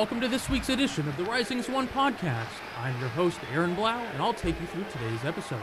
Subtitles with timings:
[0.00, 2.48] welcome to this week's edition of the Rising One podcast.
[2.78, 5.60] I'm your host, Aaron Blau, and I'll take you through today's episode.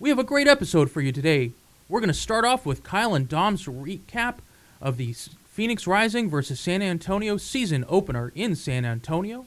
[0.00, 1.52] We have a great episode for you today.
[1.88, 4.38] We're going to start off with Kyle and Dom's recap
[4.80, 9.46] of the Phoenix Rising versus San Antonio season opener in San Antonio.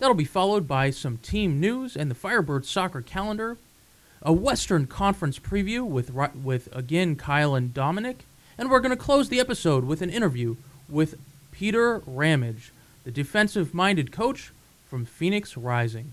[0.00, 3.58] That'll be followed by some team news and the Firebirds soccer calendar,
[4.22, 8.24] a Western Conference preview with with again Kyle and Dominic,
[8.58, 10.56] and we're going to close the episode with an interview
[10.88, 11.14] with
[11.52, 12.72] Peter Ramage,
[13.06, 14.50] the defensive-minded coach
[14.90, 16.10] from Phoenix Rising.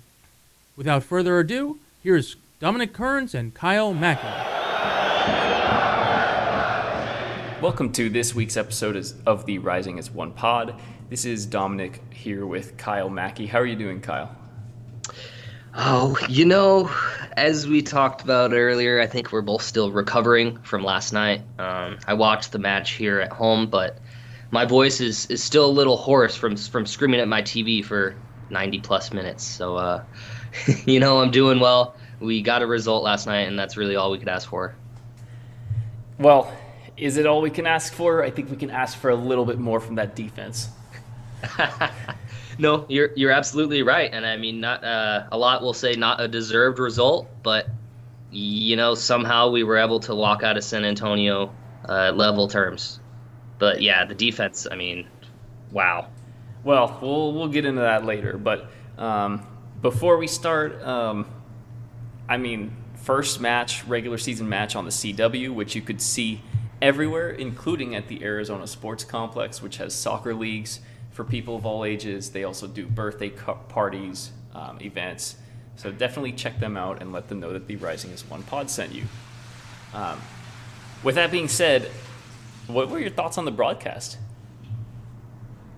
[0.77, 4.27] Without further ado, here's Dominic Kearns and Kyle Mackey.
[7.63, 10.79] Welcome to this week's episode of the Rising as One Pod.
[11.09, 13.47] This is Dominic here with Kyle Mackey.
[13.47, 14.29] How are you doing, Kyle?
[15.73, 16.91] Oh, you know,
[17.35, 21.41] as we talked about earlier, I think we're both still recovering from last night.
[21.57, 23.97] Um, I watched the match here at home, but
[24.53, 28.15] my voice is, is still a little hoarse from from screaming at my TV for
[28.51, 29.43] 90 plus minutes.
[29.43, 30.03] So, uh,
[30.85, 31.95] you know, I'm doing well.
[32.19, 34.75] We got a result last night, and that's really all we could ask for.
[36.19, 36.53] Well,
[36.95, 38.23] is it all we can ask for?
[38.23, 40.69] I think we can ask for a little bit more from that defense.
[42.59, 46.21] no, you're you're absolutely right, and I mean, not uh, a lot will say not
[46.21, 47.67] a deserved result, but
[48.29, 51.51] you know somehow we were able to walk out of San Antonio
[51.89, 52.99] uh, level terms.
[53.63, 55.07] But yeah, the defense, I mean,
[55.71, 56.09] wow.
[56.65, 59.47] Well, we'll we'll get into that later, but um,
[59.81, 61.25] before we start, um,
[62.27, 66.41] I mean, first match, regular season match on the CW, which you could see
[66.81, 71.85] everywhere, including at the Arizona Sports Complex, which has soccer leagues for people of all
[71.85, 72.31] ages.
[72.31, 75.37] They also do birthday parties, um, events.
[75.77, 78.69] So definitely check them out and let them know that the Rising is One Pod
[78.69, 79.05] sent you.
[79.93, 80.19] Um,
[81.01, 81.89] with that being said,
[82.67, 84.17] what were your thoughts on the broadcast?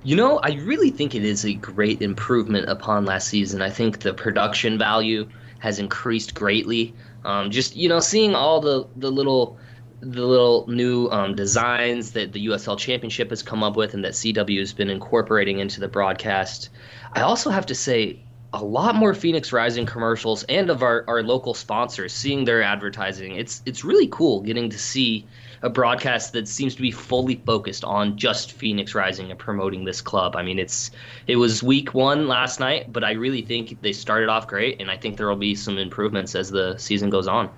[0.04, 3.62] You know, I really think it is a great improvement upon last season.
[3.62, 5.28] I think the production value
[5.60, 6.94] has increased greatly.
[7.24, 9.58] Um, just you know, seeing all the the little
[10.02, 14.12] the little new um, designs that the USL Championship has come up with and that
[14.12, 16.70] CW has been incorporating into the broadcast.
[17.14, 18.20] I also have to say,
[18.54, 23.36] a lot more Phoenix Rising commercials and of our, our local sponsors seeing their advertising.
[23.36, 25.26] It's it's really cool getting to see
[25.62, 30.02] a broadcast that seems to be fully focused on just Phoenix Rising and promoting this
[30.02, 30.36] club.
[30.36, 30.92] I mean, it's
[31.28, 34.90] it was week one last night, but I really think they started off great, and
[34.92, 37.50] I think there will be some improvements as the season goes on.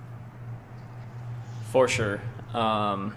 [1.72, 2.22] For sure.
[2.54, 3.16] Um,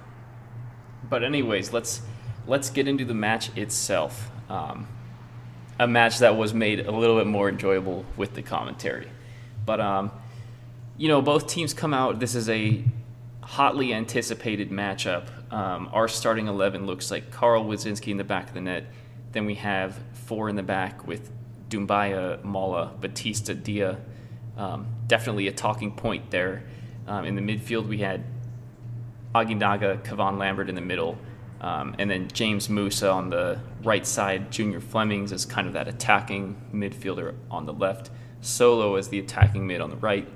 [1.09, 2.03] but anyways, let's
[2.47, 4.31] let's get into the match itself.
[4.49, 4.89] Um,
[5.79, 9.09] a match that was made a little bit more enjoyable with the commentary.
[9.65, 10.11] But um,
[10.99, 12.21] you know, both teams come out.
[12.21, 12.85] This is a
[13.51, 15.27] hotly anticipated matchup.
[15.53, 18.85] Um, our starting 11 looks like Carl Woszczynski in the back of the net.
[19.33, 21.33] Then we have four in the back with
[21.69, 23.99] Doumbia, Mala, Batista, Dia.
[24.57, 26.63] Um, definitely a talking point there.
[27.09, 28.23] Um, in the midfield, we had
[29.35, 31.19] Aguinaga, Kevon Lambert in the middle,
[31.61, 34.53] um, and then James Musa on the right side.
[34.53, 38.11] Junior Flemings as kind of that attacking midfielder on the left.
[38.43, 40.29] Solo as the attacking mid on the right,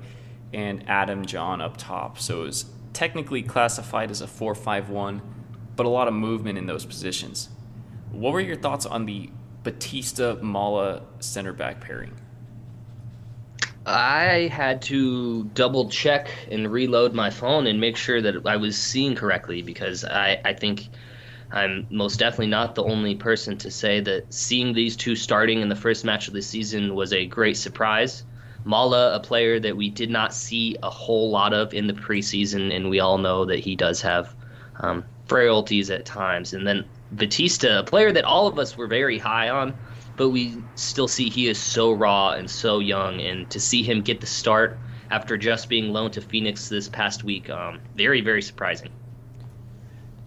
[0.51, 2.19] and Adam Jahn up top.
[2.19, 2.65] So it was
[2.95, 5.21] technically classified as a 4-5-1,
[5.75, 7.49] but a lot of movement in those positions.
[8.11, 9.29] What were your thoughts on the
[9.63, 12.13] Batista Mala center back pairing?
[13.85, 18.75] I had to double check and reload my phone and make sure that I was
[18.77, 20.87] seeing correctly because I, I think
[21.51, 25.69] I'm most definitely not the only person to say that seeing these two starting in
[25.69, 28.23] the first match of the season was a great surprise.
[28.65, 32.75] Mala, a player that we did not see a whole lot of in the preseason,
[32.75, 34.35] and we all know that he does have
[34.79, 36.51] um, frailties at times.
[36.51, 39.77] And then Batista, a player that all of us were very high on,
[40.17, 43.21] but we still see he is so raw and so young.
[43.21, 44.79] And to see him get the start
[45.11, 48.89] after just being loaned to Phoenix this past week, um, very, very surprising.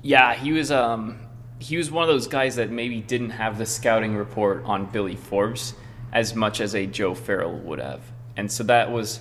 [0.03, 0.71] Yeah, he was.
[0.71, 1.19] Um,
[1.59, 5.17] he was one of those guys that maybe didn't have the scouting report on Billy
[5.17, 5.75] Forbes
[6.13, 8.01] as much as a Joe Farrell would have
[8.39, 9.21] and so that was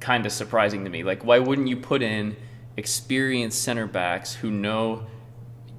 [0.00, 1.04] kind of surprising to me.
[1.04, 2.36] Like, why wouldn't you put in
[2.76, 5.06] experienced center backs who know,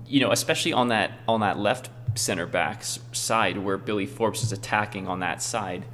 [0.08, 4.54] you know, especially on that on that left center back's side where Billy Forbes is
[4.54, 5.86] attacking on that side.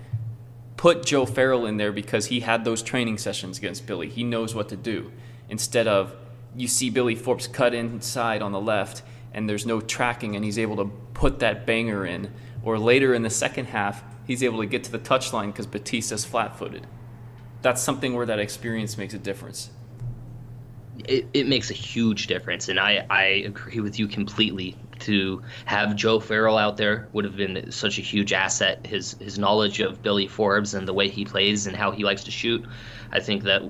[0.78, 4.08] Put Joe Farrell in there because he had those training sessions against Billy.
[4.08, 5.12] He knows what to do.
[5.50, 6.16] Instead of
[6.56, 9.02] you see Billy Forbes cut inside on the left
[9.34, 10.86] and there's no tracking and he's able to
[11.16, 12.32] put that banger in.
[12.62, 16.24] Or later in the second half, he's able to get to the touchline because Batista's
[16.24, 16.86] flat footed.
[17.64, 19.72] That's something where that experience makes a difference.
[21.00, 24.78] It, it makes a huge difference, and I, I agree with you completely.
[25.00, 28.86] to have Joe Farrell out there would have been such a huge asset.
[28.86, 32.26] His his knowledge of Billy Forbes and the way he plays and how he likes
[32.26, 32.66] to shoot.
[33.12, 33.64] I think that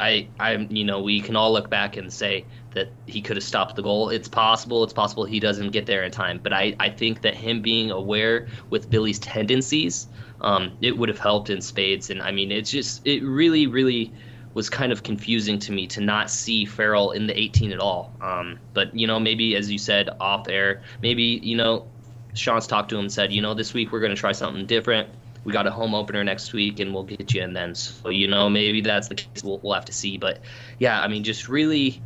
[0.00, 2.44] I I you know we can all look back and say
[2.74, 4.08] that he could have stopped the goal.
[4.08, 4.82] It's possible.
[4.84, 6.40] It's possible he doesn't get there in time.
[6.42, 10.08] But I, I think that him being aware with Billy's tendencies,
[10.40, 12.10] um, it would have helped in spades.
[12.10, 14.12] And I mean, it's just it really really
[14.54, 18.12] was kind of confusing to me to not see Farrell in the 18 at all.
[18.20, 21.86] Um, but you know, maybe as you said off air, maybe you know,
[22.34, 24.66] Sean's talked to him and said, you know, this week we're going to try something
[24.66, 25.08] different.
[25.44, 27.74] We got a home opener next week, and we'll get you in then.
[27.74, 29.42] So you know, maybe that's the case.
[29.42, 30.16] We'll, we'll have to see.
[30.16, 30.40] But
[30.78, 32.02] yeah, I mean, just really,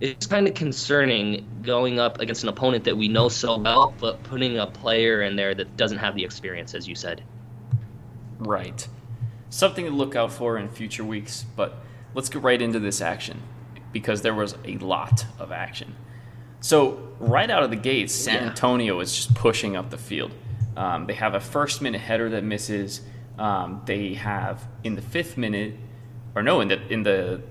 [0.00, 4.22] it's kind of concerning going up against an opponent that we know so well, but
[4.24, 7.22] putting a player in there that doesn't have the experience, as you said.
[8.38, 8.86] Right
[9.50, 11.44] something to look out for in future weeks.
[11.56, 11.76] But
[12.14, 13.42] let's get right into this action
[13.92, 15.94] because there was a lot of action.
[16.60, 20.32] So, right out of the gates, San Antonio is just pushing up the field.
[20.80, 23.02] Um, they have a first minute header that misses.
[23.38, 25.74] Um, they have in the fifth minute,
[26.34, 27.42] or no, in the in the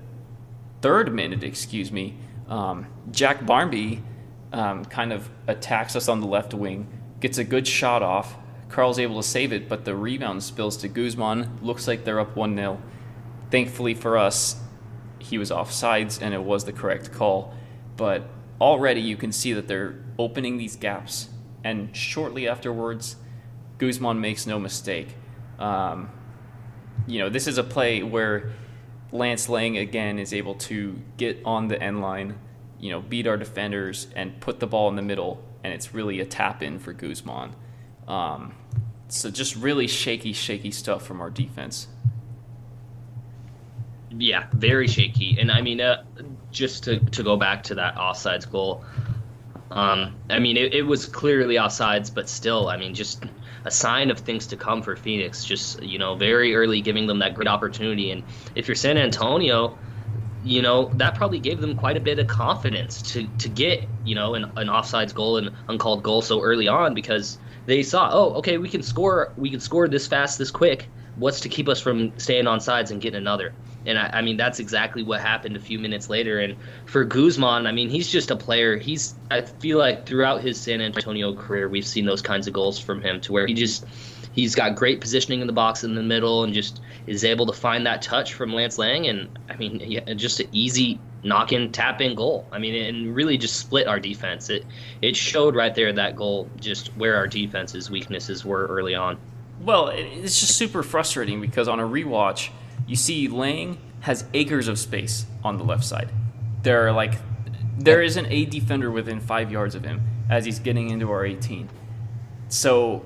[0.80, 2.16] third minute, excuse me,
[2.48, 4.02] um, Jack Barmby
[4.52, 6.88] um, kind of attacks us on the left wing,
[7.20, 8.36] gets a good shot off,
[8.68, 11.58] Carl's able to save it, but the rebound spills to Guzman.
[11.62, 12.80] Looks like they're up 1 0.
[13.50, 14.56] Thankfully for us,
[15.18, 17.54] he was offsides and it was the correct call.
[17.96, 18.28] But
[18.60, 21.28] already you can see that they're opening these gaps.
[21.62, 23.16] And shortly afterwards,
[23.78, 25.14] Guzman makes no mistake.
[25.58, 26.10] Um,
[27.06, 28.52] you know, this is a play where
[29.12, 32.38] Lance Laing again is able to get on the end line,
[32.78, 36.20] you know, beat our defenders and put the ball in the middle, and it's really
[36.20, 37.54] a tap in for Guzman.
[38.06, 38.54] Um,
[39.08, 41.88] so just really shaky, shaky stuff from our defense.
[44.10, 45.36] Yeah, very shaky.
[45.38, 46.04] And I mean, uh,
[46.50, 48.84] just to, to go back to that offsides goal,
[49.70, 53.24] um, I mean, it, it was clearly offsides, but still, I mean, just
[53.64, 55.44] a sign of things to come for Phoenix.
[55.44, 58.10] Just, you know, very early giving them that great opportunity.
[58.10, 58.22] And
[58.54, 59.78] if you're San Antonio,
[60.42, 64.14] you know, that probably gave them quite a bit of confidence to, to get, you
[64.14, 68.34] know, an, an offsides goal, and uncalled goal so early on because– they saw, oh,
[68.34, 70.88] okay, we can score, we can score this fast, this quick.
[71.16, 73.52] What's to keep us from staying on sides and getting another?
[73.86, 76.38] And I, I, mean, that's exactly what happened a few minutes later.
[76.38, 76.56] And
[76.86, 78.76] for Guzman, I mean, he's just a player.
[78.76, 82.78] He's, I feel like throughout his San Antonio career, we've seen those kinds of goals
[82.78, 83.86] from him to where he just,
[84.32, 87.52] he's got great positioning in the box in the middle and just is able to
[87.52, 89.06] find that touch from Lance Laing.
[89.06, 92.46] And I mean, yeah, just an easy knock in, tap in goal.
[92.52, 94.50] I mean, and really just split our defense.
[94.50, 94.64] It
[95.02, 99.18] it showed right there that goal just where our defense's weaknesses were early on.
[99.60, 102.50] Well, it's just super frustrating because on a rewatch,
[102.86, 106.10] you see Laing has acres of space on the left side.
[106.62, 107.14] There are like
[107.78, 111.68] there isn't a defender within five yards of him as he's getting into our 18.
[112.48, 113.04] So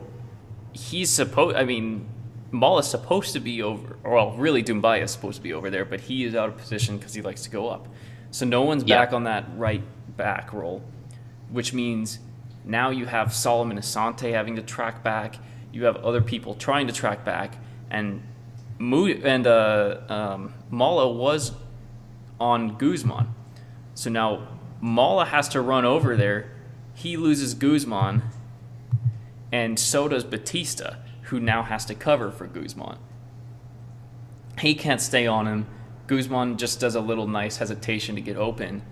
[0.72, 1.56] he's supposed.
[1.56, 2.08] I mean,
[2.52, 3.98] is supposed to be over.
[4.04, 6.98] Well, really, Doumbia is supposed to be over there, but he is out of position
[6.98, 7.88] because he likes to go up.
[8.30, 9.82] So no one's back on that right
[10.16, 10.82] back role,
[11.50, 12.18] which means
[12.64, 15.36] now you have Solomon Asante having to track back.
[15.72, 17.56] You have other people trying to track back,
[17.90, 18.22] and
[18.78, 21.52] and uh, um, Mala was
[22.40, 23.28] on Guzman.
[23.94, 24.48] So now
[24.80, 26.50] Mala has to run over there.
[26.94, 28.22] He loses Guzman,
[29.52, 32.98] and so does Batista, who now has to cover for Guzman.
[34.58, 35.66] He can't stay on him.
[36.06, 38.82] Guzman just does a little nice hesitation to get open.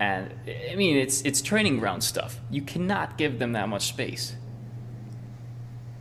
[0.00, 0.34] And
[0.70, 2.40] I mean, it's it's training ground stuff.
[2.50, 4.34] You cannot give them that much space.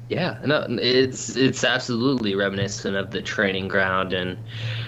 [0.09, 4.37] Yeah, no, it's it's absolutely reminiscent of the training ground, and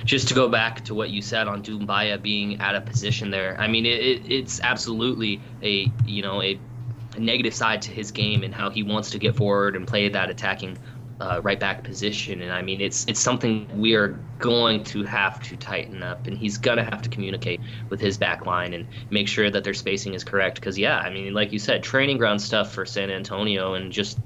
[0.06, 3.60] just to go back to what you said on Doumbia being out of position there.
[3.60, 6.58] I mean, it, it, it's absolutely a you know a,
[7.18, 10.08] a negative side to his game and how he wants to get forward and play
[10.08, 10.78] that attacking
[11.20, 15.44] uh, right back position, and I mean it's it's something we are going to have
[15.44, 17.60] to tighten up, and he's gonna have to communicate
[17.90, 20.56] with his back line and make sure that their spacing is correct.
[20.56, 24.18] Because yeah, I mean like you said, training ground stuff for San Antonio, and just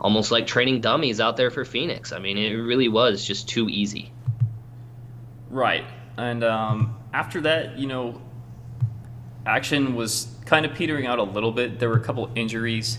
[0.00, 2.12] almost like training dummies out there for Phoenix.
[2.12, 4.12] I mean it really was just too easy.
[5.50, 5.84] Right,
[6.16, 8.20] and um, after that, you know,
[9.46, 11.78] action was kind of petering out a little bit.
[11.78, 12.98] There were a couple injuries.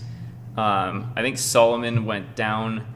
[0.56, 2.86] Um, I think Solomon went down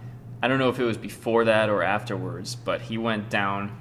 [0.45, 3.75] I don't know if it was before that or afterwards, but he went down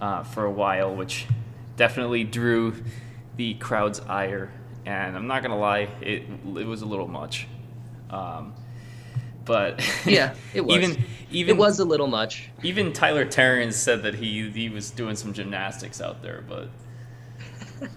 [0.00, 1.28] uh, for a while, which
[1.76, 2.74] definitely drew
[3.36, 4.50] the crowd's ire.
[4.84, 6.24] And I'm not gonna lie, it
[6.56, 7.46] it was a little much.
[8.10, 8.52] Um,
[9.48, 10.76] but yeah, it was.
[10.76, 12.50] even even it was a little much.
[12.62, 16.68] Even Tyler Terrence said that he he was doing some gymnastics out there, but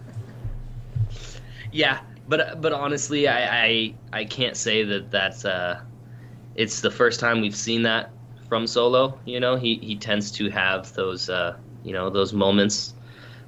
[1.72, 5.82] yeah, but but honestly, I, I I can't say that that's uh,
[6.56, 8.12] it's the first time we've seen that
[8.48, 9.20] from Solo.
[9.26, 12.94] You know, he he tends to have those uh, you know those moments,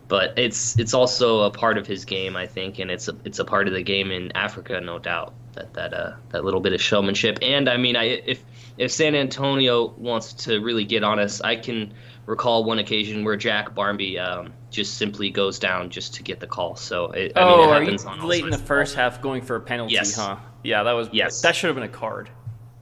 [0.09, 3.39] but it's it's also a part of his game, I think, and it's a it's
[3.39, 5.33] a part of the game in Africa, no doubt.
[5.53, 8.43] That that uh that little bit of showmanship, and I mean, I if
[8.77, 11.93] if San Antonio wants to really get on us, I can
[12.25, 16.47] recall one occasion where Jack Barmby um, just simply goes down just to get the
[16.47, 16.75] call.
[16.75, 19.55] So it, I mean, oh, it are you late in the first half going for
[19.55, 20.15] a penalty, Yes.
[20.15, 20.37] huh?
[20.63, 21.41] Yeah, that was Yes.
[21.41, 22.29] that should have been a card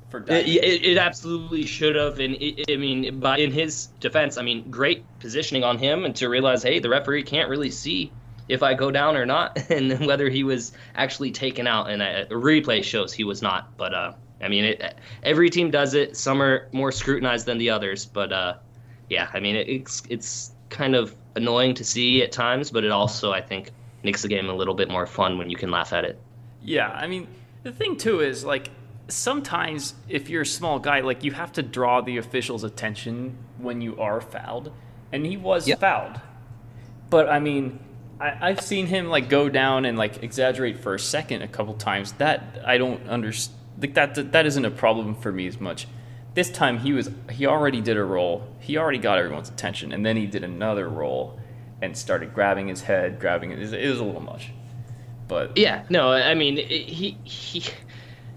[0.10, 2.38] for It, it, it absolutely should have, and
[2.70, 6.64] I mean, but in his defense, I mean, great positioning on him, and to realize,
[6.64, 8.12] hey, the referee can't really see
[8.48, 11.90] if I go down or not, and whether he was actually taken out.
[11.90, 13.76] And uh, the replay shows he was not.
[13.78, 16.18] But uh, I mean, it, every team does it.
[16.18, 18.56] Some are more scrutinized than the others, but uh,
[19.10, 22.92] yeah, I mean, it, it's it's kind of annoying to see at times, but it
[22.92, 23.72] also, I think,
[24.04, 26.20] makes the game a little bit more fun when you can laugh at it.
[26.64, 27.28] Yeah, I mean,
[27.64, 28.70] the thing too is like
[29.08, 33.82] sometimes if you're a small guy, like you have to draw the official's attention when
[33.82, 34.72] you are fouled,
[35.12, 35.80] and he was Yep.
[35.80, 36.20] fouled.
[37.10, 37.80] But I mean,
[38.22, 41.74] I, I've seen him like go down and like exaggerate for a second a couple
[41.74, 42.14] times.
[42.14, 43.58] That I don't understand.
[43.80, 45.88] Like that that isn't a problem for me as much.
[46.36, 48.48] This time he was he already did a roll.
[48.60, 51.40] He already got everyone's attention, and then he did another roll
[51.82, 53.60] and started grabbing his head, grabbing it.
[53.60, 54.52] It was, a little much.
[55.28, 57.64] But Yeah, no, I mean it, he he.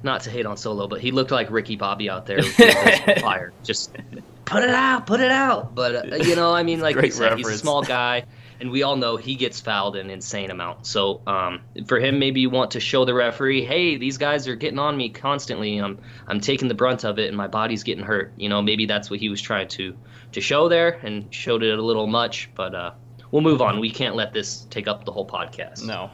[0.03, 2.43] Not to hate on Solo, but he looked like Ricky Bobby out there
[3.23, 3.55] fire.
[3.63, 3.97] Just
[4.45, 5.75] put it out, put it out.
[5.75, 8.25] But uh, you know, I mean, like you said, he's a small guy,
[8.61, 10.87] and we all know he gets fouled an insane amount.
[10.87, 14.57] So um, for him, maybe you want to show the referee, hey, these guys are
[14.57, 15.79] getting on me constantly.
[15.79, 18.33] I'm I'm taking the brunt of it, and my body's getting hurt.
[18.37, 19.97] You know, maybe that's what he was trying to
[20.33, 22.51] to show there, and showed it a little much.
[22.55, 22.93] But uh,
[23.31, 23.81] we'll move on.
[23.81, 25.85] We can't let this take up the whole podcast.
[25.85, 26.11] No.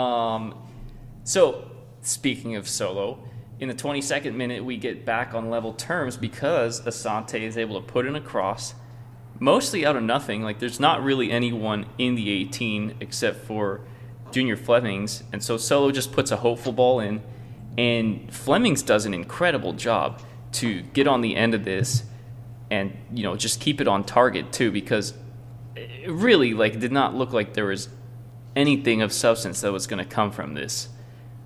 [0.00, 0.54] Um,
[1.24, 1.70] so,
[2.02, 3.18] speaking of solo,
[3.60, 7.86] in the 22nd minute, we get back on level terms because Asante is able to
[7.86, 8.74] put in a cross,
[9.44, 10.42] mostly out of nothing.
[10.42, 13.82] Like, there's not really anyone in the 18 except for
[14.32, 15.22] Junior Flemings.
[15.32, 17.22] And so Solo just puts a hopeful ball in,
[17.76, 20.22] and Flemings does an incredible job
[20.52, 22.04] to get on the end of this
[22.70, 25.12] and, you know, just keep it on target, too, because
[25.76, 27.90] it really, like, did not look like there was
[28.56, 30.88] anything of substance that was going to come from this.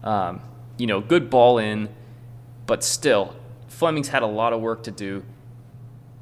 [0.04, 0.40] Um,
[0.76, 1.88] you know, good ball in,
[2.66, 3.34] but still,
[3.66, 5.24] Fleming's had a lot of work to do.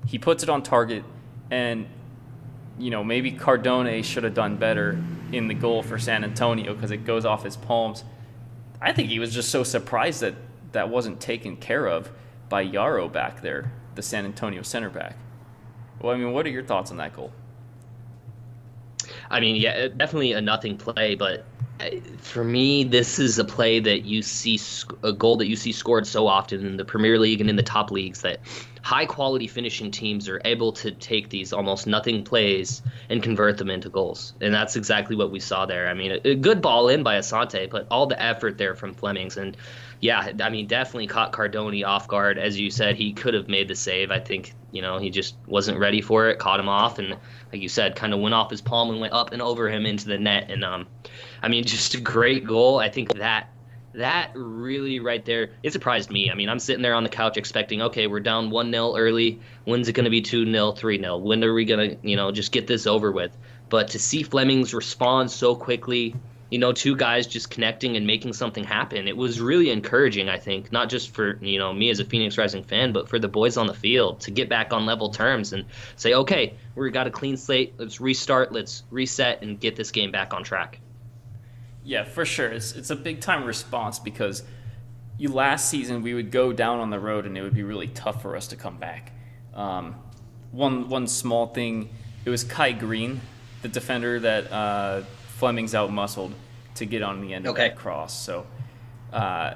[0.07, 1.05] He puts it on target,
[1.51, 1.87] and
[2.79, 6.91] you know maybe Cardone should have done better in the goal for San Antonio because
[6.91, 8.05] it goes off his palms.
[8.81, 10.35] I think he was just so surprised that
[10.73, 12.11] that wasn't taken care of
[12.49, 15.17] by Yaro back there, the San Antonio center back.
[16.01, 17.33] Well, I mean, what are your thoughts on that goal?
[19.31, 21.45] I mean, yeah, definitely a nothing play, but
[21.81, 21.87] uh,
[22.19, 24.59] for me, this is a play that you see
[25.03, 27.63] a goal that you see scored so often in the Premier League and in the
[27.63, 28.41] top leagues that
[28.87, 33.69] high quality finishing teams are able to take these almost nothing plays and convert them
[33.69, 35.89] into goals, and that's exactly what we saw there.
[35.89, 38.95] I mean, a, a good ball in by Asante, but all the effort there from
[38.95, 39.57] Flemings and.
[39.99, 42.37] Yeah, I mean, definitely caught Cardone off guard.
[42.37, 44.11] As you said, he could have made the save.
[44.11, 47.17] I think, you know, he just wasn't ready for it, caught him off, and
[47.51, 49.87] like you said, kind of went off his palm and went up and over him
[49.87, 50.51] into the net.
[50.51, 50.87] And um,
[51.43, 52.79] I mean, just a great goal.
[52.79, 53.49] I think that
[53.97, 56.31] that really right there it surprised me.
[56.31, 59.41] I mean, I'm sitting there on the couch expecting, okay, we're down one 0 early.
[59.65, 62.17] When's it going to be two 0 three 0 When are we going to, you
[62.17, 63.37] know, just get this over with?
[63.69, 66.15] But to see Flemings respond so quickly,
[66.51, 70.29] you know, two guys just connecting and making something happen, it was really encouraging.
[70.29, 73.19] I think not just for you know me as a Phoenix Rising fan, but for
[73.19, 75.65] the boys on the field to get back on level terms and
[75.97, 77.75] say, okay, we got a clean slate.
[77.79, 78.53] Let's restart.
[78.53, 80.81] Let's reset and get this game back on track.
[81.87, 82.49] Yeah, for sure.
[82.49, 84.43] It's it's a big time response because
[85.19, 87.87] you last season we would go down on the road and it would be really
[87.87, 89.13] tough for us to come back.
[89.55, 89.95] Um,
[90.51, 91.89] one one small thing,
[92.25, 93.21] it was Kai Greene,
[93.63, 95.03] the defender that uh,
[95.39, 96.35] Fleming's out muscled
[96.75, 97.69] to get on the end of Okay.
[97.69, 98.13] that cross.
[98.21, 98.47] So
[99.13, 99.55] uh,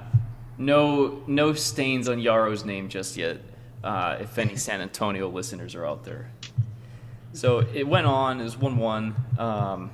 [0.57, 3.39] no no stains on Yaro's name just yet.
[3.83, 6.31] Uh, if any San Antonio listeners are out there.
[7.33, 8.39] So it went on.
[8.39, 9.15] It was one one.
[9.37, 9.91] Um,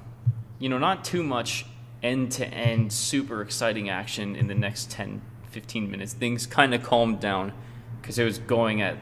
[0.59, 1.65] you know, not too much
[2.03, 6.13] end to end, super exciting action in the next 10, 15 minutes.
[6.13, 7.53] Things kind of calmed down
[8.01, 8.97] because it was going at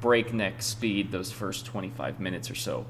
[0.00, 2.86] breakneck speed those first 25 minutes or so.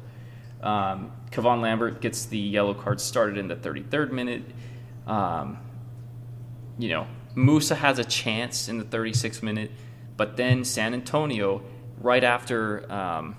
[0.62, 4.42] Um, Kevon Lambert gets the yellow card started in the 33rd minute.
[5.06, 5.58] Um,
[6.78, 9.70] you know, Musa has a chance in the 36th minute,
[10.16, 11.62] but then San Antonio,
[11.98, 13.36] right after um,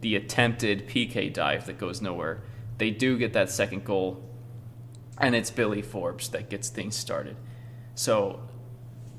[0.00, 2.42] the attempted PK dive that goes nowhere,
[2.78, 4.22] they do get that second goal.
[5.18, 7.36] And it's Billy Forbes that gets things started.
[7.94, 8.40] So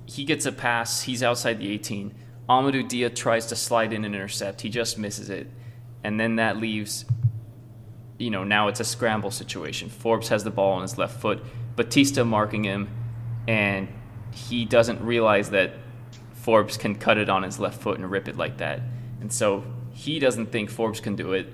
[0.06, 1.04] he gets a pass.
[1.04, 2.16] He's outside the 18.
[2.50, 4.62] Amadou Dia tries to slide in and intercept.
[4.62, 5.48] He just misses it,
[6.04, 7.06] and then that leaves.
[8.18, 9.88] You know, now it's a scramble situation.
[9.88, 11.44] Forbes has the ball on his left foot.
[11.76, 12.90] Batista marking him,
[13.48, 13.88] and
[14.34, 15.74] he doesn't realize that
[16.34, 18.82] Forbes can cut it on his left foot and rip it like that.
[19.22, 21.54] And so he doesn't think Forbes can do it,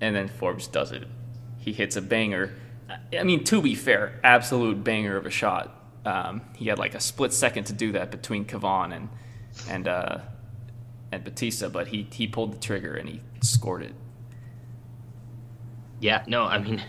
[0.00, 1.04] and then Forbes does it.
[1.58, 2.52] He hits a banger.
[3.18, 5.72] I mean, to be fair, absolute banger of a shot.
[6.04, 9.08] Um, he had like a split second to do that between Kevon and
[9.68, 10.18] and uh,
[11.10, 13.94] and Batista, but he he pulled the trigger and he scored it.
[15.98, 16.82] Yeah, no, I mean,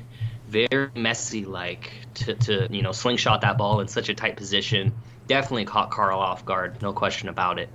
[0.47, 4.93] very messy, like to, to you know slingshot that ball in such a tight position.
[5.27, 7.69] Definitely caught Carl off guard, no question about it.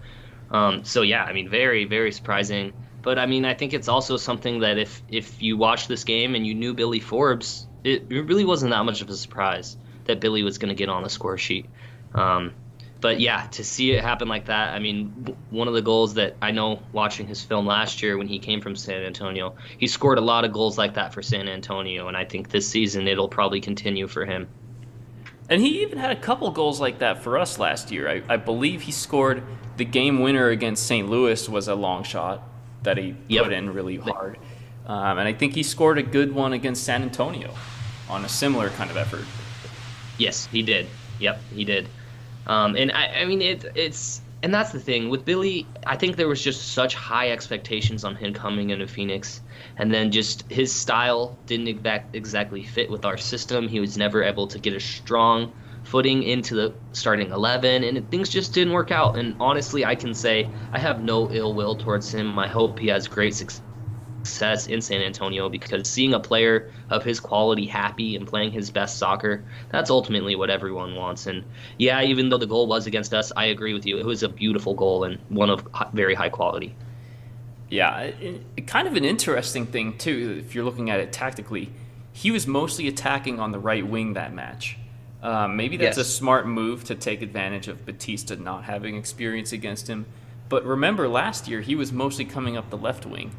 [0.50, 2.72] Um, so yeah, I mean, very very surprising.
[3.02, 6.34] But I mean, I think it's also something that if if you watch this game
[6.34, 10.20] and you knew Billy Forbes, it, it really wasn't that much of a surprise that
[10.20, 11.66] Billy was going to get on the score sheet.
[12.14, 12.52] Um,
[13.00, 16.36] but yeah, to see it happen like that, I mean, one of the goals that
[16.40, 20.18] I know watching his film last year when he came from San Antonio, he scored
[20.18, 23.28] a lot of goals like that for San Antonio, and I think this season it'll
[23.28, 24.48] probably continue for him.
[25.50, 28.08] And he even had a couple goals like that for us last year.
[28.08, 29.42] I, I believe he scored
[29.76, 31.08] the game winner against St.
[31.08, 32.48] Louis was a long shot
[32.84, 33.44] that he yep.
[33.44, 34.38] put in really hard.
[34.86, 37.52] Um, and I think he scored a good one against San Antonio
[38.12, 39.24] on a similar kind of effort.
[40.18, 40.86] Yes, he did.
[41.18, 41.88] Yep, he did.
[42.46, 45.66] Um, and I, I mean, it, it's and that's the thing with Billy.
[45.86, 49.40] I think there was just such high expectations on him coming into Phoenix,
[49.78, 51.68] and then just his style didn't
[52.12, 53.68] exactly fit with our system.
[53.68, 55.52] He was never able to get a strong
[55.84, 60.14] footing into the starting 11 and things just didn't work out and honestly i can
[60.14, 63.60] say i have no ill will towards him i hope he has great success
[64.26, 68.70] success in San Antonio because seeing a player of his quality happy and playing his
[68.70, 71.26] best soccer, that's ultimately what everyone wants.
[71.26, 71.44] And
[71.78, 73.98] yeah, even though the goal was against us, I agree with you.
[73.98, 76.74] It was a beautiful goal and one of very high quality.
[77.68, 81.72] Yeah, it, it, kind of an interesting thing, too, if you're looking at it tactically.
[82.12, 84.76] He was mostly attacking on the right wing that match.
[85.22, 86.06] Uh, maybe that's yes.
[86.06, 90.04] a smart move to take advantage of Batista not having experience against him.
[90.50, 93.34] But remember, last year he was mostly coming up the left wing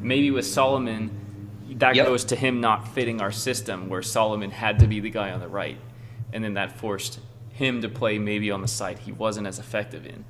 [0.00, 1.10] maybe with Solomon,
[1.76, 2.06] that yep.
[2.06, 5.40] goes to him not fitting our system, where Solomon had to be the guy on
[5.40, 5.78] the right,
[6.32, 10.06] and then that forced him to play maybe on the side he wasn't as effective
[10.06, 10.24] in.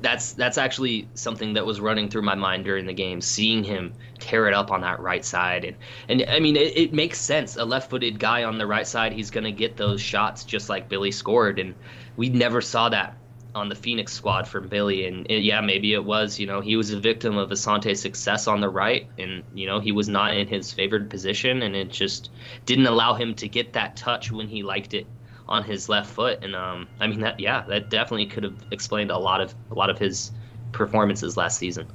[0.00, 3.92] That's that's actually something that was running through my mind during the game, seeing him
[4.20, 5.76] tear it up on that right side, and
[6.08, 7.56] and I mean it, it makes sense.
[7.56, 11.10] A left-footed guy on the right side, he's gonna get those shots just like Billy
[11.10, 11.74] scored, and
[12.16, 13.16] we never saw that
[13.54, 15.06] on the Phoenix squad from Billy.
[15.06, 18.46] And it, yeah, maybe it was, you know, he was a victim of Asante's success
[18.46, 19.06] on the right.
[19.18, 21.62] And, you know, he was not in his favored position.
[21.62, 22.30] And it just
[22.64, 25.06] didn't allow him to get that touch when he liked it
[25.48, 26.42] on his left foot.
[26.42, 29.74] And, um, I mean, that, yeah, that definitely could have explained a lot of, a
[29.74, 30.32] lot of his
[30.72, 31.86] performances last season.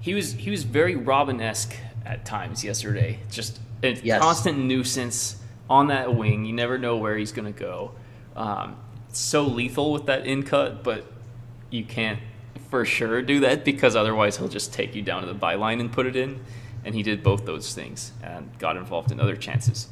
[0.00, 1.74] He was, he was very Robin esque
[2.06, 3.18] at times yesterday.
[3.30, 4.22] Just a yes.
[4.22, 5.36] constant nuisance
[5.68, 6.44] on that wing.
[6.44, 7.92] You never know where he's going to go.
[8.36, 8.76] Um,
[9.18, 11.04] so lethal with that in cut, but
[11.70, 12.20] you can't
[12.70, 15.92] for sure do that because otherwise he'll just take you down to the byline and
[15.92, 16.40] put it in.
[16.84, 19.88] And he did both those things and got involved in other chances.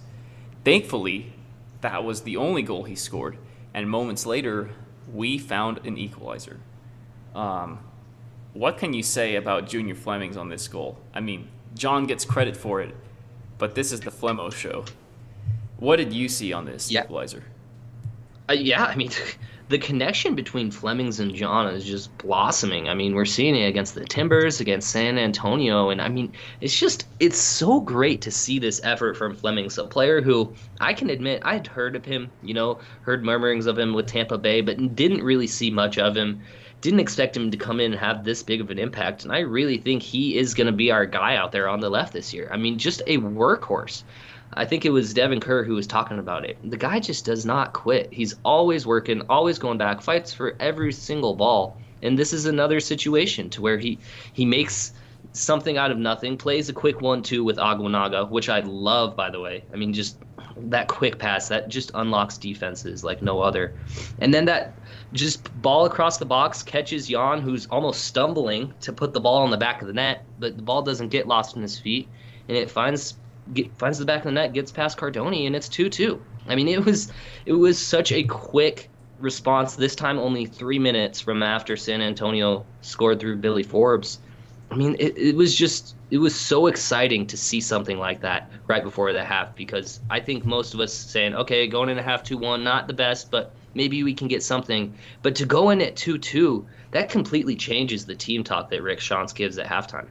[0.64, 1.32] Thankfully,
[1.80, 3.38] that was the only goal he scored.
[3.72, 4.70] And moments later,
[5.12, 6.60] we found an equalizer.
[7.34, 7.78] Um,
[8.52, 10.98] what can you say about Junior Fleming's on this goal?
[11.14, 12.94] I mean, Jahn gets credit for it,
[13.58, 14.84] but this is the Flemo show.
[15.78, 17.04] What did you see on this yeah.
[17.04, 17.44] equalizer?
[18.48, 19.10] Uh, yeah, I mean,
[19.68, 22.88] the connection between Flemings and Jahn is just blossoming.
[22.88, 26.78] I mean, we're seeing it against the Timbers, against San Antonio, and I mean, it's
[26.78, 31.10] just it's so great to see this effort from Flemings, a player who I can
[31.10, 34.60] admit I had heard of him, you know, heard murmurings of him with Tampa Bay,
[34.60, 36.42] but didn't really see much of him.
[36.82, 39.38] Didn't expect him to come in and have this big of an impact, and I
[39.38, 42.34] really think he is going to be our guy out there on the left this
[42.34, 42.48] year.
[42.52, 44.02] I mean, just a workhorse.
[44.54, 46.58] I think it was Devin Kerr who was talking about it.
[46.70, 48.12] The guy just does not quit.
[48.12, 51.76] He's always working, always going back, fights for every single ball.
[52.02, 53.98] And this is another situation to where he
[54.32, 54.92] he makes
[55.32, 59.40] something out of nothing, plays a quick one-two with Aguinaga, which I love, by the
[59.40, 59.64] way.
[59.72, 60.18] I mean, just
[60.56, 63.74] that quick pass that just unlocks defenses like no other.
[64.18, 64.74] And then that
[65.12, 69.50] just ball across the box catches Jahn, who's almost stumbling to put the ball on
[69.50, 72.08] the back of the net, but the ball doesn't get lost in his feet,
[72.48, 73.14] and it finds
[73.52, 76.22] get, finds the back of the net, gets past Cardone, and it's two two.
[76.48, 77.12] I mean, it was
[77.46, 79.76] it was such a quick response.
[79.76, 84.18] This time, only three minutes from after San Antonio scored through Billy Forbes.
[84.70, 88.50] I mean, it, it was just it was so exciting to see something like that
[88.66, 92.02] right before the half because I think most of us saying, okay, going in a
[92.02, 94.94] half two one, not the best, but maybe we can get something.
[95.22, 99.00] But to go in at two two, that completely changes the team talk that Rick
[99.00, 100.08] Schantz gives at halftime.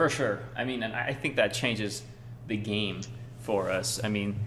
[0.00, 0.38] For sure.
[0.56, 2.02] I mean, and I think that changes
[2.46, 3.02] the game
[3.40, 4.00] for us.
[4.02, 4.40] I mean,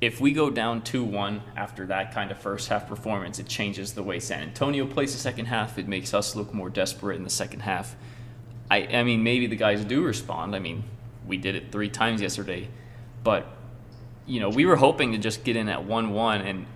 [0.00, 3.92] if we go down 2 1 after that kind of first half performance, it changes
[3.92, 5.78] the way San Antonio plays the second half.
[5.78, 7.94] It makes us look more desperate in the second half.
[8.72, 10.56] I, I mean, maybe the guys do respond.
[10.56, 10.82] I mean,
[11.28, 12.66] we did it three times yesterday.
[13.22, 13.46] But,
[14.26, 16.66] you know, we were hoping to just get in at 1 1, and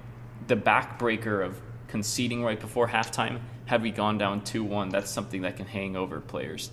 [0.47, 5.43] the backbreaker of conceding right before halftime, had we gone down 2 1, that's something
[5.43, 6.71] that can hang over players.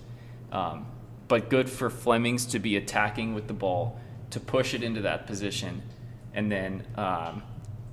[0.51, 0.85] Um,
[1.29, 3.97] but good for Flemings to be attacking with the ball,
[4.31, 5.81] to push it into that position
[6.33, 7.41] and then um,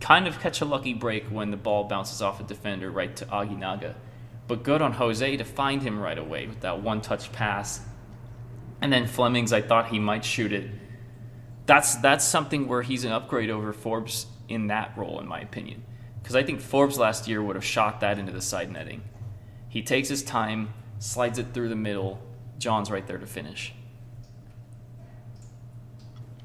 [0.01, 3.25] kind of catch a lucky break when the ball bounces off a defender right to
[3.27, 3.95] Aguinaga.
[4.49, 7.81] But good on Jose to find him right away with that one touch pass.
[8.81, 10.71] And then Flemings, I thought he might shoot it.
[11.67, 15.83] That's that's something where he's an upgrade over Forbes in that role, in my opinion.
[16.23, 19.03] Because I think Forbes last year would have shot that into the side netting.
[19.69, 22.21] He takes his time, slides it through the middle.
[22.59, 23.73] Jahn's right there to finish.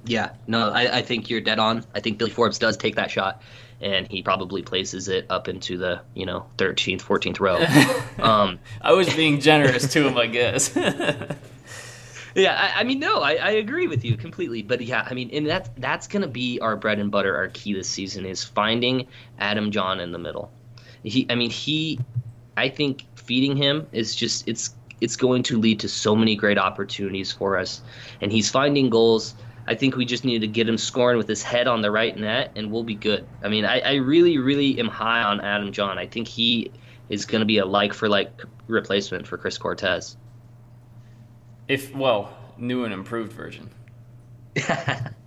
[0.05, 1.85] Yeah, no, I, I think you're dead on.
[1.93, 3.41] I think Billy Forbes does take that shot,
[3.81, 8.23] and he probably places it up into the you know 13th, 14th row.
[8.23, 10.75] um, I was being generous to him, I guess.
[12.35, 14.63] yeah, I, I, mean, no, I, I agree with you completely.
[14.63, 17.73] But yeah, I mean, and that's that's gonna be our bread and butter, our key
[17.73, 20.51] this season is finding Adam Jahn in the middle.
[21.03, 21.99] He, I mean, he,
[22.57, 26.57] I think feeding him is just it's it's going to lead to so many great
[26.57, 27.81] opportunities for us,
[28.21, 29.35] and he's finding goals
[29.67, 32.17] I think we just need to get him scoring with his head on the right
[32.17, 33.27] net, and we'll be good.
[33.43, 35.97] I mean, I, I really, really am high on Adam Jahn.
[35.97, 36.71] I think he
[37.09, 40.17] is going to be a like for like replacement for Chris Cortez.
[41.67, 43.69] If well, new and improved version.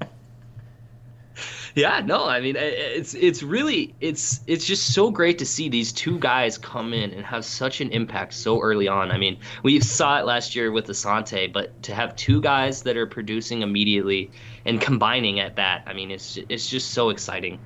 [1.77, 5.93] Yeah, no, I mean it's it's really it's it's just so great to see these
[5.93, 9.11] two guys come in and have such an impact so early on.
[9.11, 12.97] I mean, we saw it last year with Asante, but to have two guys that
[12.97, 14.31] are producing immediately
[14.65, 17.59] and combining at that, I mean, it's it's just so exciting.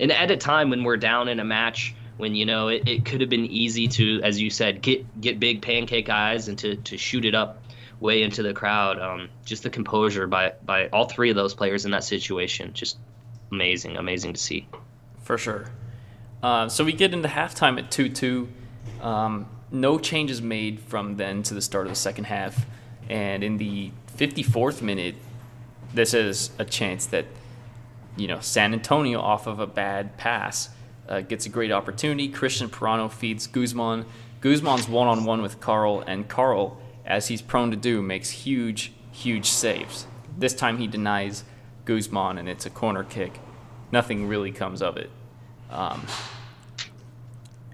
[0.00, 3.04] And at a time when we're down in a match, when you know it, it
[3.04, 6.74] could have been easy to, as you said, get get big pancake eyes and to
[6.74, 7.62] to shoot it up
[8.00, 8.98] way into the crowd.
[8.98, 12.98] Um, just the composure by by all three of those players in that situation, just
[13.50, 14.68] amazing, amazing to see.
[15.22, 15.66] For sure.
[16.42, 18.48] Uh, so we get into halftime at 2 2.
[19.02, 22.66] Um, no changes made from then to the start of the second half.
[23.08, 25.16] And in the 54th minute,
[25.92, 27.26] this is a chance that,
[28.16, 30.70] you know, San Antonio off of a bad pass
[31.08, 32.28] uh, gets a great opportunity.
[32.28, 34.06] Christian Parano feeds Guzman.
[34.40, 38.92] Guzman's one on one with Carl, and Carl, as he's prone to do, makes huge,
[39.12, 40.06] huge saves.
[40.38, 41.44] This time he denies
[41.90, 43.40] Guzman, and it's a corner kick.
[43.90, 45.10] Nothing really comes of it.
[45.72, 46.06] Um,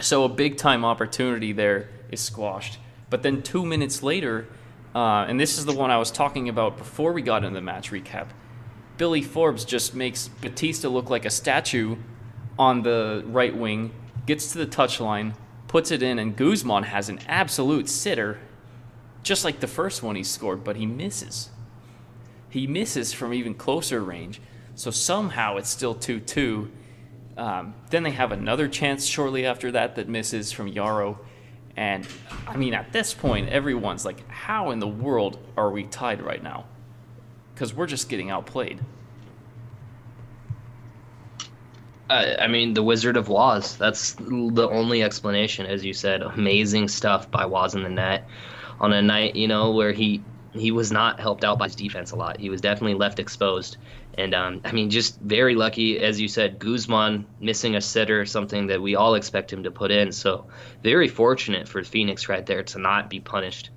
[0.01, 2.79] so a big time opportunity there is squashed.
[3.11, 4.47] But then two minutes later,
[4.95, 7.61] uh, and this is the one I was talking about before we got into the
[7.61, 8.29] match recap.
[8.97, 11.97] Billy Forbes just makes Batista look like a statue
[12.59, 13.93] on the right wing,
[14.25, 15.35] gets to the touchline,
[15.69, 18.39] puts it in, and Guzman has an absolute sitter,
[19.23, 21.51] just like the first one he scored, but he misses
[22.49, 24.41] he misses from even closer range.
[24.75, 26.71] So somehow it's still 2 2.
[27.37, 31.19] Um, then they have another chance shortly after that that misses from Yaro.
[31.77, 32.07] And
[32.47, 36.43] I mean, at this point, everyone's like, how in the world are we tied right
[36.43, 36.65] now?
[37.55, 38.81] Because we're just getting outplayed.
[42.09, 43.77] Uh, I mean, the Wizard of Waz.
[43.77, 46.23] That's the only explanation, as you said.
[46.23, 48.29] Amazing stuff by Waz in the net
[48.81, 50.23] on a night, you know, where he
[50.57, 52.39] he was not helped out by his defense a lot.
[52.39, 53.77] He was definitely left exposed.
[54.19, 58.67] And um, I mean, just very lucky, as you said, Guzman missing a sitter, something
[58.69, 60.13] that we all expect him to put in.
[60.13, 60.47] So
[60.83, 63.71] very fortunate for Phoenix right there to not be punished.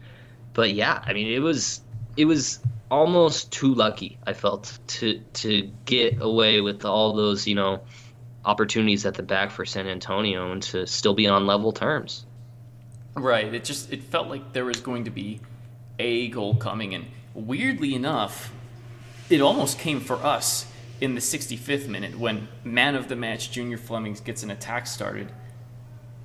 [0.54, 1.82] But yeah, I mean, it was
[2.18, 4.18] it was almost too lucky.
[4.26, 7.82] I felt to to get away with all those you know
[8.46, 12.26] opportunities at the back for San Antonio and to still be on level terms.
[13.15, 13.54] Right.
[13.54, 15.42] It just it felt like there was going to be
[16.00, 16.96] a goal coming.
[16.96, 18.52] And weirdly enough,
[19.30, 20.66] it almost came for us
[21.00, 25.32] in the 65th minute when man of the match Junior Flemings gets an attack started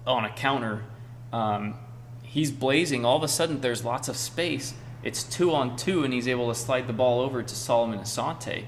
[0.07, 0.83] on a counter.
[1.33, 1.75] Um,
[2.23, 3.05] he's blazing.
[3.05, 4.75] All of a sudden, there's lots of space.
[5.03, 8.65] It's two on two, and he's able to slide the ball over to Solomon Asante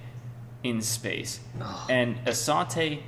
[0.63, 1.41] in space.
[1.89, 3.01] And Asante,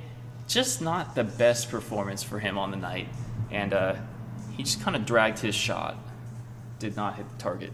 [0.47, 3.07] just not the best performance for him on the night.
[3.51, 3.95] And uh,
[4.57, 5.95] he just kind of dragged his shot.
[6.79, 7.71] did not hit the target.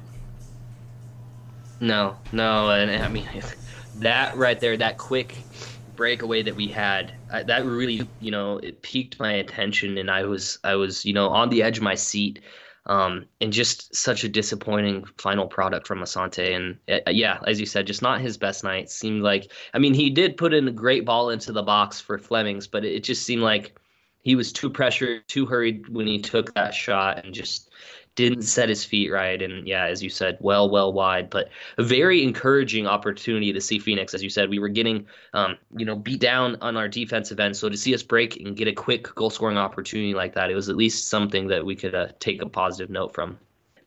[1.79, 3.27] No, no, and I mean
[3.95, 5.47] that right there, that quick
[5.95, 10.23] breakaway that we had, uh, that really, you know, it piqued my attention, and I
[10.23, 12.41] was, I was, you know, on the edge of my seat,
[12.85, 17.65] um, and just such a disappointing final product from Asante, and uh, yeah, as you
[17.65, 18.89] said, just not his best night.
[18.89, 22.17] Seemed like, I mean, he did put in a great ball into the box for
[22.17, 23.77] Flemings, but it, it just seemed like
[24.21, 27.69] he was too pressured, too hurried when he took that shot, and just
[28.15, 29.41] didn't set his feet right.
[29.41, 33.77] And yeah, as you said, well, well wide, but a very encouraging opportunity to see
[33.77, 34.13] Phoenix.
[34.13, 37.55] As you said, we were getting, um, you know, beat down on our defensive end.
[37.55, 40.55] So to see us break and get a quick goal scoring opportunity like that, it
[40.55, 43.37] was at least something that we could uh, take a positive note from.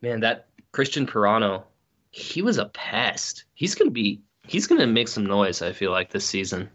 [0.03, 1.65] Man, that Christian Parano,
[2.11, 3.45] he was a pest.
[3.55, 6.69] He's going to be, he's going to make some noise, I feel like, this season.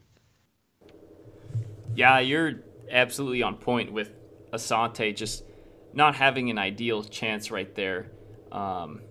[1.95, 4.11] Yeah, you're absolutely on point with
[4.51, 5.15] Asante.
[5.15, 5.43] Just
[5.93, 8.11] not having an ideal chance right there.
[8.51, 9.01] Um,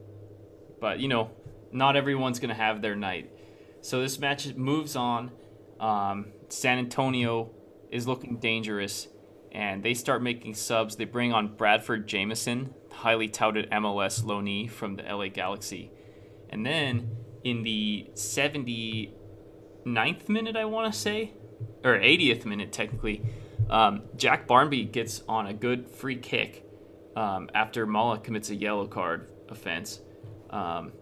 [0.80, 1.30] but, you know,
[1.72, 3.30] not everyone's going to have their night.
[3.80, 5.30] So this match moves on.
[5.80, 7.50] Um, San Antonio
[7.90, 9.08] is looking dangerous,
[9.50, 10.96] and they start making subs.
[10.96, 15.90] They bring on Bradford Jamieson, highly touted MLS loanee from the LA Galaxy.
[16.48, 21.32] And then in the 79th minute, I want to say,
[21.82, 23.22] or 80th minute technically,
[23.70, 26.61] um, Jack Barmby gets on a good free kick
[27.16, 30.00] um, after Mala commits a yellow card offense.
[30.50, 30.92] Um,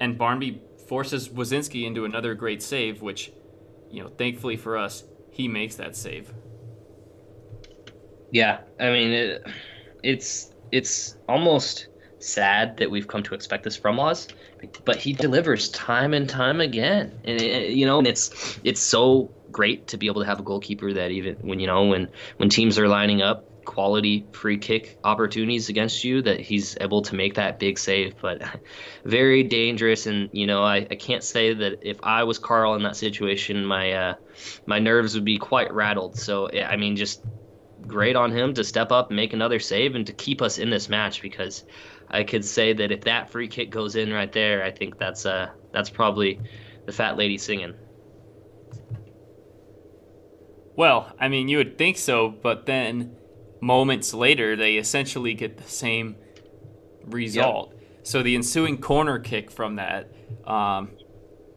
[0.00, 3.32] and Barmby forces Woszczynski into another great save, which,
[3.90, 6.32] you know, thankfully for us, he makes that save.
[8.30, 9.46] Yeah, I mean, it,
[10.02, 14.28] it's it's almost sad that we've come to expect this from Oz,
[14.84, 19.30] but he delivers time and time again, and it, you know, and it's it's so
[19.52, 22.08] great to be able to have a goalkeeper that even when you know when
[22.38, 27.14] when teams are lining up quality free kick opportunities against you that he's able to
[27.14, 28.42] make that big save but
[29.04, 30.06] very dangerous.
[30.06, 33.64] And you know I, I can't say that if i was carl in that situation
[33.64, 34.14] my uh,
[34.66, 36.18] my nerves would be quite rattled.
[36.18, 37.22] So i mean just
[37.86, 40.70] great on him to step up and make another save and to keep us in
[40.70, 41.64] this match because
[42.10, 45.26] i could say that if that free kick goes in right there i think that's
[45.26, 46.40] uh that's probably
[46.86, 47.74] the fat lady singing.
[50.74, 53.16] Well i mean you would think so but then
[53.60, 56.16] moments later, they essentially get the same
[57.04, 57.70] result.
[57.72, 57.82] Yep.
[58.02, 60.12] So the ensuing corner kick from that,
[60.46, 60.90] um,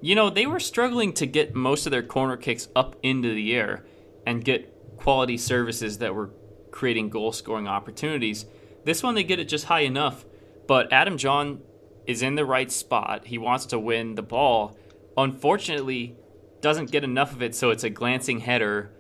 [0.02, 3.54] you know, they were struggling to get most of their corner kicks up into the
[3.56, 3.86] air
[4.26, 6.32] and get quality services that were
[6.72, 8.46] creating goal scoring opportunities.
[8.86, 10.26] This one, they get it just high enough,
[10.68, 11.62] but Adam Jahn
[12.08, 13.28] is in the right spot.
[13.28, 14.78] He wants to win the ball.
[15.18, 16.16] Unfortunately,
[16.62, 18.92] doesn't get enough of it, so it's a glancing header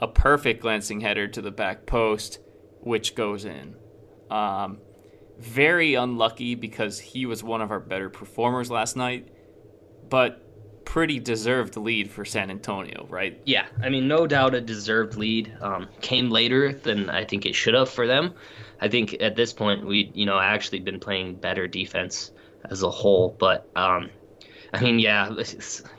[0.00, 2.38] a perfect glancing header to the back post,
[2.80, 3.74] which goes in.
[4.30, 4.78] Um,
[5.38, 9.28] very unlucky because he was one of our better performers last night,
[10.08, 10.44] but
[10.84, 13.40] pretty deserved lead for San Antonio, right?
[13.44, 15.54] Yeah, I mean, no doubt a deserved lead.
[15.60, 18.34] Um, came later than I think it should have for them.
[18.80, 22.30] I think at this point we, you know, actually been playing better defense
[22.64, 24.10] as a whole, but um,
[24.72, 25.30] I mean, yeah,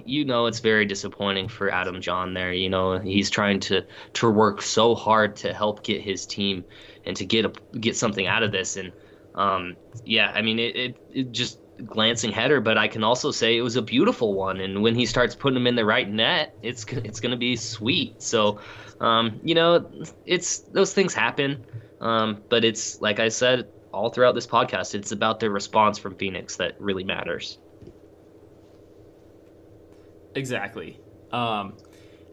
[0.06, 2.54] you know, it's very disappointing for Adam Jahn there.
[2.54, 6.64] You know, he's trying to to work so hard to help get his team
[7.06, 8.78] and to get a, get something out of this.
[8.78, 8.92] And
[9.36, 13.58] um, yeah, I mean, it, it, it just glancing header, but I can also say
[13.58, 14.60] it was a beautiful one.
[14.60, 17.56] And when he starts putting them in the right net, it's it's going to be
[17.56, 18.22] sweet.
[18.22, 18.60] So,
[19.00, 19.90] um, you know,
[20.26, 21.66] it's those things happen.
[22.02, 26.16] Um, but it's like I said all throughout this podcast, it's about the response from
[26.16, 27.58] Phoenix that really matters.
[30.36, 31.00] Exactly.
[31.32, 31.74] Um,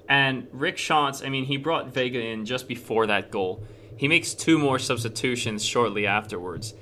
[0.08, 3.64] and Rick Schantz, I mean, he brought Vega in just before that goal.
[3.96, 6.74] He makes two more substitutions shortly afterwards.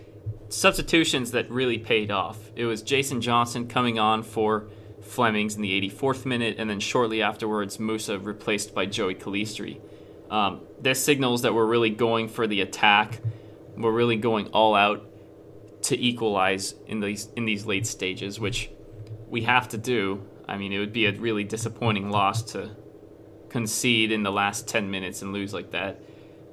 [0.49, 2.51] Substitutions that really paid off.
[2.55, 4.69] It was Jason Johnson coming on for
[5.01, 9.81] Flemings in the 84th minute, and then shortly afterwards, Musa replaced by Joey Calistri.
[10.31, 13.21] Um, this signals that we're really going for the attack.
[13.77, 15.05] We're really going all out
[15.83, 18.71] to equalize in these in these late stages, which
[19.29, 22.71] we have to do I mean, it would be a really disappointing loss to
[23.49, 26.01] concede in the last 10 minutes and lose like that.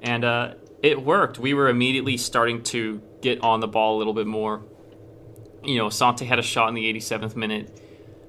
[0.02, 1.38] And uh, it worked.
[1.38, 4.62] We were immediately starting to get on the ball a little bit more.
[5.62, 7.80] You know, Sante had a shot in the 87th minute.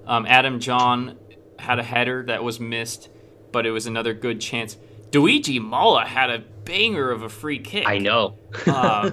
[0.06, 1.18] Um, Adam Jahn
[1.58, 3.10] had a header that was missed,
[3.52, 4.78] but it was another good chance.
[5.14, 7.88] Luigi Mala had a banger of a free kick.
[7.88, 8.38] I know.
[8.68, 9.12] uh,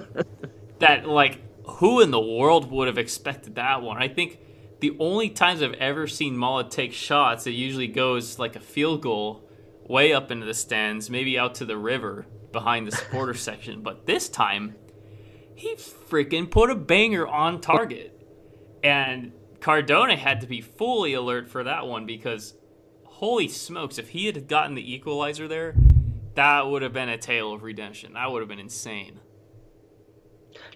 [0.79, 3.97] that, like, who in the world would have expected that one?
[3.97, 4.39] I think
[4.81, 9.01] the only times I've ever seen Mala take shots, it usually goes like a field
[9.01, 9.47] goal
[9.87, 13.81] way up into the stands, maybe out to the river behind the supporter section.
[13.81, 14.75] But this time,
[15.55, 18.17] he freaking put a banger on target.
[18.83, 22.55] And Cardone had to be fully alert for that one because
[23.05, 25.75] holy smokes, if he had gotten the equalizer there,
[26.33, 28.13] that would have been a tale of redemption.
[28.13, 29.19] That would have been insane.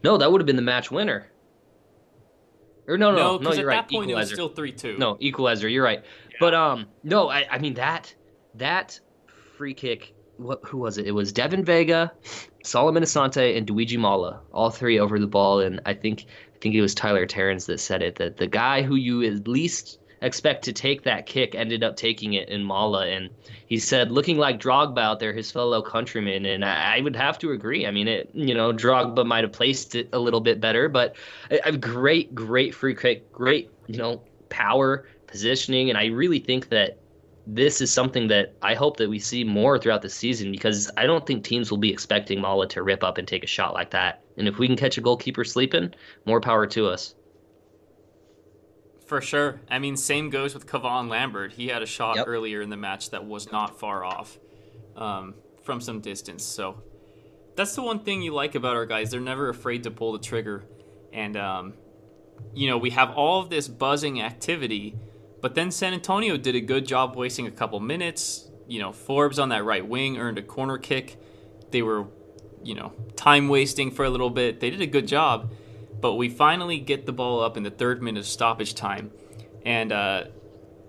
[0.03, 1.31] No, that would have been the match winner.
[2.87, 3.75] Or no, no, no, no at you're right.
[3.75, 4.11] that point equalizer.
[4.11, 4.97] it was still three two.
[4.97, 5.67] No, equalizer.
[5.67, 6.03] You're right.
[6.03, 6.37] Yeah.
[6.39, 8.13] But um, no, I, I mean that
[8.55, 8.99] that
[9.57, 10.13] free kick.
[10.37, 11.07] What, who was it?
[11.07, 12.11] It was Devin Vega,
[12.63, 14.41] Solomon Asante, and Luigi Mala.
[14.51, 17.79] All three over the ball, and I think I think it was Tyler Terrence that
[17.79, 18.15] said it.
[18.15, 22.33] That the guy who you at least expect to take that kick ended up taking
[22.33, 23.29] it in Mala, and
[23.67, 27.37] he said, looking like Drogba out there, his fellow countryman, and I, I would have
[27.39, 27.85] to agree.
[27.85, 31.15] I mean, it you know Drogba might have placed it a little bit better, but
[31.51, 36.69] a, a great, great free kick, great you know power positioning, and I really think
[36.69, 36.97] that
[37.47, 41.05] this is something that I hope that we see more throughout the season because I
[41.05, 43.91] don't think teams will be expecting Mala to rip up and take a shot like
[43.91, 44.23] that.
[44.37, 45.93] And if we can catch a goalkeeper sleeping,
[46.25, 47.13] more power to us.
[49.05, 49.61] For sure.
[49.69, 51.53] I mean, same goes with Kevon Lambert.
[51.53, 52.25] He had a shot Yep.
[52.27, 54.39] earlier in the match that was not far off
[54.97, 56.43] um, from some distance.
[56.43, 56.81] So
[57.55, 59.11] that's the one thing you like about our guys.
[59.11, 60.63] They're never afraid to pull the trigger.
[61.13, 61.73] And, um,
[62.53, 64.95] you know, we have all of this buzzing activity,
[65.41, 68.49] but then San Antonio did a good job wasting a couple minutes.
[68.67, 71.17] You know, Forbes on that right wing earned a corner kick.
[71.69, 72.07] They were,
[72.63, 74.59] you know, time wasting for a little bit.
[74.59, 75.51] They did a good job
[76.01, 79.11] but we finally get the ball up in the third minute of stoppage time.
[79.65, 80.25] And uh,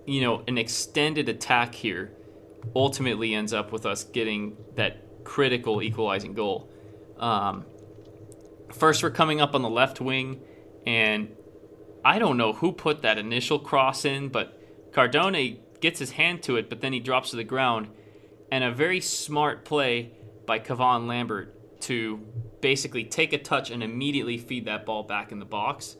[0.05, 2.13] you know an extended attack here
[2.75, 6.69] ultimately ends up with us getting that critical equalizing goal.
[7.17, 7.65] Um,
[8.71, 10.41] first we're coming up on the left wing
[10.85, 11.29] and
[12.03, 16.57] i don't know who put that initial cross in but cardone gets his hand to
[16.57, 17.89] it but then he drops to the ground.
[18.49, 20.13] And a very smart play
[20.45, 22.25] by Kevon Lambert to
[22.61, 25.97] basically take a touch and immediately feed that ball back in the box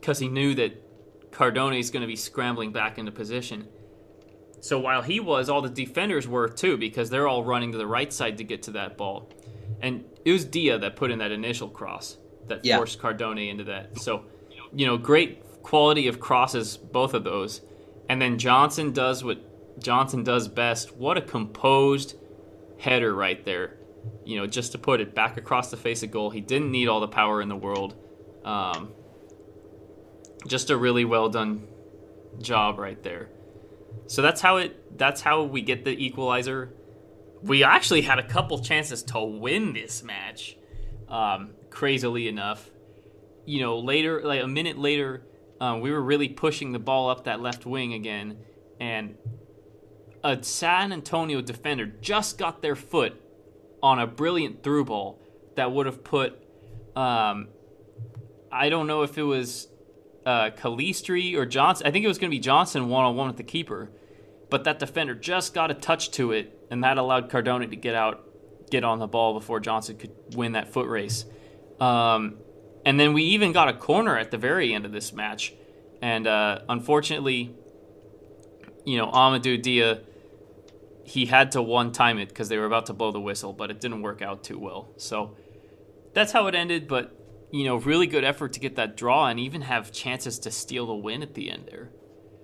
[0.00, 3.68] because he knew that Cardone is going to be scrambling back into position.
[4.60, 7.86] So while he was, all the defenders were too because they're all running to the
[7.86, 9.30] right side to get to that ball.
[9.80, 12.76] And it was Dia that put in that initial cross that Yeah.
[12.76, 13.98] forced Cardone into that.
[13.98, 14.24] So,
[14.74, 17.62] you know, great quality of crosses, both of those.
[18.08, 19.38] And then Johnson does what
[19.80, 20.96] Johnson does best.
[20.96, 22.16] What a composed
[22.78, 23.76] header right there
[24.24, 26.30] you know, just to put it back across the face of goal.
[26.30, 27.94] He didn't need all the power in the world.
[28.44, 28.92] Um,
[30.46, 31.66] just a really well done
[32.40, 33.28] job right there.
[34.06, 34.98] So that's how it.
[34.98, 36.74] That's how we get the equalizer.
[37.42, 40.56] We actually had a couple chances to win this match.
[41.08, 42.70] Um, crazily enough,
[43.46, 45.24] you know, later, like a minute later,
[45.60, 48.38] um, we were really pushing the ball up that left wing again,
[48.78, 49.16] and
[50.22, 53.20] a San Antonio defender just got their foot
[53.82, 55.20] on a brilliant through ball
[55.56, 56.40] that would have put
[56.96, 57.48] um,
[58.52, 59.68] I don't know if it was
[60.26, 61.86] uh, Calistri or Johnson.
[61.86, 63.90] I think it was going to be Johnson one on one with the keeper,
[64.48, 67.94] but that defender just got a touch to it, and that allowed Cardone to get
[67.94, 68.24] out,
[68.70, 71.24] get on the ball before Johnson could win that foot race.
[71.78, 72.38] Um,
[72.84, 75.54] and then we even got a corner at the very end of this match,
[76.02, 77.54] and uh, unfortunately,
[78.84, 80.00] you know, Amadou Dia
[81.10, 83.70] he had to one time it because they were about to blow the whistle, but
[83.70, 84.88] it didn't work out too well.
[84.96, 85.36] So
[86.14, 86.86] that's how it ended.
[86.86, 87.16] But
[87.50, 90.86] you know, really good effort to get that draw and even have chances to steal
[90.86, 91.90] the win at the end there.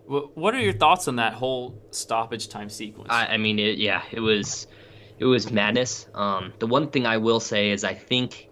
[0.08, 3.08] What are your thoughts on that whole stoppage time sequence?
[3.10, 4.68] I, I mean, it, yeah, it was,
[5.18, 6.06] it was madness.
[6.14, 8.48] Um, the one thing I will say is I think,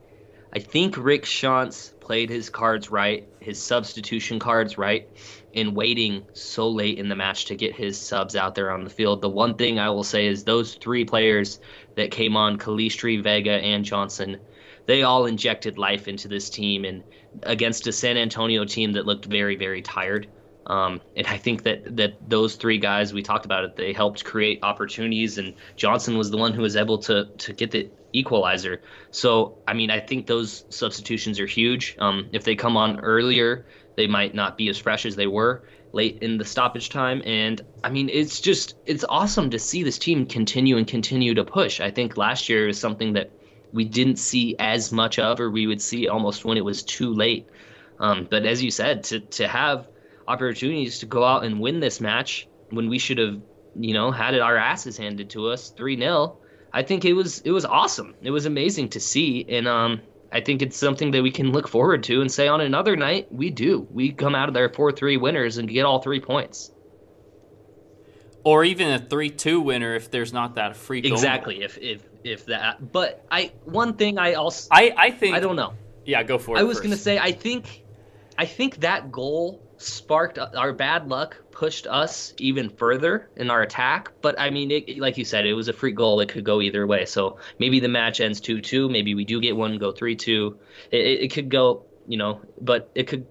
[0.52, 5.08] I think Rick Schantz played his cards right, his substitution cards right,
[5.54, 8.90] in waiting so late in the match to get his subs out there on the
[8.90, 9.22] field.
[9.22, 11.60] The one thing I will say is those three players
[11.94, 14.38] that came on, Calistri, Vega, and Johnson,
[14.86, 17.04] they all injected life into this team and
[17.44, 20.28] against a San Antonio team that looked very, very tired.
[20.66, 24.24] Um, and I think that that those three guys we talked about it, they helped
[24.24, 28.80] create opportunities, and Johnson was the one who was able to to get the equalizer.
[29.10, 31.96] So I mean, I think those substitutions are huge.
[31.98, 33.66] Um, if they come on earlier,
[33.96, 37.22] they might not be as fresh as they were late in the stoppage time.
[37.24, 41.44] And I mean, it's just it's awesome to see this team continue and continue to
[41.44, 41.80] push.
[41.80, 43.30] I think last year is something that
[43.72, 47.12] we didn't see as much of, or we would see almost when it was too
[47.12, 47.48] late.
[48.00, 49.88] Um, but as you said, to to have
[50.26, 53.40] opportunities to go out and win this match when we should have,
[53.76, 56.38] you know, had it our asses handed to us three 0
[56.72, 58.14] I think it was it was awesome.
[58.20, 60.00] It was amazing to see, and um,
[60.32, 63.32] I think it's something that we can look forward to and say on another night
[63.32, 63.86] we do.
[63.90, 66.70] We come out of there four three winners and get all three points.
[68.44, 71.12] or even a three-two winner if there's not that free goal.
[71.12, 71.62] Exactly.
[71.62, 72.92] If if if that.
[72.92, 75.72] But I one thing I also I I think I don't know.
[76.04, 76.60] Yeah, go for it.
[76.60, 77.82] I was gonna say I think,
[78.36, 84.10] I think that goal sparked our bad luck, pushed us even further in our attack.
[84.20, 86.20] But I mean, it, like you said, it was a free goal.
[86.20, 87.06] It could go either way.
[87.06, 88.88] So maybe the match ends two two.
[88.88, 90.58] Maybe we do get one, go three two.
[90.90, 93.26] It, it, it could go, you know, but it could.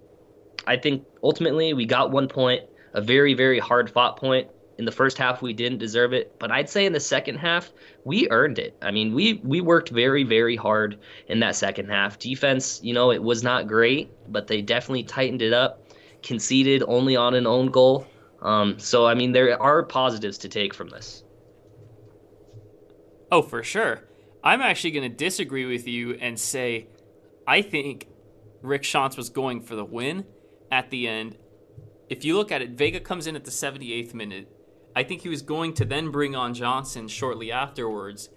[0.65, 2.63] I think ultimately we got one point,
[2.93, 4.47] a very very hard fought point.
[4.79, 7.71] In the first half, we didn't deserve it, but I'd say in the second half,
[8.05, 8.75] we earned it.
[8.81, 10.97] I mean, we we worked very very hard
[11.27, 12.17] in that second half.
[12.17, 15.79] Defense, you know, it was not great, but they definitely tightened it up.
[16.23, 18.07] Conceded only on an own goal.
[18.43, 21.23] Um, so I mean, there are positives to take from this.
[23.31, 24.01] Oh, for sure.
[24.43, 26.87] I'm actually going to disagree with you and say
[27.47, 28.07] I think
[28.61, 30.25] Rick Schantz was going for the win
[30.71, 31.37] at the end.
[32.09, 34.49] If you look at it, Vega comes in at the 78th minute.
[34.95, 38.29] I think he was going to then bring on Johnson shortly afterwards.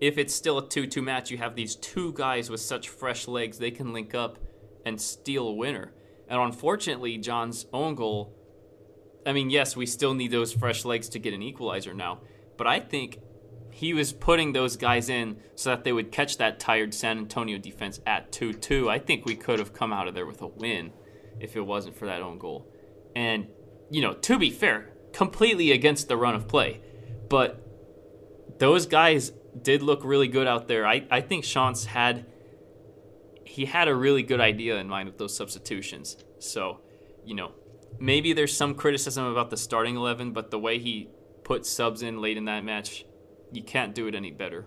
[0.00, 3.26] If it's still a 2 2 match, you have these two guys with such fresh
[3.26, 4.38] legs, they can link up
[4.84, 5.92] and steal a winner.
[6.28, 8.36] And unfortunately, Jahn's own goal.
[9.26, 12.20] I mean, yes, we still need those fresh legs to get an equalizer now,
[12.56, 13.20] but I think
[13.70, 17.58] he was putting those guys in so that they would catch that tired San Antonio
[17.58, 18.88] defense at 2 2.
[18.88, 20.92] I think we could have come out of there with a win
[21.40, 22.70] if it wasn't for that own goal.
[23.16, 23.48] And,
[23.90, 26.82] you know, to be fair, completely against the run of play.
[27.28, 27.66] But
[28.58, 30.86] those guys did look really good out there.
[30.86, 32.26] I, I think Schantz had
[33.44, 36.16] he had a really good idea in mind with those substitutions.
[36.38, 36.80] So,
[37.24, 37.52] you know,
[37.98, 41.08] maybe there's some criticism about the starting eleven, but the way he
[41.42, 43.04] put subs in late in that match,
[43.52, 44.66] you can't do it any better.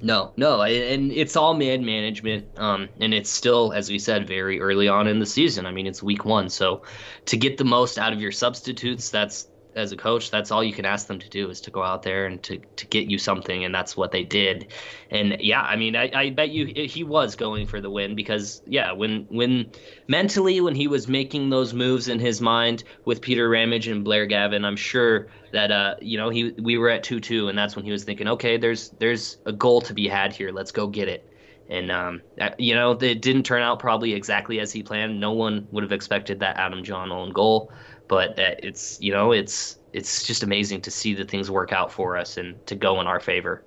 [0.00, 4.60] No, no, and it's all man management, um, and it's still, as we said, very
[4.60, 5.66] early on in the season.
[5.66, 6.82] I mean, it's week one, so
[7.26, 9.48] to get the most out of your substitutes, that's
[9.78, 12.02] as a coach, that's all you can ask them to do is to go out
[12.02, 14.72] there and to, to get you something, and that's what they did.
[15.10, 18.60] And yeah, I mean, I, I bet you he was going for the win because
[18.66, 19.70] yeah, when when
[20.08, 24.26] mentally when he was making those moves in his mind with Peter Ramage and Blair
[24.26, 27.76] Gavin, I'm sure that uh you know he we were at two two, and that's
[27.76, 30.86] when he was thinking, okay, there's there's a goal to be had here, let's go
[30.88, 31.24] get it.
[31.70, 32.22] And um,
[32.58, 35.20] you know, it didn't turn out probably exactly as he planned.
[35.20, 37.70] No one would have expected that Adam Jahn own goal
[38.08, 42.16] but it's you know it's it's just amazing to see the things work out for
[42.16, 43.64] us and to go in our favor.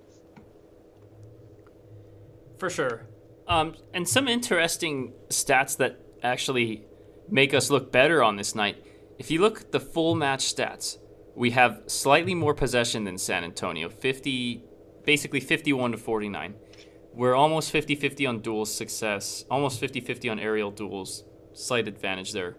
[2.57, 3.07] For sure,
[3.47, 6.83] um, and some interesting stats that actually
[7.29, 8.83] make us look better on this night.
[9.17, 10.97] If you look at the full match stats,
[11.35, 14.63] we have slightly more possession than San Antonio, 50,
[15.05, 16.55] basically 51 to 49.
[17.13, 21.23] We're almost 50-50 on duels success, almost 50-50 on aerial duels.
[21.53, 22.57] Slight advantage there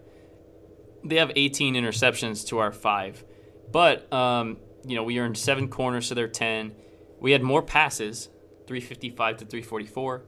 [1.03, 3.23] they have 18 interceptions to our five.
[3.71, 6.73] But, um, you know, we earned seven corners to their 10.
[7.19, 8.29] We had more passes,
[8.67, 10.23] 355 to 344.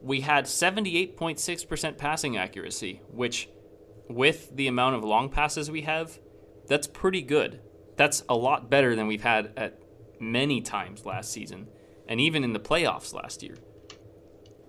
[0.00, 3.48] We had 78.6% passing accuracy, which,
[4.08, 6.18] with the amount of long passes we have,
[6.66, 7.60] that's pretty good.
[7.96, 9.82] That's a lot better than we've had at
[10.20, 11.68] many times last season,
[12.06, 13.56] and even in the playoffs last year.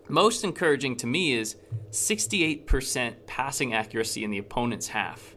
[0.09, 1.55] Most encouraging to me is
[1.91, 5.35] 68% passing accuracy in the opponent's half.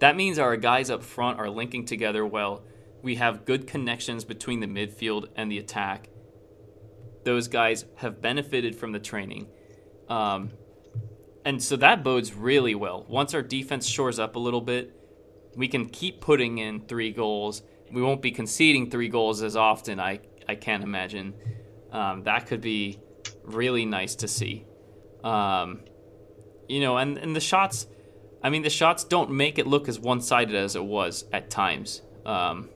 [0.00, 2.64] That means our guys up front are linking together well.
[3.02, 6.08] We have good connections between the midfield and the attack.
[7.24, 9.46] Those guys have benefited from the training.
[10.08, 10.50] Um,
[11.44, 13.06] and so that bodes really well.
[13.08, 14.92] Once our defense shores up a little bit,
[15.54, 17.62] we can keep putting in three goals.
[17.92, 20.18] We won't be conceding three goals as often, I,
[20.48, 21.34] I can't imagine.
[21.92, 22.98] Um, that could be
[23.54, 24.66] really nice to see.
[25.24, 25.80] Um,
[26.68, 27.86] you know, and, and the shots,
[28.42, 31.50] I mean, the shots don't make it look as one sided as it was at
[31.50, 32.02] times.
[32.24, 32.68] Um,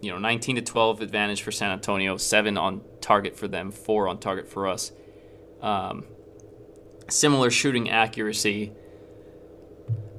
[0.00, 4.08] you know, 19 to 12 advantage for San Antonio, seven on target for them, four
[4.08, 4.92] on target for us.
[5.62, 6.04] Um,
[7.08, 8.72] similar shooting accuracy.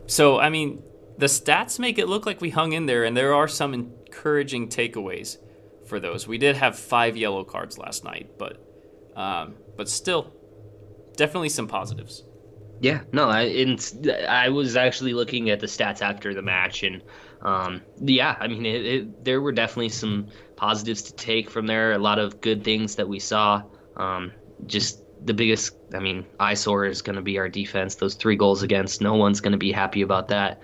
[0.08, 0.82] So, I mean,
[1.18, 4.70] the stats make it look like we hung in there, and there are some encouraging
[4.70, 5.38] takeaways
[5.86, 6.28] for those.
[6.28, 8.64] We did have five yellow cards last night, but
[9.16, 10.34] um, but still,
[11.16, 12.24] definitely some positives.
[12.80, 13.78] Yeah, no, I
[14.28, 17.02] I was actually looking at the stats after the match, and
[17.42, 21.94] um, yeah, I mean, it, it, there were definitely some positives to take from there.
[21.94, 23.64] A lot of good things that we saw.
[23.96, 24.32] Um,
[24.66, 27.96] just the biggest, I mean, eyesore is going to be our defense.
[27.96, 30.62] Those three goals against, no one's going to be happy about that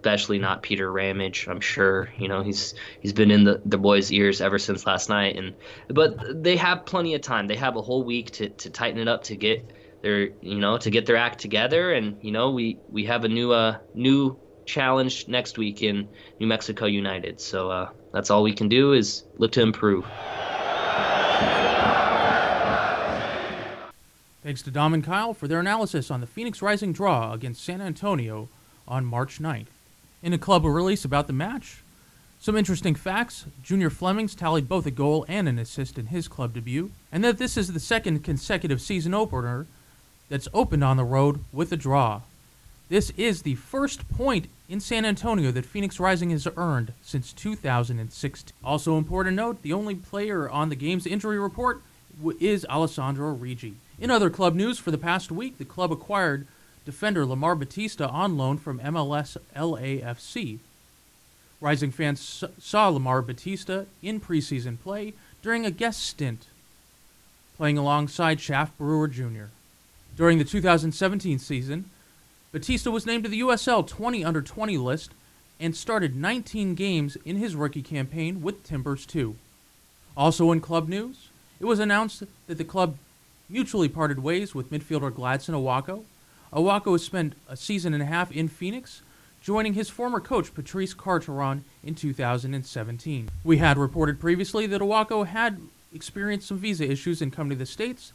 [0.00, 1.46] especially not Peter Ramage.
[1.46, 5.10] I'm sure you know he's he's been in the, the boys' ears ever since last
[5.10, 5.36] night.
[5.36, 5.54] And
[5.88, 7.46] but they have plenty of time.
[7.46, 9.70] They have a whole week to, to tighten it up to get
[10.00, 11.92] their you know to get their act together.
[11.92, 16.46] And you know we we have a new uh new challenge next week in New
[16.46, 17.40] Mexico United.
[17.40, 20.06] So uh, that's all we can do is look to improve.
[24.42, 27.82] Thanks to Dom and Kyle for their analysis on the Phoenix Rising draw against San
[27.82, 28.48] Antonio
[28.88, 29.66] on March 9th.
[30.22, 31.82] In a club release about the match,
[32.38, 36.52] some interesting facts Junior Flemings tallied both a goal and an assist in his club
[36.52, 39.66] debut, and that this is the second consecutive season opener
[40.28, 42.20] that's opened on the road with a draw.
[42.90, 48.44] This is the first point in San Antonio that Phoenix Rising has earned since 2006.
[48.62, 51.82] Also important note, the only player on the game's injury report
[52.40, 53.74] is Alessandro Riggi.
[53.98, 56.46] In other club news for the past week, the club acquired
[56.90, 60.58] defender Lamar Batista on loan from MLS LAFC.
[61.60, 66.46] Rising fans saw Lamar Batista in preseason play during a guest stint,
[67.56, 69.44] playing alongside Shaft Brewer Jr.
[70.16, 71.90] During the 2017 season,
[72.50, 75.12] Batista was named to the USL 20 under 20 list
[75.60, 79.36] and started 19 games in his rookie campaign with Timbers 2.
[80.16, 81.28] Also in club news,
[81.60, 82.96] it was announced that the club
[83.48, 86.02] mutually parted ways with midfielder Gladson Awako.
[86.52, 89.02] Awako has spent a season and a half in Phoenix,
[89.40, 93.28] joining his former coach Patrice Carteron in 2017.
[93.44, 95.60] We had reported previously that Awako had
[95.94, 98.12] experienced some visa issues in coming to the States,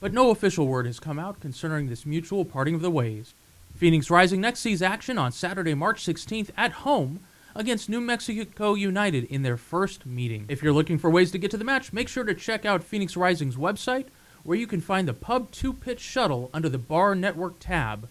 [0.00, 3.34] but no official word has come out concerning this mutual parting of the ways.
[3.74, 7.20] Phoenix Rising next sees action on Saturday, March 16th at home
[7.56, 10.44] against New Mexico United in their first meeting.
[10.48, 12.82] If you're looking for ways to get to the match, make sure to check out
[12.82, 14.06] Phoenix Rising's website,
[14.44, 18.08] where you can find the Pub 2 Pitch Shuttle under the Bar Network tab.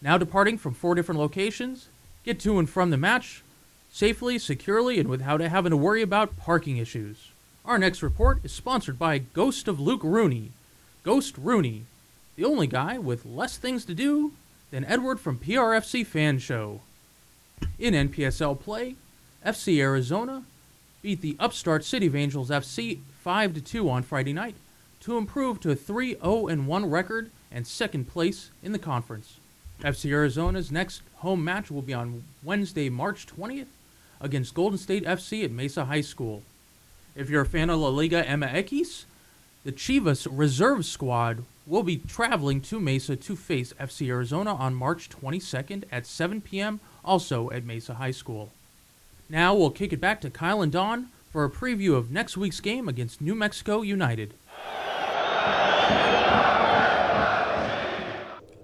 [0.00, 1.88] Now departing from four different locations,
[2.22, 3.42] get to and from the match
[3.90, 7.30] safely, securely, and without having to worry about parking issues.
[7.64, 10.50] Our next report is sponsored by Ghost of Luke Rooney.
[11.04, 11.84] Ghost Rooney,
[12.36, 14.32] the only guy with less things to do
[14.70, 16.80] than Edward from PRFC Fan Show.
[17.78, 18.96] In NPSL play,
[19.46, 20.42] FC Arizona
[21.00, 24.56] beat the upstart City of Angels FC 5 2 on Friday night
[25.04, 29.38] to improve to a 3 0 1 record and second place in the conference.
[29.80, 33.66] FC Arizona's next home match will be on Wednesday, March 20th
[34.20, 36.42] against Golden State FC at Mesa High School.
[37.14, 39.04] If you're a fan of La Liga MX,
[39.64, 45.10] the Chivas reserve squad will be traveling to Mesa to face FC Arizona on March
[45.10, 48.50] 22nd at 7 p.m., also at Mesa High School.
[49.28, 52.60] Now we'll kick it back to Kyle and Dom for a preview of next week's
[52.60, 54.34] game against New Mexico United.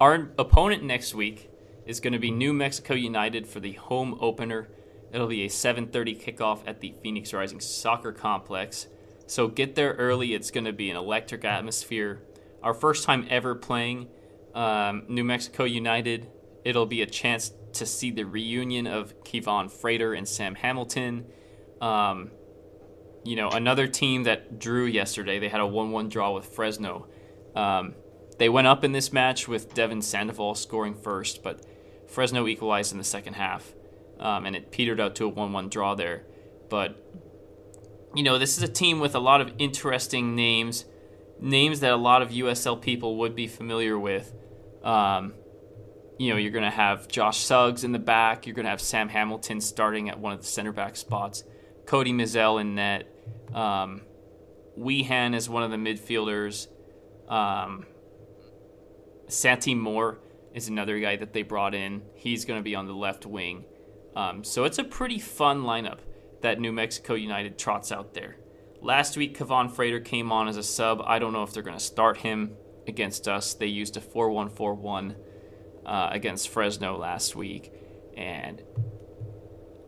[0.01, 1.51] Our opponent next week
[1.85, 4.69] is going to be New Mexico United for the home opener.
[5.13, 8.87] It'll be a 7:30 kickoff at the Phoenix Rising Soccer Complex.
[9.27, 10.33] So get there early.
[10.33, 12.23] It's going to be an electric atmosphere.
[12.63, 14.09] Our first time ever playing
[14.55, 16.29] um, New Mexico United.
[16.65, 21.27] It'll be a chance to see the reunion of Kevon Frater and Sam Hamilton.
[21.81, 22.31] Um,
[23.25, 25.39] you know, another team that drew yesterday.
[25.39, 27.07] They had a 1-1 draw with Fresno.
[27.55, 27.95] Um,
[28.41, 31.61] they went up in this match with Devin Sandoval scoring first, but
[32.07, 33.75] Fresno equalized in the second half,
[34.19, 36.25] um, and it petered out to a 1 1 draw there.
[36.71, 36.97] But,
[38.15, 40.87] you know, this is a team with a lot of interesting names,
[41.39, 44.33] names that a lot of USL people would be familiar with.
[44.83, 45.35] Um,
[46.19, 48.81] you know, you're going to have Josh Suggs in the back, you're going to have
[48.81, 51.45] Sam Hamilton starting at one of the center back spots,
[51.85, 53.07] Cody Mizell in net.
[53.53, 54.01] Um,
[54.79, 56.69] Wehan is one of the midfielders.
[57.29, 57.85] Um,
[59.31, 60.19] Santi Moar
[60.55, 62.03] is another guy that they brought in.
[62.15, 63.65] He's going to be on the left wing.
[64.17, 65.99] Um, so it's a pretty fun lineup
[66.43, 68.37] that New Mexico United trots out there.
[68.83, 71.03] Last week, Kevon Frater came on as a sub.
[71.05, 72.57] I don't know if they're going to start him
[72.87, 73.55] against us.
[73.55, 75.17] They used a 4 1 4 1
[75.87, 77.73] uh, against Fresno last week.
[78.17, 78.63] And,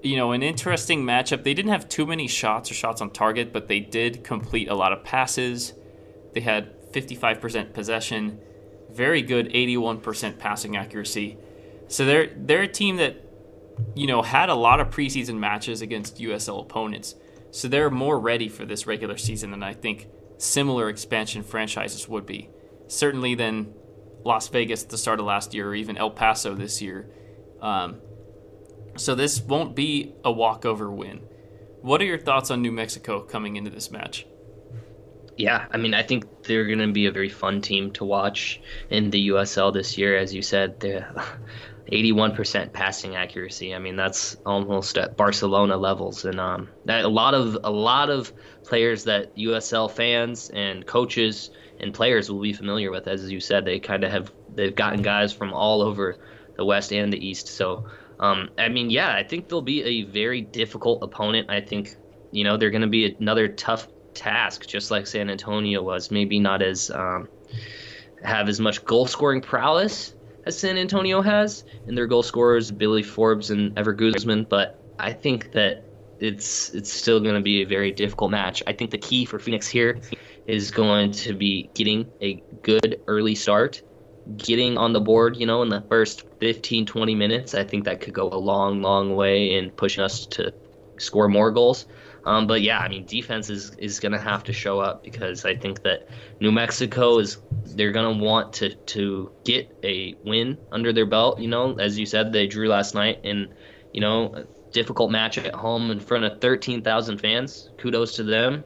[0.02, 1.42] you know, an interesting matchup.
[1.42, 4.74] They didn't have too many shots or shots on target, but they did complete a
[4.74, 5.72] lot of passes.
[6.34, 8.40] They had 55% possession
[8.94, 11.38] very good 81% passing accuracy.
[11.88, 13.16] So they're they're a team that
[13.94, 17.14] you know had a lot of preseason matches against USL opponents.
[17.50, 22.24] So they're more ready for this regular season than I think similar expansion franchises would
[22.24, 22.48] be.
[22.86, 23.74] Certainly than
[24.24, 27.10] Las Vegas at the start of last year or even El Paso this year.
[27.60, 27.96] Um,
[28.96, 31.20] so this won't be a walkover win.
[31.80, 34.26] What are your thoughts on New Mexico coming into this match?
[35.36, 38.60] Yeah, I mean, I think they're going to be a very fun team to watch
[38.90, 40.16] in the USL this year.
[40.16, 41.10] As you said, they're
[41.92, 43.74] 81% passing accuracy.
[43.74, 48.10] I mean, that's almost at Barcelona levels, and um, that, a lot of a lot
[48.10, 48.32] of
[48.64, 53.08] players that USL fans and coaches and players will be familiar with.
[53.08, 56.18] As you said, they kind of have they've gotten guys from all over
[56.56, 57.48] the West and the East.
[57.48, 57.86] So,
[58.20, 61.50] um, I mean, yeah, I think they'll be a very difficult opponent.
[61.50, 61.96] I think
[62.30, 66.10] you know they're going to be another tough task, just like San Antonio was.
[66.10, 67.28] Maybe not as um,
[68.22, 73.02] have as much goal scoring prowess as San Antonio has, and their goal scorers Billy
[73.02, 74.44] Forbes and Ever Guzman.
[74.44, 75.84] But I think that
[76.18, 78.62] it's it's still going to be a very difficult match.
[78.66, 80.00] I think the key for Phoenix here
[80.46, 83.82] is going to be getting a good early start,
[84.36, 87.54] getting on the board, you know, in the first 15 20 minutes.
[87.54, 90.52] I think that could go a long long way in pushing us to
[90.98, 91.86] score more goals.
[92.24, 95.44] Um, but yeah, I mean, defense is, is going to have to show up because
[95.44, 96.08] I think that
[96.40, 101.40] New Mexico is they're going to want to to get a win under their belt.
[101.40, 103.48] You know, as you said, they drew last night, and
[103.92, 107.70] you know, a difficult match at home in front of 13,000 fans.
[107.76, 108.64] Kudos to them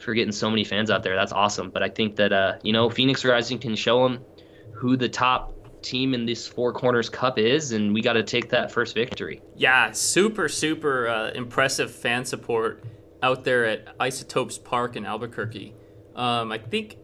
[0.00, 1.16] for getting so many fans out there.
[1.16, 1.70] That's awesome.
[1.70, 4.24] But I think that uh, you know, Phoenix Rising can show them
[4.72, 5.53] who the top
[5.84, 9.40] team in this Four Corners Cup is, and we got to take that first victory.
[9.56, 12.82] Yeah, super, super uh, impressive fan support
[13.22, 15.74] out there at Isotopes Park in Albuquerque.
[16.16, 16.96] Um, I think,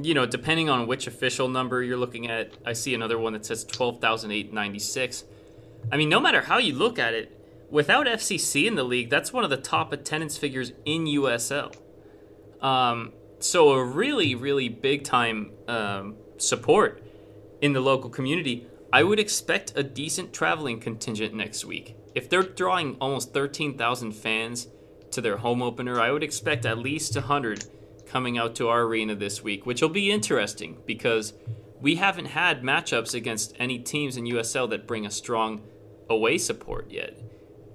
[0.00, 3.44] you know, depending on which official number you're looking at, I see another one that
[3.44, 5.24] says 12,896.
[5.90, 7.38] I mean, no matter how you look at it,
[7.70, 11.74] without FCC in the league, that's one of the top attendance figures in USL.
[12.60, 17.01] Um, so a really, really big time um, support
[17.62, 21.96] in the local community, I would expect a decent traveling contingent next week.
[22.14, 24.68] If they're drawing almost 13,000 fans
[25.12, 27.64] to their home opener, I would expect at least 100
[28.04, 31.32] coming out to our arena this week, which will be interesting because
[31.80, 35.62] we haven't had matchups against any teams in USL that bring a strong
[36.10, 37.16] away support yet.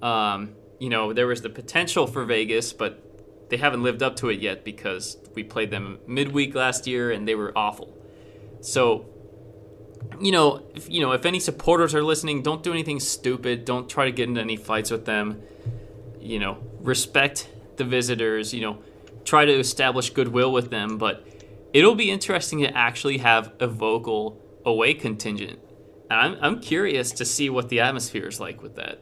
[0.00, 3.02] Um, you know, there was the potential for Vegas, but
[3.48, 7.26] they haven't lived up to it yet because we played them midweek last year and
[7.26, 7.96] they were awful.
[8.60, 9.06] So
[10.20, 13.64] you know, if, you know, if any supporters are listening, don't do anything stupid.
[13.64, 15.42] Don't try to get into any fights with them.
[16.20, 18.52] You know, respect the visitors.
[18.52, 18.78] You know,
[19.24, 20.98] try to establish goodwill with them.
[20.98, 21.26] But
[21.72, 25.58] it'll be interesting to actually have a vocal away contingent.
[26.10, 29.00] And I'm I'm curious to see what the atmosphere is like with that.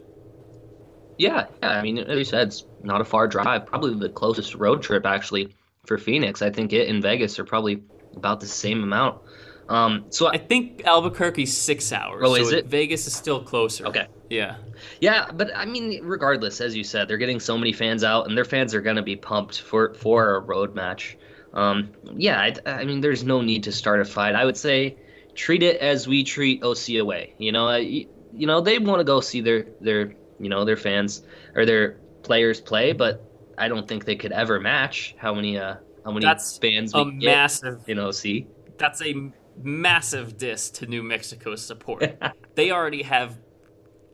[1.19, 1.71] Yeah, yeah.
[1.71, 3.67] I mean, as you said, it's not a far drive.
[3.67, 5.55] Probably the closest road trip actually
[5.87, 6.43] for Phoenix.
[6.43, 7.83] I think it and Vegas are probably
[8.15, 9.21] about the same amount.
[9.69, 12.23] Um, so I think Albuquerque's six hours.
[12.25, 12.67] Oh, is it?
[12.67, 13.87] Vegas is still closer.
[13.87, 14.07] Okay.
[14.31, 14.57] Yeah.
[15.01, 18.37] Yeah, but I mean, regardless, as you said, they're getting so many fans out, and
[18.37, 21.17] their fans are going to be pumped for for a road match.
[21.55, 24.35] Um, yeah, I, I, mean, there's no need to start a fight.
[24.35, 24.97] I would say
[25.35, 27.35] treat it as we treat OC away.
[27.39, 30.77] You know, you, you know they want to go see their their you know their
[30.77, 31.23] fans
[31.55, 31.93] or their
[32.23, 33.25] players play, but
[33.57, 37.01] I don't think they could ever match how many uh how many That's fans we
[37.01, 37.83] a get massive.
[37.89, 38.47] in OC.
[38.79, 39.33] That's a
[39.63, 42.23] massive diss to New Mexico's support.
[42.55, 43.39] they already have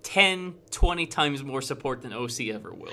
[0.02, 2.92] 10, 20 times more support than OC ever will.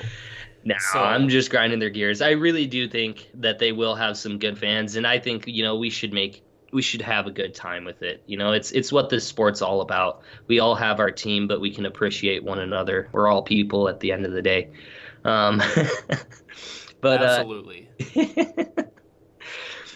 [0.64, 2.22] No, So- I'm just grinding their gears.
[2.22, 5.64] I really do think that they will have some good fans, and I think you
[5.64, 8.22] know we should make we should have a good time with it.
[8.28, 10.22] You know, it's it's what this sport's all about.
[10.48, 13.10] We all have our team, but we can appreciate one another.
[13.12, 14.70] We're all people at the end of the day.
[15.24, 15.58] Um,
[17.02, 17.90] but uh, Absolutely.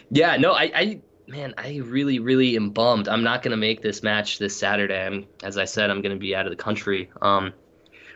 [0.10, 1.02] yeah, no, I, I
[1.34, 3.08] man, I really, really am bummed.
[3.08, 5.04] I'm not gonna make this match this Saturday.
[5.04, 7.10] I'm, as I said, I'm gonna be out of the country.
[7.22, 7.54] Um,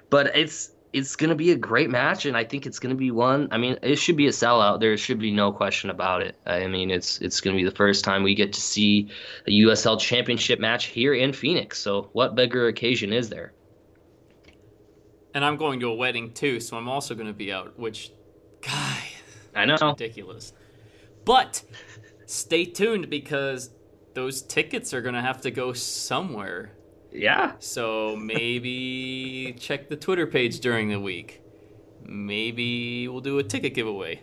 [0.09, 3.47] but it's it's gonna be a great match, and I think it's gonna be one.
[3.51, 4.79] I mean, it should be a sellout.
[4.79, 6.35] There should be no question about it.
[6.45, 9.09] I mean, it's it's gonna be the first time we get to see
[9.47, 11.79] a USL Championship match here in Phoenix.
[11.79, 13.53] So, what bigger occasion is there?
[15.37, 18.11] and I'm going to a wedding too, so I'm also going to be out, which,
[18.61, 19.03] guy,
[19.53, 19.77] I know.
[19.81, 20.51] ridiculous.
[21.25, 21.61] But
[22.27, 23.71] stay tuned because
[24.13, 26.73] those tickets are going to have to go somewhere.
[27.11, 27.53] Yeah.
[27.59, 31.41] So maybe check the Twitter page during the week.
[32.05, 34.21] Maybe we'll do a ticket giveaway.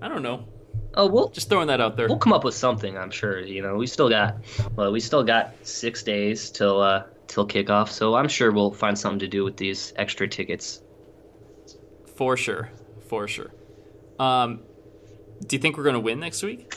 [0.00, 0.46] I don't know.
[0.94, 2.08] Oh, we'll Just throwing that out there.
[2.08, 2.96] we'll come up with something.
[2.96, 3.40] I'm sure.
[3.40, 4.36] You know, we still got
[4.76, 8.98] well, we still got six days till uh till kickoff, so I'm sure we'll find
[8.98, 10.80] something to do with these extra tickets.
[12.16, 12.70] For sure.
[13.08, 13.52] For sure.
[14.18, 14.60] Um,
[15.46, 16.74] do you think we're going to win next week?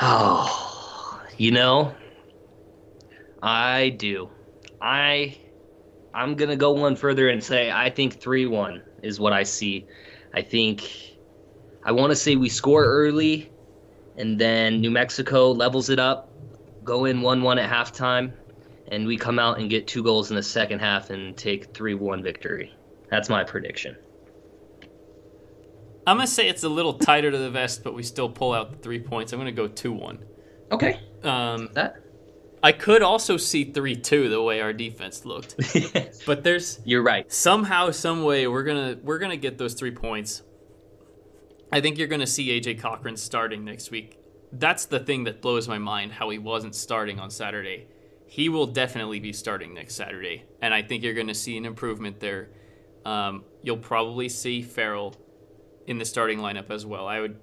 [0.00, 1.94] Oh, you know,
[3.42, 4.28] I do.
[4.80, 5.38] I
[6.12, 9.86] I'm gonna go one further and say I think three one is what I see.
[10.34, 11.16] I think
[11.84, 13.50] I want to say we score early,
[14.16, 16.30] and then New Mexico levels it up,
[16.84, 18.32] go in one one at halftime,
[18.88, 21.94] and we come out and get two goals in the second half and take three
[21.94, 22.74] one victory.
[23.08, 23.96] That's my prediction.
[26.06, 28.52] I'm going to say it's a little tighter to the vest, but we still pull
[28.52, 29.32] out the three points.
[29.32, 30.18] I'm going to go 2 1.
[30.72, 31.96] Okay, Um, that
[32.62, 35.54] I could also see 3 2 the way our defense looked.
[36.26, 37.30] But there's you're right.
[37.32, 40.42] somehow, some way, we're gonna we're gonna get those three points.
[41.70, 44.18] I think you're gonna see AJ Cochran starting next week.
[44.52, 47.86] that's the thing that blows my mind how he wasn't starting on Saturday.
[48.26, 51.64] He will definitely be starting next Saturday, and I think you're going to see an
[51.64, 52.48] improvement there.
[53.04, 55.14] Um, you'll probably see Farrell
[55.86, 57.06] in the starting lineup as well.
[57.06, 57.38] I would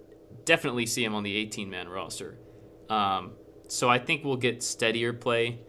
[0.45, 2.37] definitely see him on the 18 man roster.
[2.89, 3.31] Um,
[3.67, 5.59] so I think we'll get steadier play,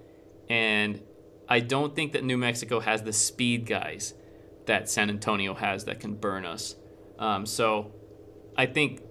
[0.49, 1.01] and
[1.49, 4.15] I don't think that New Mexico has the speed guys
[4.67, 6.77] that San Antonio has that can burn us.
[7.19, 7.93] Um, so
[8.57, 9.03] I think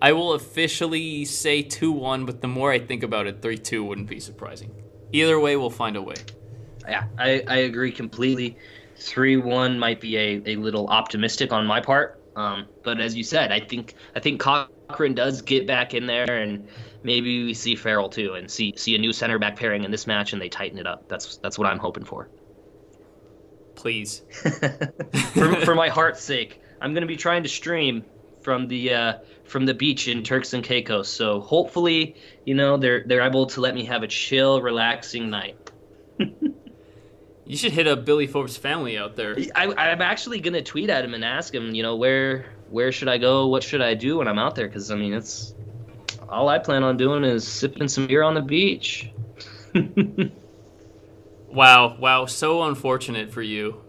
[0.00, 3.84] I will officially say 2 1, but the more I think about it, 3 2
[3.84, 4.72] wouldn't be surprising.
[5.12, 6.14] Either way, we'll find a way.
[6.88, 8.56] Yeah, I, I agree completely.
[8.96, 12.21] 3 1 might be a, a little optimistic on my part.
[12.36, 16.38] Um, but as you said, I think I think Cochran does get back in there,
[16.38, 16.66] and
[17.02, 20.06] maybe we see Farrell too, and see see a new center back pairing in this
[20.06, 21.08] match, and they tighten it up.
[21.08, 22.28] That's that's what I'm hoping for.
[23.74, 24.22] Please,
[25.34, 28.04] for, for my heart's sake, I'm gonna be trying to stream
[28.42, 29.14] from the uh,
[29.44, 31.08] from the beach in Turks and Caicos.
[31.08, 35.61] So hopefully, you know, they're they're able to let me have a chill, relaxing night.
[37.44, 39.36] You should hit up Billy Forbes' family out there.
[39.54, 43.08] I, I'm actually gonna tweet at him and ask him, you know, where where should
[43.08, 43.48] I go?
[43.48, 44.66] What should I do when I'm out there?
[44.66, 45.54] Because I mean, it's
[46.28, 49.10] all I plan on doing is sipping some beer on the beach.
[51.48, 53.82] wow, wow, so unfortunate for you.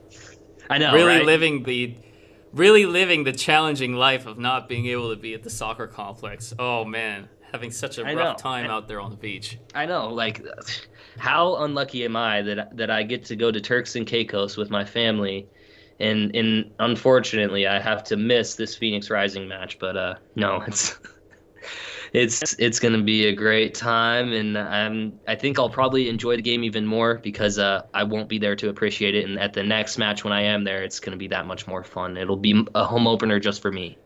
[0.69, 0.93] I know.
[0.93, 1.25] Really right?
[1.25, 1.95] living the
[2.53, 6.53] really living the challenging life of not being able to be at the soccer complex.
[6.57, 8.41] Oh man, having such a I rough know.
[8.41, 9.57] time I- out there on the beach.
[9.73, 10.43] I know, like,
[11.17, 14.69] how unlucky am I that that I get to go to Turks and Caicos with
[14.69, 15.47] my family,
[15.99, 19.79] and and unfortunately I have to miss this Phoenix Rising match.
[19.79, 20.97] But uh, no, it's
[22.13, 26.41] it's it's gonna be a great time, and I'm I think I'll probably enjoy the
[26.41, 29.63] game even more because uh, I won't be there to appreciate it, and at the
[29.63, 32.17] next match when I am there, it's gonna be that much more fun.
[32.17, 33.97] It'll be a home opener just for me.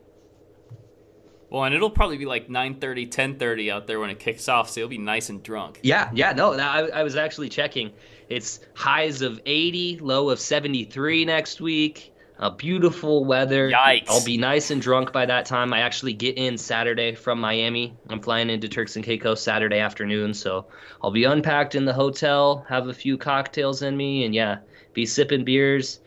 [1.49, 4.81] Well, and it'll probably be like 9:30, 10:30 out there when it kicks off, so
[4.81, 5.79] you'll be nice and drunk.
[5.81, 7.91] Yeah, yeah, no, I, I was actually checking.
[8.27, 12.13] It's highs of 80, low of 73 next week.
[12.39, 13.71] Uh, beautiful weather.
[13.71, 14.05] Yikes.
[14.09, 15.73] I'll be nice and drunk by that time.
[15.73, 17.95] I actually get in Saturday from Miami.
[18.09, 20.67] I'm flying into Turks and Caicos Saturday afternoon, so
[21.01, 24.57] I'll be unpacked in the hotel, have a few cocktails in me, and yeah,
[24.93, 25.99] be sipping beers.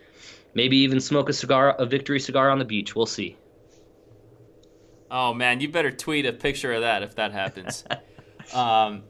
[0.55, 2.95] Maybe even smoke a cigar, a victory cigar on the beach.
[2.95, 3.37] We'll see.
[5.11, 7.85] Oh man, you better tweet a picture of that if that happens.
[8.55, 9.03] um,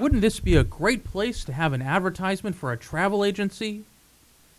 [0.00, 3.84] Wouldn't this be a great place to have an advertisement for a travel agency?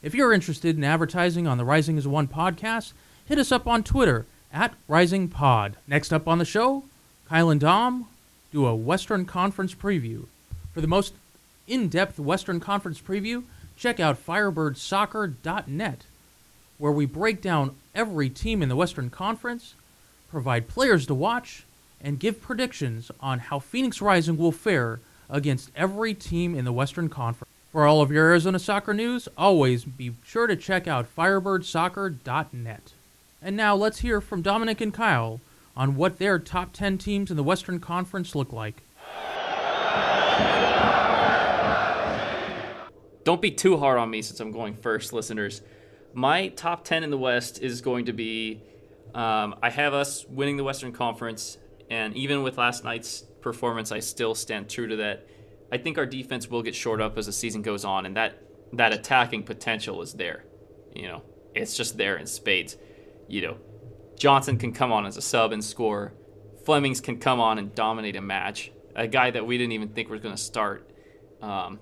[0.01, 2.93] If you're interested in advertising on the Rising as One podcast,
[3.25, 5.75] hit us up on Twitter at Rising Pod.
[5.85, 6.83] Next up on the show,
[7.27, 8.07] Kyle and Dom
[8.53, 10.27] do a Western Conference preview.
[10.73, 11.13] For the most
[11.67, 13.43] in depth Western Conference preview,
[13.75, 16.05] check out firebirdsoccer.net,
[16.77, 19.75] where we break down every team in the Western Conference,
[20.29, 21.65] provide players to watch,
[22.01, 24.99] and give predictions on how Phoenix Rising will fare
[25.29, 27.49] against every team in the Western Conference.
[27.71, 32.93] For all of your Arizona soccer news, always be sure to check out firebirdsoccer.net.
[33.41, 35.41] And now let's hear from Dominic and Kyle
[35.75, 38.83] on what their top 10 teams in the Western Conference look like.
[43.23, 45.61] don't be too hard on me since I'm going first, listeners.
[46.13, 48.61] My top 10 in the West is going to be
[49.13, 51.57] um, I have us winning the Western Conference,
[51.89, 55.27] and even with last night's performance, I still stand true to that.
[55.71, 58.41] I think our defense will get shored up as the season goes on, and that,
[58.73, 60.45] that attacking potential is there.
[60.95, 61.21] You know,
[61.53, 62.77] it's just there in spades.
[63.27, 63.57] You know,
[64.17, 66.13] Johnson can come on as a sub and score.
[66.65, 68.71] Flemings can come on and dominate a match.
[68.95, 70.89] A guy that we didn't even think was going to start.
[71.41, 71.79] Um,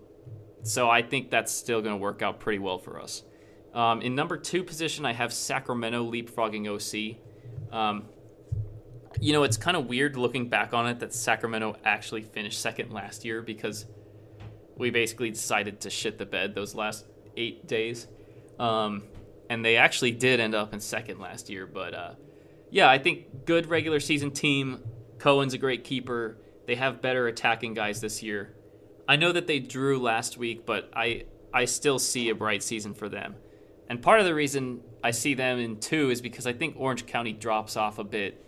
[0.63, 3.23] so I think that's still going to work out pretty well for us.
[3.73, 7.17] Um, in number two position, I have Sacramento leapfrogging OC.
[7.73, 8.05] Um,
[9.19, 12.91] you know, it's kind of weird looking back on it that Sacramento actually finished second
[12.91, 13.85] last year because
[14.77, 17.05] we basically decided to shit the bed those last
[17.37, 18.07] eight days.
[18.59, 19.03] Um,
[19.49, 21.67] and they actually did end up in second last year.
[21.67, 22.11] But uh,
[22.69, 24.83] yeah, I think good regular season team.
[25.19, 26.37] Cohen's a great keeper.
[26.67, 28.55] They have better attacking guys this year.
[29.07, 32.93] I know that they drew last week, but I I still see a bright season
[32.93, 33.35] for them.
[33.91, 37.05] And part of the reason I see them in two is because I think Orange
[37.05, 38.41] County drops off a bit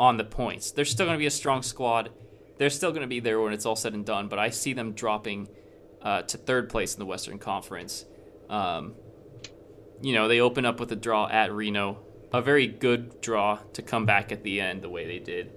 [0.00, 0.70] on the points.
[0.70, 2.08] They're still going to be a strong squad.
[2.56, 4.72] They're still going to be there when it's all said and done, but I see
[4.72, 5.48] them dropping
[6.00, 8.06] uh, to third place in the Western Conference.
[8.48, 8.94] Um,
[10.00, 11.98] you know, they open up with a draw at Reno,
[12.32, 15.52] a very good draw to come back at the end the way they did.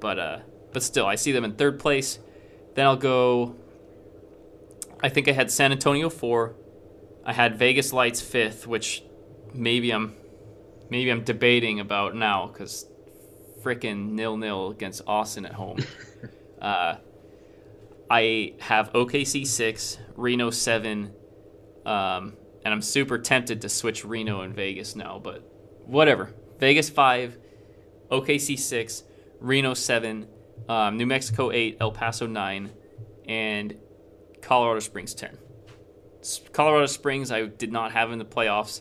[0.00, 0.38] But uh,
[0.72, 2.18] but still, I see them in third place.
[2.74, 3.54] Then I'll go.
[5.00, 6.56] I think I had San Antonio four.
[7.28, 9.02] I had Vegas Lights fifth, which
[9.52, 10.14] maybe I'm
[10.88, 12.86] maybe I'm debating about now because
[13.62, 15.76] freaking nil nil against Austin at home.
[16.62, 16.96] uh,
[18.10, 21.12] I have OKC six, Reno seven,
[21.84, 22.32] um,
[22.64, 25.42] and I'm super tempted to switch Reno and Vegas now, but
[25.84, 26.32] whatever.
[26.58, 27.36] Vegas five,
[28.10, 29.02] OKC six,
[29.38, 30.28] Reno seven,
[30.66, 32.70] um, New Mexico eight, El Paso nine,
[33.28, 33.76] and
[34.40, 35.36] Colorado Springs ten.
[36.52, 38.80] Colorado Springs I did not have in the playoffs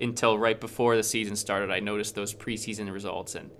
[0.00, 1.70] until right before the season started.
[1.70, 3.50] I noticed those preseason results, and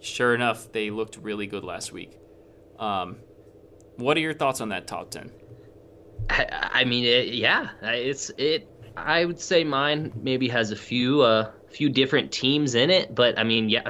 [0.00, 2.18] sure enough, they looked really good last week.
[2.78, 3.16] Um,
[3.96, 5.30] what are your thoughts on that top ten?
[6.30, 8.68] I, I mean, it, yeah, it's it.
[8.96, 13.38] I would say mine maybe has a few uh few different teams in it, but
[13.38, 13.88] I mean, yeah,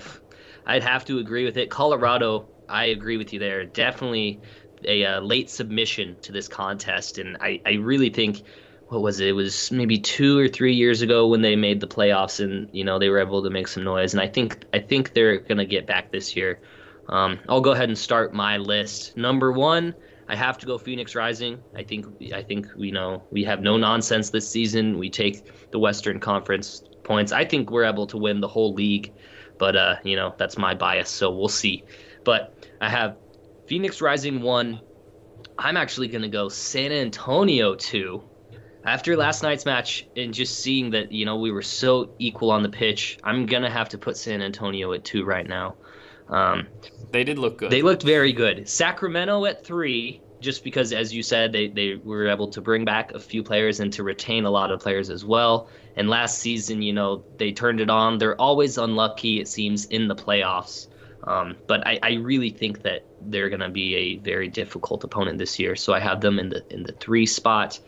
[0.66, 1.70] I'd have to agree with it.
[1.70, 3.64] Colorado, I agree with you there.
[3.64, 4.40] Definitely
[4.86, 8.42] a uh, late submission to this contest, and I I really think
[8.94, 9.28] what was it?
[9.28, 12.84] It was maybe two or three years ago when they made the playoffs, and you
[12.84, 14.14] know they were able to make some noise.
[14.14, 16.60] And I think I think they're gonna get back this year.
[17.08, 19.16] Um, I'll go ahead and start my list.
[19.16, 19.94] Number one,
[20.28, 21.58] I have to go Phoenix Rising.
[21.74, 24.96] I think I think you know we have no nonsense this season.
[24.96, 27.32] We take the Western Conference points.
[27.32, 29.12] I think we're able to win the whole league,
[29.58, 31.82] but uh, you know that's my bias, so we'll see.
[32.22, 33.16] But I have
[33.66, 34.80] Phoenix Rising one.
[35.58, 38.22] I'm actually gonna go San Antonio two.
[38.84, 42.62] After last night's match and just seeing that you know we were so equal on
[42.62, 45.76] the pitch, I'm gonna have to put San Antonio at two right now.
[46.28, 46.66] Um,
[47.10, 47.70] they did look good.
[47.70, 48.68] They looked very good.
[48.68, 53.12] Sacramento at three, just because, as you said, they, they were able to bring back
[53.12, 55.68] a few players and to retain a lot of players as well.
[55.96, 58.18] And last season, you know, they turned it on.
[58.18, 60.88] They're always unlucky, it seems, in the playoffs.
[61.24, 65.38] Um, but I, I really think that they're going to be a very difficult opponent
[65.38, 65.74] this year.
[65.76, 67.80] So I have them in the in the three spot.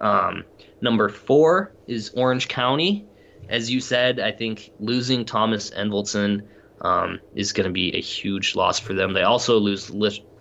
[0.00, 0.44] Um,
[0.80, 3.06] number four is Orange County.
[3.48, 6.46] As you said, I think losing Thomas Enevoldsen
[6.80, 9.12] um, is going to be a huge loss for them.
[9.12, 9.90] They also lose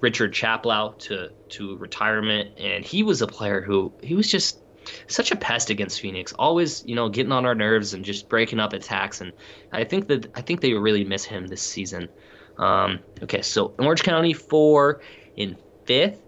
[0.01, 4.59] Richard Chaplow to to retirement, and he was a player who he was just
[5.07, 8.59] such a pest against Phoenix, always you know getting on our nerves and just breaking
[8.59, 9.21] up attacks.
[9.21, 9.31] And
[9.71, 12.09] I think that I think they really miss him this season.
[12.57, 15.01] Um, okay, so Orange County four
[15.35, 16.21] in fifth.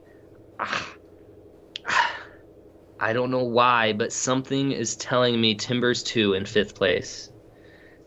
[3.00, 7.32] I don't know why, but something is telling me Timbers two in fifth place.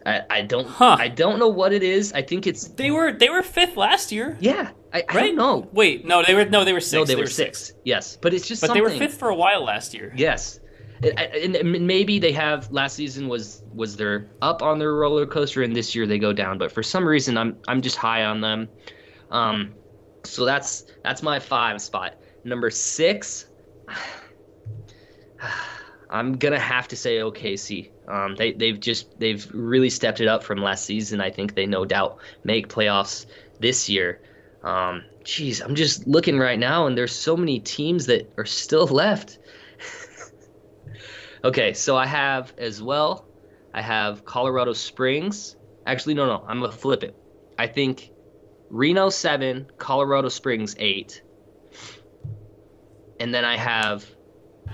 [0.05, 0.97] I, I don't huh.
[0.99, 2.13] I don't know what it is.
[2.13, 4.37] I think it's they were they were fifth last year.
[4.41, 5.69] Yeah, I, I don't know.
[5.73, 6.93] Wait, no, they were no, they were six.
[6.93, 7.67] No, they, they were, six.
[7.67, 7.79] six.
[7.85, 8.85] Yes, but it's just but something.
[8.85, 10.13] they were fifth for a while last year.
[10.17, 10.59] Yes,
[11.03, 15.63] and, and maybe they have last season was was their up on their roller coaster,
[15.63, 16.59] and this year they go down.
[16.59, 18.69] But for some reason, I'm I'm just high on them.
[19.31, 19.75] Um,
[20.25, 22.17] so that's that's my five spot.
[22.45, 23.47] Number six.
[26.13, 27.91] I'm gonna have to say OKC.
[28.07, 31.23] Um, they they've just they've really stepped it up from last season.
[31.23, 33.25] I think they no doubt make playoffs
[33.61, 34.21] this year.
[34.63, 38.87] Um, geez, I'm just looking right now, and there's so many teams that are still
[39.03, 39.39] left.
[41.45, 43.27] okay, so I have as well.
[43.73, 45.57] I have Colorado Springs.
[45.87, 47.17] Actually, no, no, I'm gonna flip it.
[47.59, 48.11] I think
[48.69, 51.23] Reno seven, Colorado Springs eight,
[53.19, 54.05] and then I have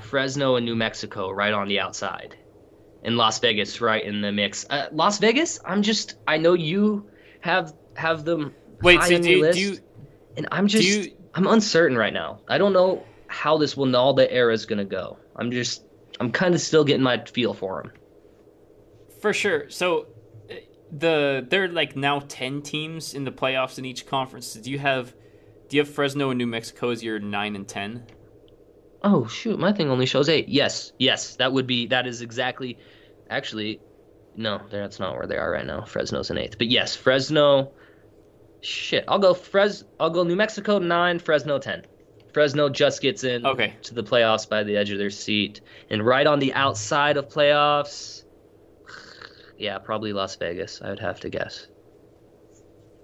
[0.03, 2.37] Fresno and New Mexico right on the outside,
[3.03, 4.67] and Las Vegas right in the mix.
[4.69, 7.09] Uh, Las Vegas, I'm just I know you
[7.41, 8.55] have have them.
[8.83, 9.79] Wait, so do list, do you,
[10.37, 12.41] and I'm just you, I'm uncertain right now.
[12.49, 15.19] I don't know how this Wynalda era is gonna go.
[15.37, 15.85] I'm just
[16.21, 17.93] I'm kind of still getting my feel for them.
[19.21, 19.69] For sure.
[19.71, 20.07] So
[20.51, 20.55] uh,
[20.91, 24.55] the there are like now ten teams in the playoffs in each conference.
[24.55, 25.15] Do you have
[25.69, 28.05] do you have Fresno and New Mexico as your nine and ten?
[29.03, 30.49] Oh shoot, my thing only shows eight.
[30.49, 32.79] Yes, yes, that would be that is exactly.
[33.31, 33.81] Actually,
[34.37, 35.85] no, that's not where they are right now.
[35.85, 37.73] Fresno's in eighth, but yes, Fresno.
[38.61, 39.85] Shit, I'll go Fres.
[40.01, 41.85] I'll go New Mexico nine, Fresno ten.
[42.33, 43.75] Fresno just gets in okay.
[43.83, 47.29] to the playoffs by the edge of their seat, and right on the outside of
[47.29, 48.25] playoffs.
[49.61, 50.81] Yeah, probably Las Vegas.
[50.81, 51.67] I would have to guess.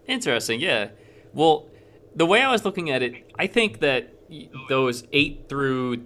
[0.06, 0.60] Interesting.
[0.60, 0.90] Yeah.
[1.32, 1.68] Well,
[2.14, 4.13] the way I was looking at it, I think that
[4.68, 6.04] those 8 through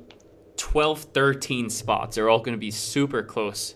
[0.57, 3.75] 12, 13 spots are all going to be super close.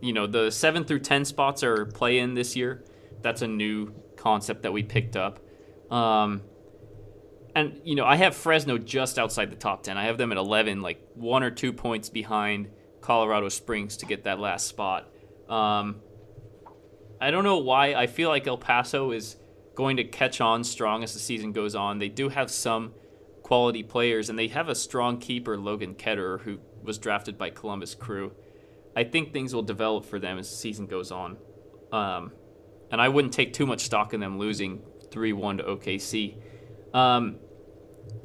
[0.00, 2.84] You know, the 7 through 10 spots are play in this year.
[3.20, 5.40] That's a new concept that we picked up.
[5.90, 6.42] Um,
[7.54, 9.96] and, you know, I have Fresno just outside the top 10.
[9.96, 14.24] I have them at 11, like one or two points behind Colorado Springs to get
[14.24, 15.08] that last spot.
[15.48, 16.00] Um,
[17.20, 17.94] I don't know why.
[17.94, 19.36] I feel like El Paso is
[19.74, 21.98] going to catch on strong as the season goes on.
[21.98, 22.94] They do have some
[23.52, 27.94] quality players, and they have a strong keeper, Logan Ketterer, who was drafted by Columbus
[27.94, 28.32] Crew.
[28.96, 31.36] I think things will develop for them as the season goes on.
[31.92, 32.32] Um,
[32.90, 34.80] and I wouldn't take too much stock in them losing
[35.10, 36.36] 3 1 to OKC.
[36.94, 37.36] Um,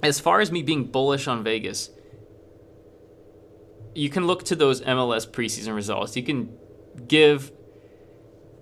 [0.02, 1.90] as far as me being bullish on Vegas,
[3.94, 6.16] you can look to those MLS preseason results.
[6.16, 6.58] You can
[7.06, 7.52] give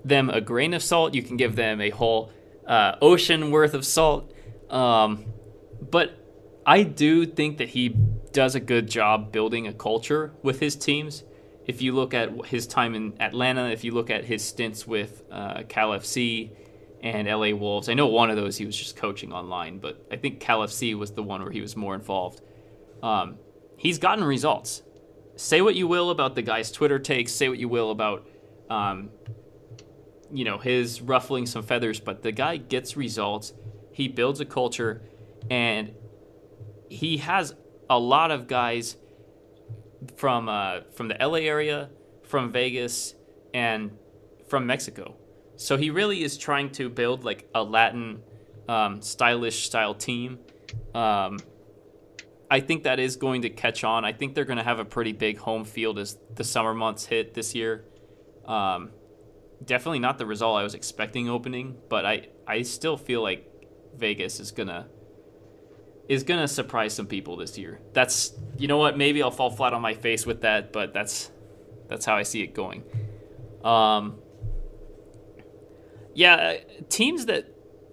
[0.03, 2.32] them a grain of salt, you can give them a whole
[2.66, 4.34] uh, ocean worth of salt.
[4.72, 5.26] Um,
[5.91, 6.24] but
[6.66, 7.89] I do think that he
[8.32, 11.24] does a good job building a culture with his teams.
[11.68, 15.24] If you look at his time in Atlanta, if you look at his stints with
[15.32, 16.51] uh, Cal FC
[17.01, 20.16] and LA Wolves, I know one of those he was just coaching online, but I
[20.16, 22.41] think Cal FC was the one where he was more involved.
[23.03, 23.36] Um,
[23.78, 24.82] he's gotten results.
[25.36, 28.28] Say what you will about the guy's Twitter takes, say what you will about,
[28.70, 29.09] um,
[30.32, 33.53] you know, his ruffling some feathers, but the guy gets results.
[33.91, 35.03] He builds a culture,
[35.49, 35.93] and
[36.90, 37.56] he has
[37.90, 38.98] a lot of guys
[40.16, 41.90] from uh, from the LA area,
[42.24, 43.16] from Vegas,
[43.54, 43.98] and
[44.48, 45.16] from Mexico.
[45.58, 48.22] So he really is trying to build like a Latin,
[48.68, 50.40] um, stylish style team.
[50.94, 51.40] Um,
[52.52, 54.06] I think that is going to catch on.
[54.06, 57.06] I think they're going to have a pretty big home field as the summer months
[57.06, 57.86] hit this year.
[58.46, 58.92] Um,
[59.64, 63.52] definitely not the result I was expecting opening, but I I still feel like
[63.98, 64.88] Vegas is gonna
[66.08, 67.80] is going to surprise some people this year.
[67.93, 71.32] That's you know what, maybe I'll fall flat on my face with that, but that's
[71.88, 72.84] that's how I see it going.
[73.64, 74.20] Um
[76.14, 76.53] Yeah, uh,
[76.89, 77.47] teams that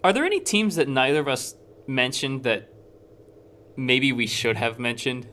[0.05, 1.55] are there any teams that neither of us
[1.87, 2.69] mentioned that
[3.77, 5.29] maybe we should have mentioned?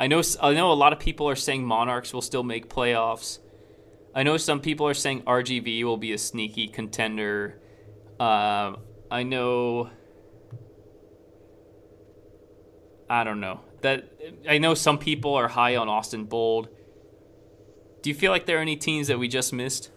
[0.00, 3.38] I know I know a lot of people are saying Monarchs will still make playoffs.
[4.14, 7.60] I know some people are saying RGV will be a sneaky contender.
[8.18, 8.76] Uh,
[9.10, 9.90] I know
[13.14, 13.60] I don't know.
[13.82, 14.10] That
[14.48, 16.68] I know some people are high on Austin Bold.
[18.02, 19.90] Do you feel like there are any teams that we just missed?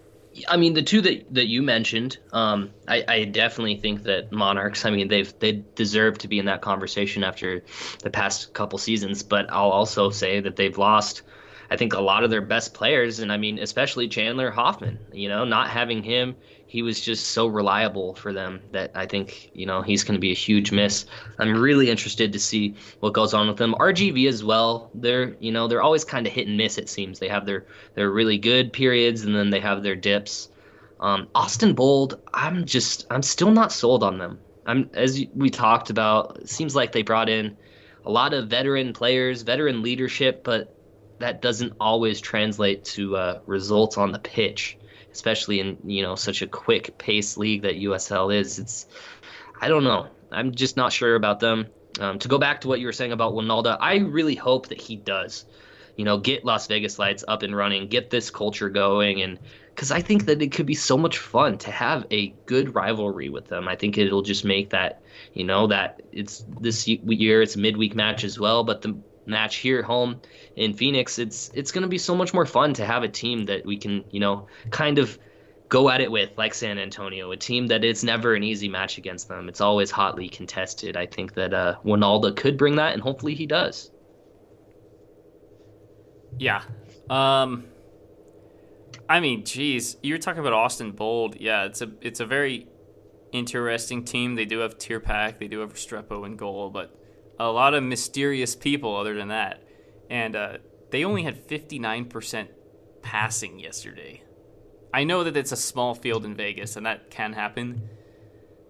[0.46, 4.84] I mean, the two that, that you mentioned, um, I, I definitely think that Monarchs.
[4.84, 7.64] I mean, they've they deserve to be in that conversation after
[8.04, 9.24] the past couple seasons.
[9.24, 11.22] But I'll also say that they've lost
[11.70, 15.28] I think a lot of their best players, and I mean, especially Chandler Hoffman, you
[15.28, 16.36] know, not having him,
[16.68, 20.20] he was just so reliable for them that I think, you know, he's going to
[20.20, 21.06] be a huge miss.
[21.38, 23.74] I'm really interested to see what goes on with them.
[23.80, 27.18] RGV as well, they're, you know, they're always kind of hit and miss, it seems.
[27.18, 27.64] They have their,
[27.94, 30.50] their really good periods and then they have their dips.
[31.00, 34.38] Um, Austin Bold, I'm just, I'm still not sold on them.
[34.66, 37.56] I'm, as we talked about, it seems like they brought in
[38.04, 40.74] a lot of veteran players, veteran leadership, but
[41.18, 44.76] that doesn't always translate to uh, results on the pitch,
[45.18, 48.60] especially in you know such a quick pace league that USL is.
[48.60, 48.86] It's
[49.60, 50.06] I don't know.
[50.30, 51.66] I'm just not sure about them.
[51.98, 54.80] Um, to go back to what you were saying about Wynalda, I really hope that
[54.80, 55.44] he does,
[55.96, 59.40] you know, get Las Vegas Lights up and running, get this culture going, and
[59.74, 63.28] because I think that it could be so much fun to have a good rivalry
[63.28, 63.66] with them.
[63.66, 65.02] I think it'll just make that,
[65.34, 68.96] you know, that it's this year it's midweek match as well, but the
[69.28, 70.20] match here home
[70.56, 73.46] in Phoenix, it's it's going to be so much more fun to have a team
[73.46, 75.18] that we can, you know, kind of
[75.68, 78.98] go at it with like San Antonio, a team that it's never an easy match
[78.98, 79.48] against them.
[79.48, 80.96] It's always hotly contested.
[80.96, 83.90] I think that uh, Wynalda could bring that, and hopefully he does.
[86.38, 86.62] Yeah.
[87.10, 87.64] Um,
[89.08, 91.36] I mean, geez, you're talking about Austin Bold.
[91.40, 92.68] Yeah, it's a it's a very
[93.32, 94.34] interesting team.
[94.34, 96.94] They do have Tyrpak, they do have Restrepo and goal, but
[97.38, 99.62] a lot of mysterious people other than that.
[100.10, 100.58] And uh,
[100.90, 102.48] they only had 59%
[103.02, 104.22] passing yesterday.
[104.92, 107.88] I know that it's a small field in Vegas and that can happen,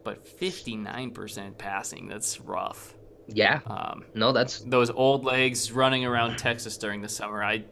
[0.04, 2.94] but 59% passing, that's rough.
[3.28, 3.60] Yeah.
[3.66, 7.44] Um, no, that's those old legs running around Texas during the summer.
[7.44, 7.64] I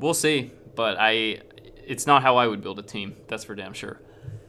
[0.00, 1.40] we'll see, but I
[1.86, 3.16] it's not how I would build a team.
[3.28, 4.00] That's for damn sure.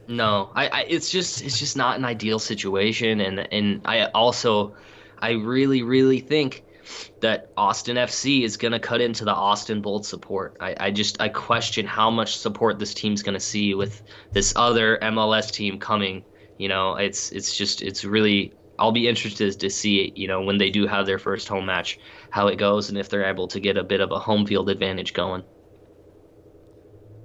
[0.08, 4.74] No, I, I it's just it's just not an ideal situation, and and I also
[5.20, 6.64] I really, really think
[7.20, 10.56] that Austin FC is going to cut into the Austin Bold support.
[10.60, 14.02] I, I just I question how much support this team's going to see with
[14.32, 16.24] this other MLS team coming.
[16.58, 20.58] You know, it's it's just it's really I'll be interested to see you know when
[20.58, 21.98] they do have their first home match
[22.30, 24.70] how it goes and if they're able to get a bit of a home field
[24.70, 25.42] advantage going.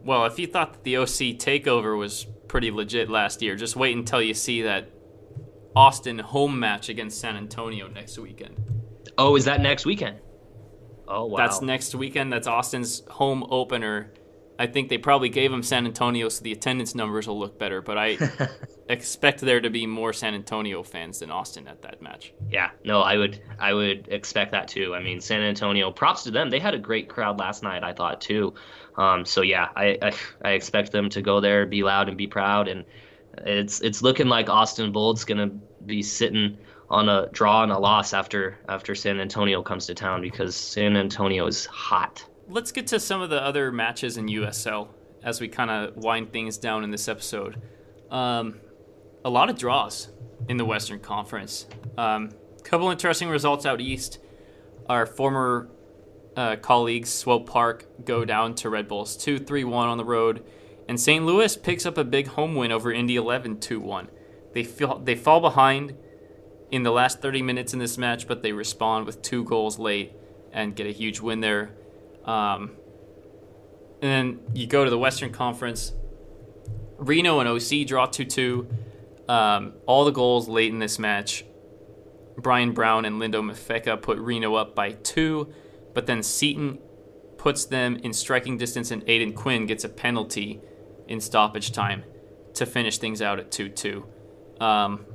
[0.03, 3.95] Well, if you thought that the OC takeover was pretty legit last year, just wait
[3.95, 4.89] until you see that
[5.75, 8.55] Austin home match against San Antonio next weekend.
[9.17, 10.19] Oh, is that next weekend?
[11.07, 11.37] Oh, wow.
[11.37, 12.31] That's next weekend.
[12.31, 14.13] That's Austin's home opener.
[14.57, 17.81] I think they probably gave him San Antonio so the attendance numbers will look better,
[17.81, 18.17] but I
[18.89, 22.33] expect there to be more San Antonio fans than Austin at that match.
[22.49, 24.93] Yeah, no, I would I would expect that too.
[24.93, 26.51] I mean, San Antonio, props to them.
[26.51, 28.53] They had a great crowd last night, I thought too.
[28.95, 30.11] Um, so yeah, I, I,
[30.43, 32.85] I expect them to go there, be loud and be proud, and
[33.39, 35.47] it's it's looking like Austin Bold's gonna
[35.85, 36.57] be sitting
[36.89, 40.95] on a draw and a loss after after San Antonio comes to town because San
[40.95, 42.25] Antonio is hot.
[42.49, 44.89] Let's get to some of the other matches in USL
[45.23, 47.61] as we kind of wind things down in this episode.
[48.11, 48.59] Um,
[49.23, 50.09] a lot of draws
[50.49, 51.65] in the Western Conference.
[51.97, 52.31] Um,
[52.63, 54.19] couple interesting results out east.
[54.89, 55.69] Our former
[56.35, 60.43] uh, colleagues, Swope Park, go down to Red Bulls 2 3 1 on the road.
[60.93, 61.25] And St.
[61.25, 64.09] Louis picks up a big home win over Indy 11 2 1.
[64.53, 65.97] They, they fall behind
[66.69, 70.13] in the last 30 minutes in this match, but they respond with two goals late
[70.51, 71.71] and get a huge win there.
[72.25, 72.73] Um,
[74.03, 75.93] and then you go to the Western Conference.
[76.99, 78.67] Reno and OC draw 2 2.
[79.27, 81.43] Um, all the goals late in this match.
[82.37, 85.51] Brian Brown and Lindo Mfeka put Reno up by two,
[85.95, 86.77] but then Seaton
[87.39, 90.61] puts them in striking distance, and Aodhan Quinn gets a penalty
[91.07, 92.03] in stoppage time
[92.55, 94.05] to finish things out at 2 2.
[94.59, 95.05] Um,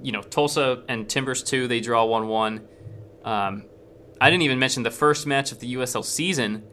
[0.00, 2.68] you know, Tulsa and Timbers 2, they draw 1 1.
[3.24, 3.64] Um,
[4.20, 6.64] I didn't even mention the first match of the USL season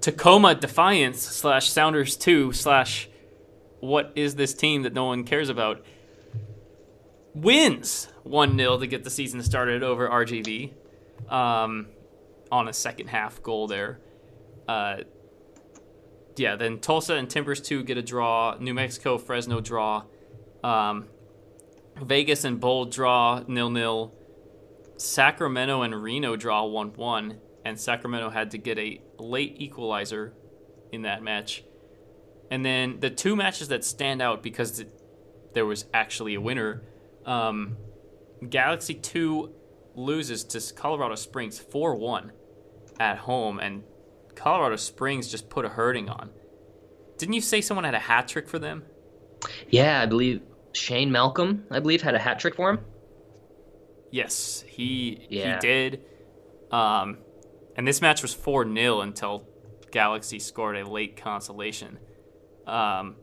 [0.00, 3.08] Tacoma Defiance slash Sounders 2 slash
[3.80, 5.84] what is this team that no one cares about
[7.34, 10.72] wins 1 0 to get the season started over RGV
[11.28, 11.86] um,
[12.50, 14.00] on a second half goal there.
[14.68, 14.98] Uh,
[16.40, 18.56] yeah, then Tulsa and Timbers 2 get a draw.
[18.58, 20.04] New Mexico, Fresno draw.
[20.64, 21.06] Um,
[22.00, 24.14] Vegas and Bold draw nil nil.
[24.96, 27.38] Sacramento and Reno draw 1 1.
[27.66, 30.32] And Sacramento had to get a late equalizer
[30.90, 31.62] in that match.
[32.50, 34.82] And then the two matches that stand out because
[35.52, 36.82] there was actually a winner
[37.26, 37.76] um,
[38.48, 39.52] Galaxy 2
[39.94, 42.32] loses to Colorado Springs 4 1
[42.98, 43.60] at home.
[43.60, 43.82] And
[44.40, 46.30] Colorado Springs just put a hurting on.
[47.18, 48.84] Didn't you say someone had a hat trick for them?
[49.68, 50.40] Yeah, I believe
[50.72, 52.80] Shane Malcolm, I believe, had a hat trick for him.
[54.10, 55.54] Yes, he yeah.
[55.54, 56.04] he did.
[56.72, 57.18] Um,
[57.76, 59.46] and this match was 4 0 until
[59.92, 61.98] Galaxy scored a late consolation.
[62.66, 63.16] Um,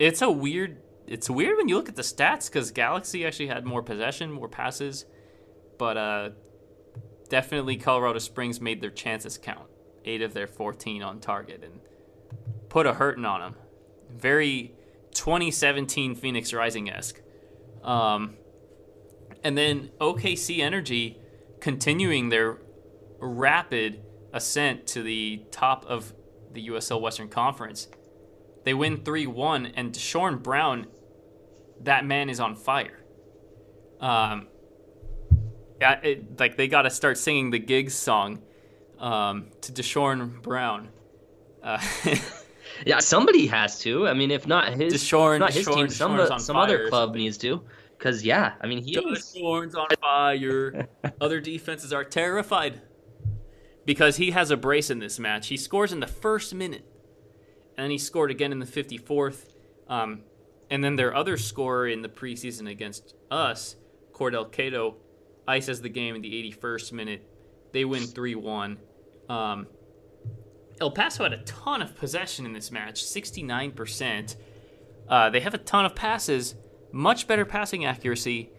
[0.00, 0.82] it's a weird.
[1.06, 4.48] It's weird when you look at the stats because Galaxy actually had more possession, more
[4.48, 5.06] passes,
[5.78, 6.30] but uh,
[7.30, 9.70] definitely Colorado Springs made their chances count.
[10.04, 11.80] Eight of their 14 on target and
[12.68, 13.54] put a hurting on them.
[14.10, 14.74] Very
[15.12, 17.20] 2017 Phoenix Rising esque.
[17.82, 18.34] Um,
[19.42, 21.18] and then OKC Energy
[21.60, 22.58] continuing their
[23.18, 24.02] rapid
[24.32, 26.12] ascent to the top of
[26.52, 27.88] the USL Western Conference.
[28.64, 30.86] They win 3 1, and Deshorn Brown,
[31.80, 33.00] that man is on fire.
[34.00, 34.48] Um,
[35.80, 38.42] it, like they got to start singing the gigs song
[38.98, 40.88] um, to Deshorn Brown.
[41.62, 41.80] Uh,
[42.86, 44.06] yeah, somebody has to.
[44.06, 47.62] I mean, if not his, not his team, some, some other club needs to.
[47.98, 50.88] Because yeah, I mean, he Deshorn's on fire.
[51.20, 52.80] other defenses are terrified
[53.84, 55.48] because he has a brace in this match.
[55.48, 56.84] He scores in the first minute,
[57.76, 59.54] and then he scored again in the 54th.
[59.88, 60.22] Um,
[60.70, 63.76] and then their other scorer in the preseason against us,
[64.12, 64.96] Cordell Cato,
[65.50, 67.28] ices the game in the 81st minute.
[67.72, 68.78] They win 3 1.
[69.28, 69.66] Um,
[70.80, 74.36] El Paso had a ton of possession in this match, 69%.
[75.08, 76.54] Uh, they have a ton of passes,
[76.92, 78.50] much better passing accuracy.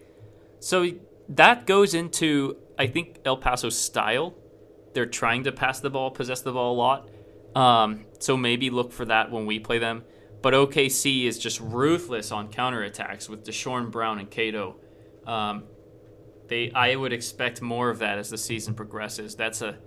[0.60, 0.88] So
[1.28, 4.34] that goes into, I think, El Paso's style
[4.94, 7.08] they're trying to pass the ball, possess the ball a lot.
[7.54, 10.04] Um, so maybe look for that when we play them.
[10.42, 14.76] But OKC is just ruthless on counterattacks with Deshorn Brown and Cato.
[15.26, 15.64] Um,
[16.52, 19.34] they, I would expect more of that as the season progresses.
[19.34, 19.78] That's a,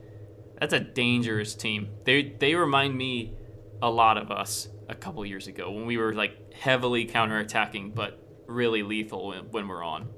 [0.60, 1.90] that's a dangerous team.
[2.06, 3.36] They, they remind me
[3.84, 8.20] a lot of us a couple years ago when we were like heavily counterattacking, but
[8.48, 10.10] really lethal when, when we're on.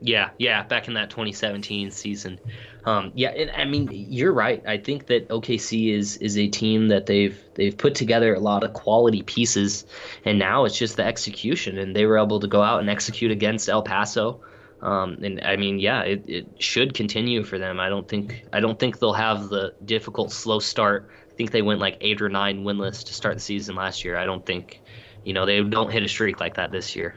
[0.00, 2.38] Yeah, yeah, back in that 2017 season.
[2.84, 4.62] Um, yeah, and, I mean you're right.
[4.68, 8.62] I think that OKC is is a team that they've they've put together a lot
[8.62, 9.84] of quality pieces,
[10.24, 11.76] and now it's just the execution.
[11.76, 14.40] And they were able to go out and execute against El Paso.
[14.80, 17.80] Um, and I mean, yeah, it, it should continue for them.
[17.80, 21.10] I don't think I don't think they'll have the difficult slow start.
[21.30, 24.16] I think they went like eight or nine winless to start the season last year.
[24.16, 24.80] I don't think,
[25.24, 27.16] you know, they don't hit a streak like that this year.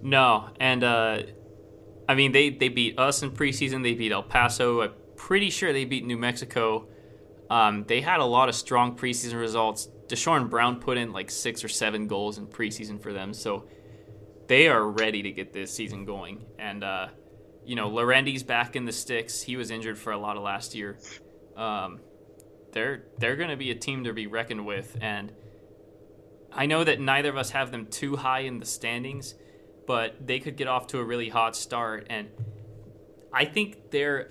[0.00, 1.22] No, and uh,
[2.08, 3.82] I mean they they beat us in preseason.
[3.82, 4.82] They beat El Paso.
[4.82, 6.86] I'm pretty sure they beat New Mexico.
[7.50, 9.88] Um, they had a lot of strong preseason results.
[10.06, 13.66] Deshorn Brown put in like six or seven goals in preseason for them, so
[14.46, 16.44] they are ready to get this season going.
[16.58, 17.08] And uh,
[17.64, 19.42] you know, Laurendi's back in the sticks.
[19.42, 20.98] He was injured for a lot of last year.
[21.56, 22.00] Um,
[22.72, 25.32] they're they're going to be a team to be reckoned with, and
[26.52, 29.34] I know that neither of us have them too high in the standings,
[29.86, 32.28] but they could get off to a really hot start, and
[33.32, 34.30] I think they're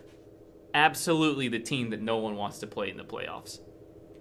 [0.73, 3.60] absolutely the team that no one wants to play in the playoffs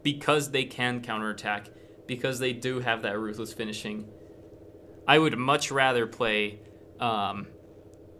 [0.03, 1.69] because they can counterattack,
[2.07, 4.09] because they do have that ruthless finishing.
[5.07, 6.61] I would much rather play,
[7.01, 7.49] um,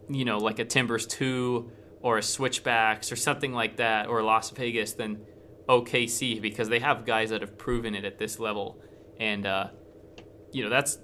[0.09, 4.49] you know, like a Timbers 2 or a Switchbacks or something like that, or Las
[4.51, 5.21] Vegas than
[5.67, 8.81] OKC because they have guys that have proven it at this level.
[9.19, 9.67] And, uh,
[10.51, 10.97] you know, that's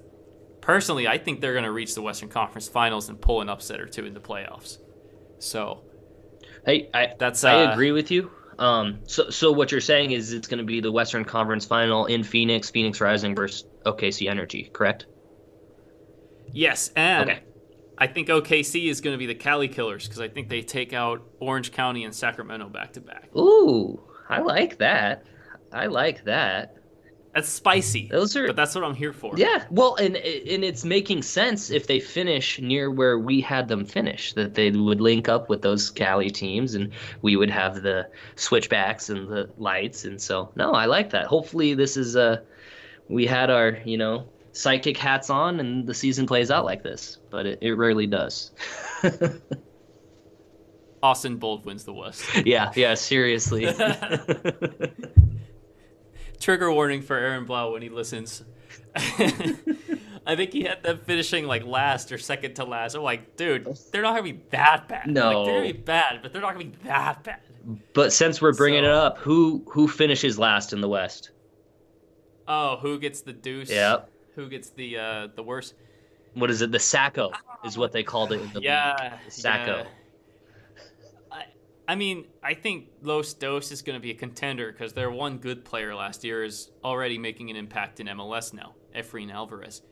[0.60, 3.80] personally, I think they're going to reach the Western Conference Finals and pull an upset
[3.80, 4.78] or two in the playoffs.
[5.38, 5.84] So,
[6.66, 8.30] hey, I, that's, I uh, agree with you.
[8.58, 12.04] Um, so, so what you're saying is it's going to be the Western Conference Final
[12.04, 15.06] in Phoenix, Phoenix Rising versus OKC Energy, correct?
[16.52, 17.40] Yes, and Okay.
[17.98, 20.92] I think OKC is going to be the Cali Killers because I think they take
[20.94, 23.28] out Orange County and Sacramento back to back.
[23.36, 25.24] Ooh, I like that.
[25.72, 26.76] I like that.
[27.34, 28.08] That's spicy.
[28.10, 29.34] Those are- but that's what I'm here for.
[29.36, 33.84] Yeah, well, and and it's making sense if they finish near where we had them
[33.84, 36.90] finish, that they would link up with those Cali teams, and
[37.22, 41.26] we would have the switchbacks and the lights, and so no, I like that.
[41.26, 42.38] Hopefully, this is uh,
[43.08, 47.18] we had our you know psychic hats on, and the season plays out like this,
[47.30, 48.52] but it, it rarely does.
[51.02, 52.24] Austin Bold wins the West.
[52.44, 53.66] yeah, yeah, seriously.
[56.40, 58.42] Trigger warning for Aaron Blau when he listens.
[60.26, 62.94] I think he had them finishing like last or second to last.
[62.94, 65.06] I'm like, dude, they're not gonna be that bad.
[65.06, 65.38] No.
[65.42, 67.40] like, they're gonna be bad, but they're not gonna be that bad.
[67.94, 71.30] but since we're bringing So- it up, who who finishes last in the West?
[72.46, 73.70] Oh, who gets the deuce?
[73.70, 74.10] Yep.
[74.40, 75.74] Who gets the uh the worst?
[76.32, 76.72] What is it?
[76.72, 77.30] The Sacco
[77.62, 79.32] is what they called it in the Yeah, league.
[79.32, 79.76] Sacco.
[79.76, 79.84] yeah.
[81.30, 81.44] I,
[81.88, 85.38] I mean, I think Los Dos is going to be a contender because their one
[85.38, 89.82] good player last year is already making an impact in MLS now, Efrain Alvarez.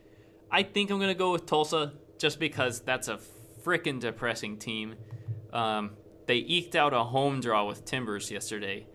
[0.51, 3.19] I think I'm going to go with Tulsa just because that's a
[3.63, 4.95] freaking depressing team.
[5.53, 5.91] Um,
[6.27, 8.87] they eked out a home draw with Timbers yesterday,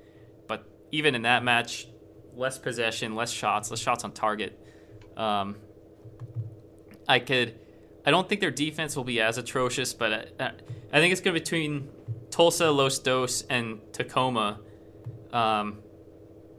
[0.48, 1.88] but even in that match,
[2.36, 4.60] less possession, less shots, less shots on target.
[5.18, 5.56] Um,
[7.08, 7.60] I could.
[8.06, 10.52] I don't think their defense will be as atrocious, but I,
[10.92, 11.90] I think it's going to be between
[12.32, 14.60] Tulsa, Los Dos, and Tacoma.
[15.32, 15.80] Um,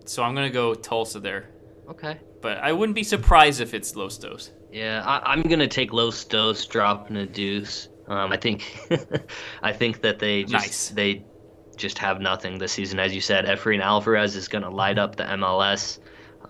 [0.06, 1.50] so I'm going to go Tulsa there.
[1.88, 2.18] Okay.
[2.40, 4.52] But I wouldn't be surprised if it's Los Dos.
[4.72, 7.88] Yeah, I, I'm gonna take Los Dos dropping a deuce.
[8.08, 8.64] Um, I think,
[9.62, 10.88] I think that they just Nice.
[10.90, 11.24] they
[11.76, 13.46] just have nothing this season, as you said.
[13.46, 16.00] Efrain Alvarez is gonna light up the MLS,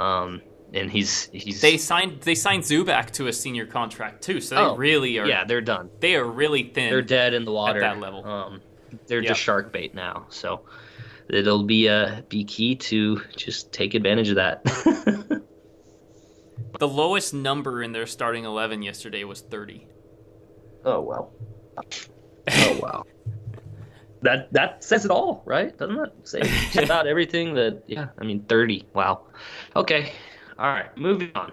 [0.00, 0.40] um,
[0.74, 4.60] and he's he's They signed they signed Zubak to a senior contract too, so they
[4.60, 5.26] Oh, really are.
[5.26, 5.88] yeah they're done.
[6.00, 6.90] they are really thin.
[6.90, 8.26] They're dead in the water at that level.
[8.26, 8.60] Um,
[9.06, 9.28] they're Yep.
[9.28, 10.64] just shark bait now, so
[11.30, 14.62] it'll be uh be key to just take advantage of that.
[16.80, 19.86] The lowest number in their starting eleven yesterday was thirty.
[20.84, 21.32] oh well.
[22.50, 23.04] Oh wow.
[24.22, 25.76] That that says it all, right?
[25.76, 26.40] Doesn't that say
[26.82, 28.86] about everything that yeah, I mean 30.
[28.94, 29.26] Wow.
[29.76, 30.12] Okay.
[30.58, 31.52] All right, moving on.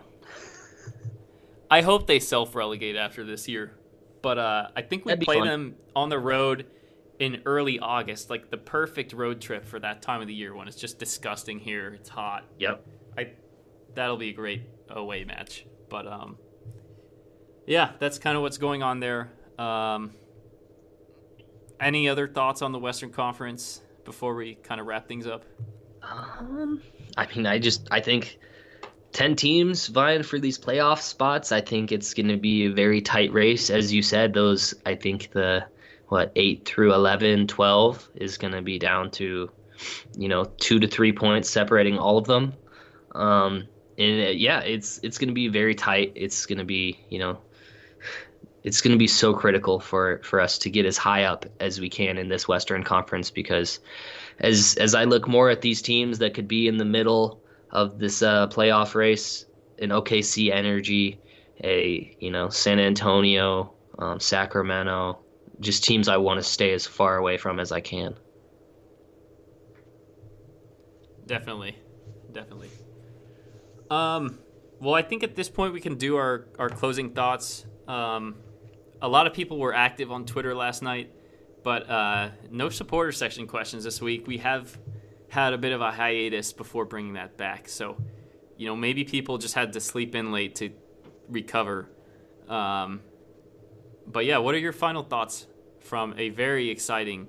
[1.70, 3.74] I hope they self relegate after this year.
[4.22, 5.48] But uh, I think we play fun.
[5.48, 6.68] them on the road
[7.20, 10.68] in early August, like the perfect road trip for that time of the year when
[10.68, 11.94] it's just disgusting here.
[11.94, 12.44] It's hot.
[12.60, 12.86] Yep.
[13.18, 13.32] I
[13.96, 15.66] that'll be a great away match.
[15.90, 16.38] But um,
[17.66, 19.32] yeah, that's kind of what's going on there.
[19.58, 20.12] Um,
[21.80, 25.46] any other thoughts on the Western Conference before we kind of wrap things up?
[26.04, 26.82] Um
[27.18, 28.40] I mean, I just I think
[29.14, 31.52] 10 teams vying for these playoff spots.
[31.52, 34.34] I think it's going to be a very tight race as you said.
[34.34, 35.66] Those I think the
[36.08, 39.50] what 8 through 11, 12 is going to be down to
[40.18, 42.54] you know, 2 to 3 points separating all of them.
[43.14, 43.68] Um
[43.98, 46.14] and uh, yeah, it's it's going to be very tight.
[46.16, 47.40] It's going to be, you know,
[48.64, 51.80] it's going to be so critical for for us to get as high up as
[51.80, 53.80] we can in this Western Conference because
[54.40, 57.41] as as I look more at these teams that could be in the middle
[57.72, 59.46] of this uh, playoff race,
[59.80, 61.20] an OKC Energy,
[61.64, 65.20] a you know San Antonio, um, Sacramento,
[65.60, 68.16] just teams I want to stay as far away from as I can.
[71.26, 71.78] Definitely,
[72.32, 72.70] definitely.
[73.90, 74.40] Um,
[74.80, 77.66] well, I think at this point we can do our our closing thoughts.
[77.88, 78.36] Um,
[79.02, 81.12] a lot of people were active on Twitter last night,
[81.64, 84.28] but uh, no supporter section questions this week.
[84.28, 84.78] We have
[85.32, 87.98] had a bit of a hiatus before bringing that back, so
[88.58, 90.70] you know maybe people just had to sleep in late to
[91.30, 91.90] recover.
[92.48, 93.02] Um,
[94.08, 95.48] but yeah, what are your final thoughts
[95.82, 97.28] from a very exciting.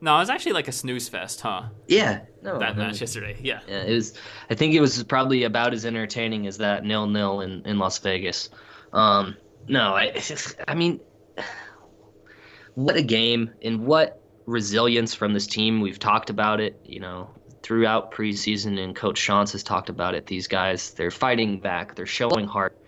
[0.00, 1.64] No, it was actually like a snooze fest, huh?
[1.86, 3.36] Yeah, no, that I mean, match yesterday.
[3.40, 3.60] Yeah.
[3.66, 4.14] Yeah, it was.
[4.50, 7.98] I think it was probably about as entertaining as that nil nil in, in Las
[7.98, 8.50] Vegas.
[8.92, 9.36] Um,
[9.68, 10.20] no, I,
[10.68, 11.00] I mean,
[12.74, 15.80] what a game and what resilience from this team.
[15.80, 17.30] We've talked about it, you know,
[17.62, 20.26] throughout preseason, and Coach Schantz has talked about it.
[20.26, 22.78] These guys, they're fighting back, they're showing heart.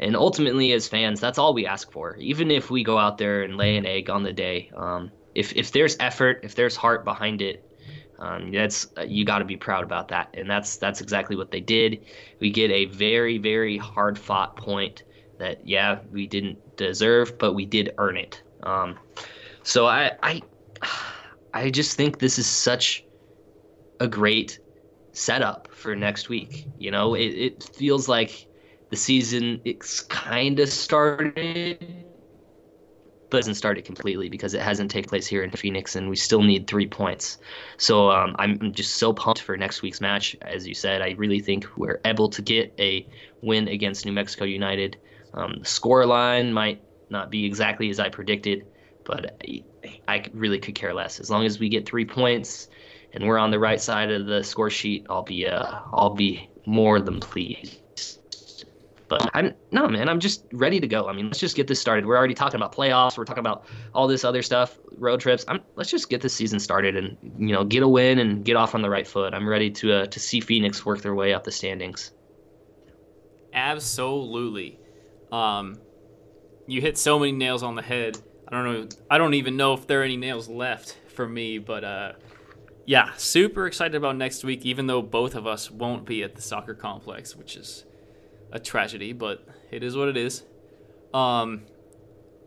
[0.00, 2.16] And ultimately, as fans, that's all we ask for.
[2.16, 5.52] Even if we go out there and lay an egg on the day, um, if
[5.54, 7.64] if there's effort, if there's heart behind it,
[8.18, 11.60] um, that's you got to be proud about that, and that's that's exactly what they
[11.60, 12.04] did.
[12.40, 15.02] We get a very very hard fought point
[15.38, 18.42] that yeah we didn't deserve, but we did earn it.
[18.62, 18.98] Um,
[19.62, 20.42] so I I
[21.54, 23.04] I just think this is such
[24.00, 24.60] a great
[25.12, 26.66] setup for next week.
[26.78, 28.46] You know, it, it feels like
[28.90, 32.04] the season it's kind of started
[33.30, 36.42] but hasn't started completely because it hasn't taken place here in Phoenix, and we still
[36.42, 37.38] need three points.
[37.76, 40.36] So um, I'm just so pumped for next week's match.
[40.42, 43.06] As you said, I really think we're able to get a
[43.42, 44.96] win against New Mexico United.
[45.34, 48.66] Um, the score line might not be exactly as I predicted,
[49.04, 49.42] but
[50.06, 51.20] I, really could care less.
[51.20, 52.68] As long as we get three points
[53.12, 56.48] and we're on the right side of the score sheet, I'll be uh, I'll be
[56.66, 57.80] more than pleased.
[59.08, 61.08] But I'm no man, I'm just ready to go.
[61.08, 62.04] I mean, let's just get this started.
[62.04, 63.16] We're already talking about playoffs.
[63.16, 63.64] We're talking about
[63.94, 65.46] all this other stuff, road trips.
[65.48, 68.56] I'm, let's just get this season started and you know get a win and get
[68.56, 69.32] off on the right foot.
[69.32, 72.12] I'm ready to uh, to see Phoenix work their way up the standings.
[73.54, 74.78] Absolutely.
[75.32, 75.78] Um,
[76.66, 78.18] you hit so many nails on the head.
[78.50, 78.88] I don't know.
[79.10, 82.12] I don't even know if there are any nails left for me, but uh,
[82.86, 84.64] yeah, super excited about next week.
[84.64, 87.84] Even though both of us won't be at the soccer complex, which is
[88.50, 90.44] a tragedy, but it is what it is.
[91.12, 91.62] Um,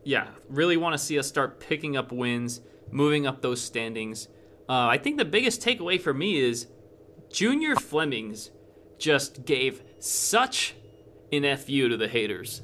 [0.03, 4.28] yeah, really want to see us start picking up wins, moving up those standings.
[4.68, 6.68] Uh, I think the biggest takeaway for me is
[7.32, 8.52] Junior Flemings
[8.98, 10.76] just gave such
[11.32, 12.61] an FU to the haters.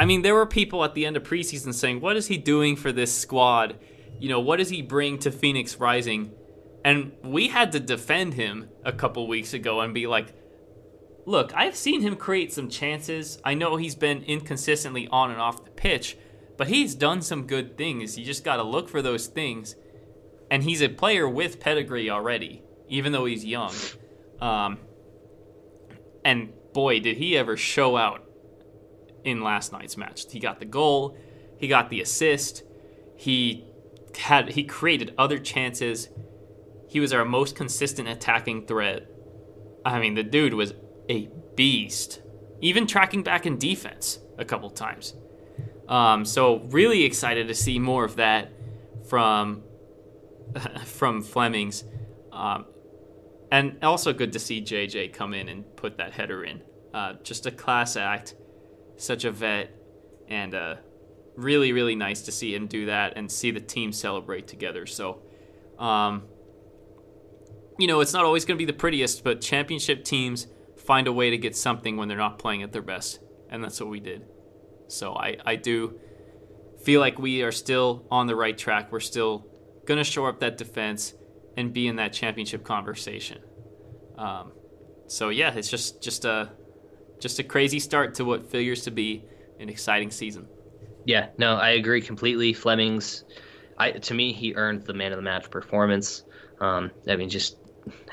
[0.00, 2.74] I mean, there were people at the end of preseason saying, What is he doing
[2.74, 3.78] for this squad?
[4.18, 6.32] You know, what does he bring to Phoenix Rising?
[6.82, 10.32] And we had to defend him a couple weeks ago and be like,
[11.26, 13.42] Look, I've seen him create some chances.
[13.44, 16.16] I know he's been inconsistently on and off the pitch,
[16.56, 18.16] but he's done some good things.
[18.16, 19.76] You just got to look for those things.
[20.50, 23.74] And he's a player with pedigree already, even though he's young.
[24.40, 24.78] Um,
[26.24, 28.29] and boy, did he ever show out
[29.24, 30.24] in last night's match.
[30.30, 31.16] He got the goal,
[31.58, 32.62] he got the assist,
[33.16, 33.64] he
[34.16, 36.08] had he created other chances.
[36.88, 39.06] He was our most consistent attacking threat.
[39.84, 40.74] I mean, the dude was
[41.08, 42.20] a beast,
[42.60, 45.14] even tracking back in defense a couple times.
[45.88, 48.52] Um, so really excited to see more of that
[49.08, 49.64] from
[50.84, 51.84] from Flemings,
[52.32, 52.64] um,
[53.50, 56.62] and also good to see JJ come in and put that header in.
[56.94, 58.34] Uh, just a class act,
[59.00, 59.70] such a vet,
[60.28, 60.76] and uh,
[61.36, 64.86] really really nice to see him do that and see the team celebrate together.
[64.86, 65.22] So.
[65.78, 66.24] Um,
[67.78, 70.46] you know, it's not always going to be the prettiest, but championship teams
[70.76, 73.20] find a way to get something when they're not playing at their best.
[73.48, 74.26] And that's what we did.
[74.88, 75.98] So I, I do
[76.84, 78.92] feel like we are still on the right track.
[78.92, 79.46] We're still
[79.86, 81.14] going to shore up that defense
[81.56, 83.38] and be in that championship conversation.
[84.18, 84.52] Um,
[85.06, 86.50] so yeah, it's just just a
[87.20, 89.24] just a crazy start to what figures to be
[89.60, 90.48] an exciting season.
[91.04, 92.52] Yeah, no, I agree completely.
[92.52, 93.24] Flemings,
[93.78, 96.24] I to me, he earned the man of the match performance.
[96.60, 97.56] Um, I mean, just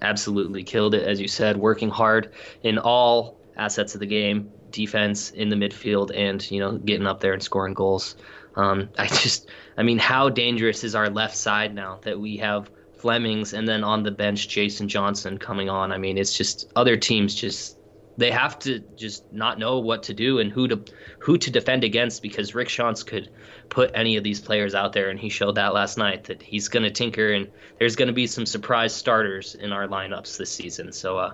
[0.02, 5.32] absolutely killed it, as you said, working hard in all assets of the game, defense
[5.32, 8.16] in the midfield, and you know getting up there and scoring goals.
[8.56, 12.70] Um, I just, I mean, how dangerous is our left side now that we have
[12.98, 15.92] Flemings and then on the bench Jason Johnson coming on?
[15.92, 17.77] I mean, it's just other teams just
[18.18, 20.84] they have to just not know what to do and who to
[21.20, 23.30] who to defend against because Rick Schantz could
[23.70, 26.68] put any of these players out there and he showed that last night that he's
[26.68, 30.52] going to tinker and there's going to be some surprise starters in our lineups this
[30.52, 30.92] season.
[30.92, 31.34] So uh,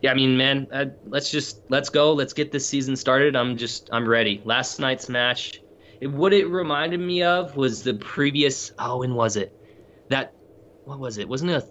[0.00, 2.12] yeah, I mean, man, uh, let's just let's go.
[2.12, 3.34] Let's get this season started.
[3.34, 4.40] I'm just I'm ready.
[4.44, 5.60] Last night's match,
[6.00, 8.72] it, what it reminded me of was the previous.
[8.78, 9.56] Oh, when was it?
[10.08, 10.34] That
[10.84, 11.28] what was it?
[11.28, 11.66] Wasn't it a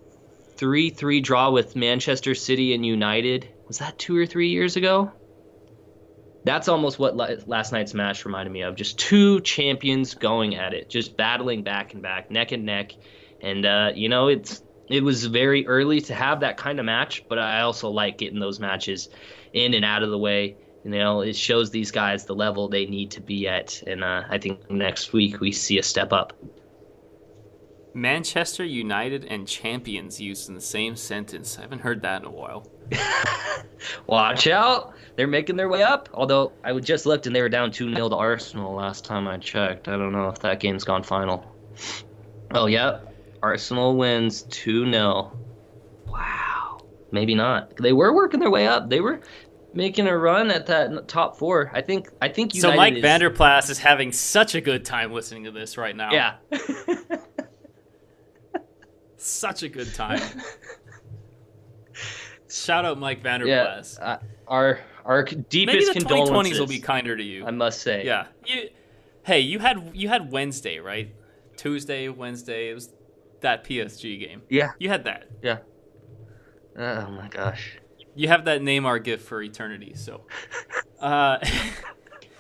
[0.56, 3.50] three-three draw with Manchester City and United?
[3.72, 5.14] Was that two or three years ago?
[6.44, 7.16] That's almost what
[7.48, 8.76] last night's match reminded me of.
[8.76, 12.92] Just two champions going at it, just battling back and back, neck and neck.
[13.40, 17.24] And uh, you know, it's it was very early to have that kind of match,
[17.30, 19.08] but I also like getting those matches
[19.54, 22.88] in and out of the way You know, it shows these guys the level they
[22.88, 26.34] need to be at, and uh, I think next week we see a step up.
[27.94, 31.58] Manchester United and champions used in the same sentence.
[31.58, 32.66] I haven't heard that in a while.
[34.08, 34.94] Watch out!
[35.16, 36.10] They're making their way up.
[36.14, 39.38] Although I just looked and they were down 2 0 to Arsenal last time I
[39.38, 39.88] checked.
[39.88, 41.46] I don't know if that game's gone final.
[42.54, 43.00] Oh, yeah.
[43.44, 45.38] Arsenal wins 2 0.
[46.08, 46.80] Wow.
[47.12, 47.76] Maybe not.
[47.78, 48.90] They were working their way up.
[48.90, 49.22] They were
[49.74, 51.72] making a run at that top four.
[51.74, 52.10] I think.
[52.22, 52.56] I think.
[52.56, 53.04] United so Mike is...
[53.04, 56.12] Vanderplas is having such a good time listening to this right now.
[56.12, 56.36] Yeah.
[59.18, 60.22] such a good time.
[62.52, 63.98] Shout out Mike Vanderplas.
[63.98, 66.58] Yeah, uh, our our deepest Maybe the condolences.
[66.58, 67.46] 2020s will be kinder to you.
[67.46, 68.06] I must say.
[68.06, 68.28] Yeah.
[68.46, 68.70] You,
[69.24, 71.14] hey, you had you had Wednesday, right?
[71.56, 72.70] Tuesday, Wednesday.
[72.70, 72.90] It was
[73.40, 74.42] that PSG game.
[74.50, 74.72] Yeah.
[74.80, 75.30] You had that.
[75.42, 75.60] Yeah.
[76.78, 77.78] Oh my gosh.
[78.16, 79.94] You have that Neymar gift for eternity.
[79.96, 80.26] So,
[81.00, 81.38] uh,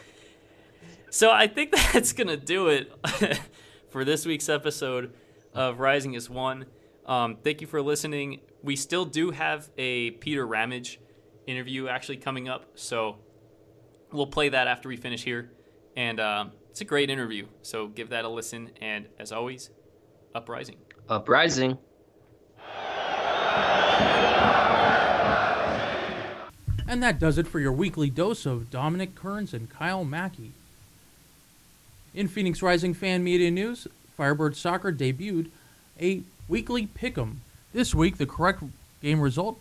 [1.09, 2.91] so I think that's gonna do it
[3.89, 5.13] for this week's episode
[5.53, 6.65] of Rising is One.
[7.11, 8.39] Um, thank you for listening.
[8.63, 10.97] We still do have a Peter Ramage
[11.45, 13.17] interview actually coming up, so
[14.13, 15.51] we'll play that after we finish here.
[15.97, 18.69] And uh, it's a great interview, so give that a listen.
[18.81, 19.71] And as always,
[20.33, 20.77] uprising.
[21.09, 21.79] Uprising.
[26.87, 30.53] And that does it for your weekly dose of Dominic Kearns and Kyle Mackey.
[32.13, 33.85] In Phoenix Rising fan media news,
[34.15, 35.49] Firebird Soccer debuted
[35.99, 37.37] a weekly pick'em.
[37.71, 38.61] This week, the correct
[39.01, 39.57] game result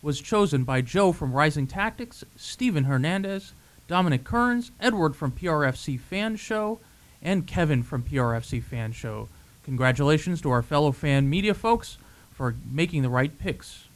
[0.00, 3.52] was chosen by Joe from Rising Tactics, Stephen Hernandez,
[3.88, 6.78] Dominic Kearns, Edward from PRFC Fan Show,
[7.20, 9.28] and Kevin from PRFC Fan Show.
[9.64, 11.98] Congratulations to our fellow fan media folks
[12.32, 13.88] for making the right picks.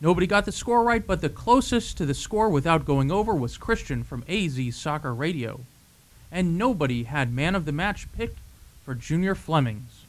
[0.00, 3.56] Nobody got the score right, but the closest to the score without going over was
[3.56, 5.60] Christian from AZ Soccer Radio.
[6.32, 8.40] And nobody had man of the match picked
[8.84, 9.99] for Junior Flemings.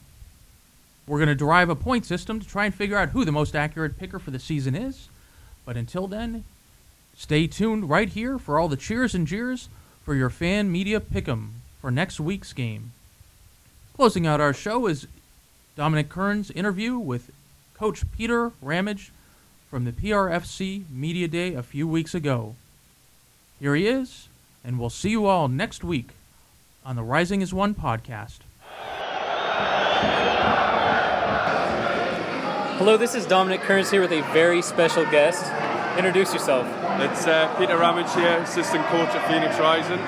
[1.06, 3.56] We're going to derive a point system to try and figure out who the most
[3.56, 5.08] accurate picker for the season is.
[5.64, 6.44] But until then,
[7.16, 9.68] stay tuned right here for all the cheers and jeers
[10.04, 11.50] for your fan media pick'em
[11.80, 12.92] for next week's game.
[13.94, 15.06] Closing out our show is
[15.76, 17.30] Dominic Kearns' interview with
[17.74, 19.12] Coach Peter Ramage
[19.68, 22.54] from the PRFC Media Day a few weeks ago.
[23.58, 24.28] Here he is,
[24.64, 26.10] and we'll see you all next week
[26.84, 28.40] on the Rising is One podcast.
[32.84, 35.46] Hello, this is Dominic Kearns here with a very special guest.
[35.96, 36.66] Introduce yourself.
[37.00, 40.00] It's uh, Peter Ramage here, assistant coach at Phoenix Rising.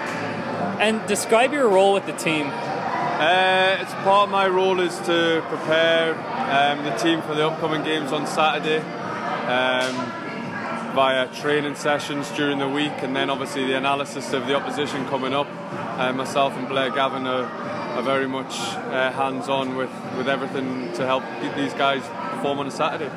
[0.83, 2.49] And describe your role with the team.
[2.49, 6.15] Uh, it's part of my role is to prepare
[6.51, 9.95] um, the team for the upcoming games on Saturday um,
[10.97, 15.33] via training sessions during the week, and then obviously the analysis of the opposition coming
[15.33, 15.47] up.
[15.97, 20.93] Uh, myself and Blair Gavin are, are very much uh, hands on with, with everything
[20.95, 21.23] to help
[21.55, 22.03] these guys
[22.45, 23.11] perform on a Saturday.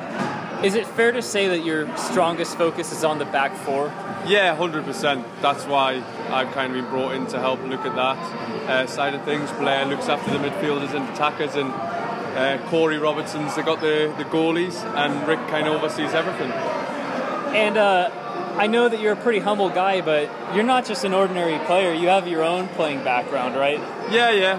[0.66, 3.88] Is it fair to say that your strongest focus is on the back four?
[4.26, 5.22] Yeah, 100%.
[5.42, 9.14] That's why I've kind of been brought in to help look at that uh, side
[9.14, 9.50] of things.
[9.52, 14.24] Blair looks after the midfielders and attackers, and uh, Corey Robertson's they got the, the
[14.24, 16.50] goalies, and Rick kind of oversees everything.
[16.50, 18.10] And uh,
[18.56, 21.92] I know that you're a pretty humble guy, but you're not just an ordinary player.
[21.92, 23.78] You have your own playing background, right?
[24.10, 24.56] Yeah, yeah.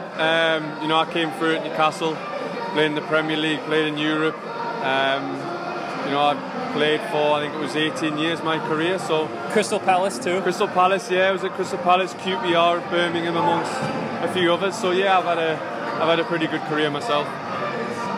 [0.53, 2.15] Um, you know, I came through at Newcastle,
[2.73, 4.37] played in the Premier League, played in Europe.
[4.83, 5.59] Um,
[6.05, 8.99] you know, I played for I think it was 18 years my career.
[8.99, 10.41] So Crystal Palace too.
[10.41, 13.71] Crystal Palace, yeah, I was at Crystal Palace, QPR, Birmingham, amongst
[14.23, 14.75] a few others.
[14.77, 17.27] So yeah, I've had a I've had a pretty good career myself.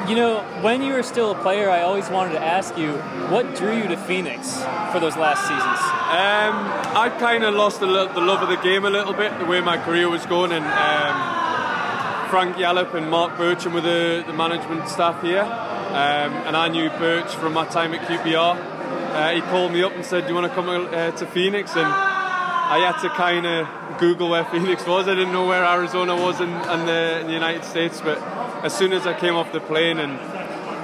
[0.10, 2.94] You know, when you were still a player, I always wanted to ask you
[3.32, 4.56] what drew you to Phoenix
[4.92, 5.80] for those last seasons.
[6.12, 9.46] Um, I kind of lost the, the, love of the game a little bit, the
[9.46, 14.34] way my career was going, and um, Frank Yallop and Mark Bircham were the, the
[14.34, 15.44] management staff here,
[15.92, 18.56] um, and I knew Birch from my time at QPR.
[18.56, 21.76] Uh, he called me up and said, "Do you want to come uh, to Phoenix?"
[21.76, 25.10] And I had to kind of Google where Phoenix was.
[25.10, 28.18] I didn't know where Arizona was in, in, the, in the United States, but
[28.64, 30.14] as soon as I came off the plane and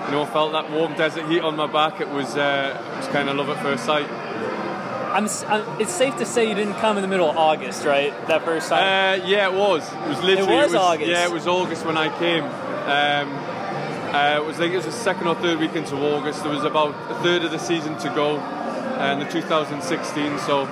[0.08, 3.08] you know felt that warm desert heat on my back, it was uh, it was
[3.08, 4.10] kind of love at first sight.
[4.10, 8.12] I'm, I'm, it's safe to say you didn't come in the middle of August, right?
[8.28, 9.22] That first time.
[9.22, 9.92] Uh, yeah, it was.
[9.92, 10.54] It was literally.
[10.54, 11.10] It was, it was, August.
[11.10, 12.44] Yeah, it was August when I came.
[12.44, 13.57] Um,
[14.14, 16.44] uh, it was like it was the second or third week into August.
[16.44, 20.40] There was about a third of the season to go, uh, in the 2016.
[20.40, 20.64] So,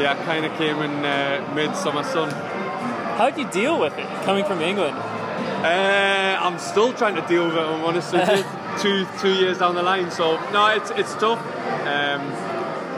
[0.00, 2.30] yeah, I kind of came in uh, mid-summer sun.
[2.30, 4.96] How did you deal with it coming from England?
[4.96, 7.60] Uh, I'm still trying to deal with it.
[7.60, 8.44] I'm honest with you.
[8.78, 11.40] two two years down the line, so no, it's it's tough.
[11.86, 12.20] Um,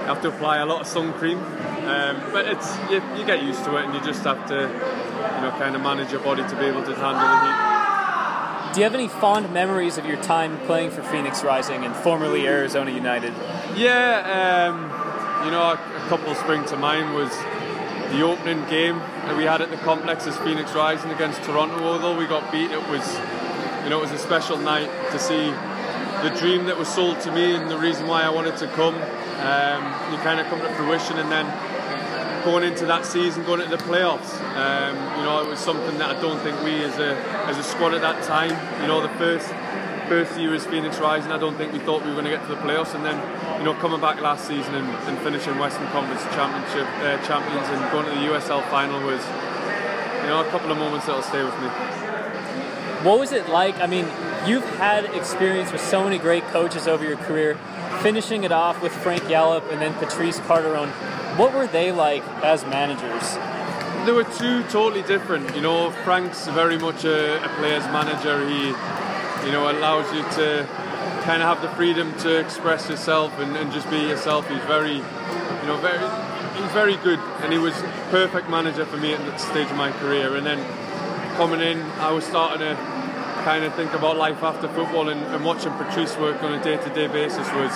[0.08, 1.38] have to apply a lot of sun cream.
[1.38, 5.40] Um, but it's you, you get used to it, and you just have to, you
[5.42, 7.77] know, kind of manage your body to be able to handle the heat.
[8.78, 12.46] Do you have any fond memories of your time playing for Phoenix Rising and formerly
[12.46, 13.34] Arizona United?
[13.74, 15.76] Yeah, um, you know, a,
[16.08, 17.28] couple spring to mind was
[18.12, 21.82] the opening game that we had at the complex as Phoenix Rising against Toronto.
[21.82, 23.18] Although we got beat, it was,
[23.82, 25.50] you know, it was a special night to see
[26.22, 28.94] the dream that was sold to me and the reason why I wanted to come.
[28.94, 31.46] Um, you kind of come to fruition, and then
[32.44, 36.16] going into that season, going into the playoffs, um, you know, it was something that
[36.16, 37.16] I don't think we as a
[37.48, 38.50] as a squad at that time,
[38.82, 39.48] you know, the first
[40.08, 42.42] first year as Phoenix Rising, I don't think we thought we were going to get
[42.48, 43.16] to the playoffs, and then
[43.58, 47.92] you know coming back last season and, and finishing Western Conference Championship uh, champions and
[47.92, 49.20] going to the USL final was,
[50.22, 51.68] you know, a couple of moments that'll stay with me.
[53.04, 53.78] What was it like?
[53.80, 54.06] I mean,
[54.46, 57.56] you've had experience with so many great coaches over your career,
[58.02, 60.90] finishing it off with Frank Yallop and then Patrice Carteron.
[61.38, 63.38] What were they like as managers?
[64.04, 65.54] They were two totally different.
[65.54, 68.36] You know, Frank's very much a, a player's manager.
[68.48, 68.66] He,
[69.46, 70.66] you know, allows you to
[71.22, 74.48] kind of have the freedom to express yourself and, and just be yourself.
[74.48, 76.00] He's very, you know, very,
[76.60, 77.74] he's very good, and he was
[78.10, 80.34] perfect manager for me at that stage of my career.
[80.34, 80.58] And then
[81.36, 82.74] coming in, I was starting to
[83.44, 87.06] kind of think about life after football and, and watching Patrice work on a day-to-day
[87.06, 87.70] basis was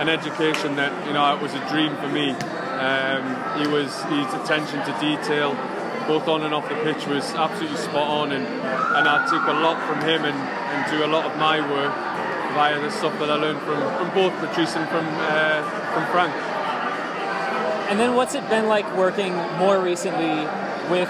[0.00, 2.34] an education that you know it was a dream for me.
[2.82, 3.22] Um,
[3.60, 5.54] he was his attention to detail,
[6.08, 9.52] both on and off the pitch, was absolutely spot on, and, and I took a
[9.52, 11.94] lot from him and, and do a lot of my work
[12.54, 15.62] via the stuff that I learned from, from both Patrice and from uh,
[15.94, 16.34] from Frank.
[17.90, 20.46] And then what's it been like working more recently
[20.90, 21.08] with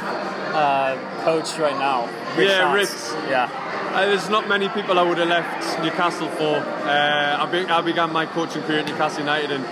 [0.52, 2.08] uh, coach right now?
[2.36, 2.72] Yeah?
[2.74, 2.88] Rick.
[3.28, 3.48] Yeah.
[3.92, 6.56] Uh, there's not many people I would have left Newcastle for.
[6.56, 9.64] Uh, I, be, I began my coaching career at Newcastle United, and,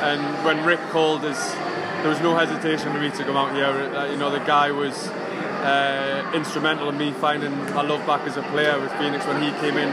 [0.00, 1.54] and when Rick called us,
[2.02, 3.66] there was no hesitation for me to come out here.
[3.66, 8.36] Uh, you know, the guy was uh, instrumental in me finding my love back as
[8.36, 9.88] a player with Phoenix when he came in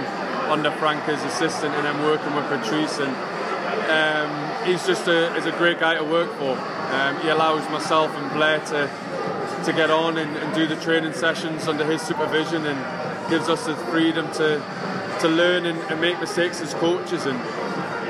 [0.51, 2.99] under Frank as assistant, and then working with Patrice.
[2.99, 3.15] And
[3.89, 6.51] um, he's just a, he's a great guy to work for.
[6.51, 8.89] Um, he allows myself and Blair to
[9.65, 13.65] to get on and, and do the training sessions under his supervision and gives us
[13.65, 14.61] the freedom to
[15.21, 17.39] to learn and, and make mistakes as coaches and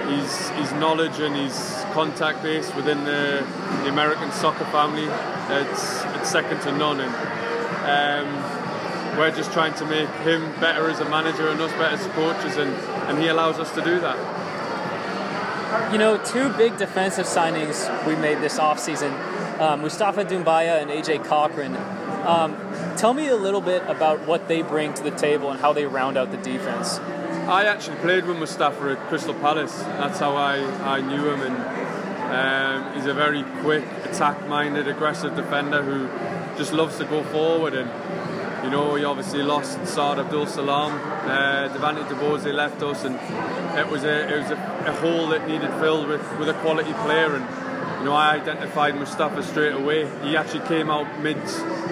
[0.09, 3.45] his his knowledge and his contact base within the,
[3.83, 5.07] the American soccer family
[5.49, 10.99] it's it's second to none and um, we're just trying to make him better as
[10.99, 12.71] a manager and us better as coaches and,
[13.09, 14.17] and he allows us to do that.
[15.91, 19.13] You know, two big defensive signings we made this offseason
[19.59, 21.75] um, Mustafa Dumbuya and AJ Cochran.
[22.27, 22.57] Um,
[22.97, 25.85] tell me a little bit about what they bring to the table and how they
[25.85, 26.99] round out the defense.
[27.47, 29.77] I actually played with Mustafa at Crystal Palace.
[29.83, 31.55] That's how I, I knew him, and
[32.33, 36.07] um, he's a very quick, attack-minded, aggressive defender who
[36.57, 37.75] just loves to go forward.
[37.75, 37.87] And
[38.63, 43.13] you know, he obviously lost Saad Abdul Salam, uh, Devante Deboze left us, and
[43.77, 46.93] it was a it was a, a hole that needed filled with, with a quality
[46.93, 47.35] player.
[47.35, 50.09] And you know, I identified Mustafa straight away.
[50.23, 51.37] He actually came out mid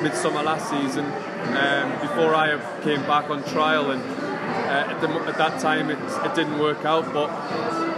[0.01, 4.01] midsummer last season, um, before I came back on trial, and
[4.43, 7.11] uh, at, the, at that time it, it didn't work out.
[7.13, 7.29] But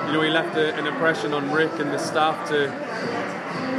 [0.08, 2.68] you know, he left a, an impression on Rick and the staff to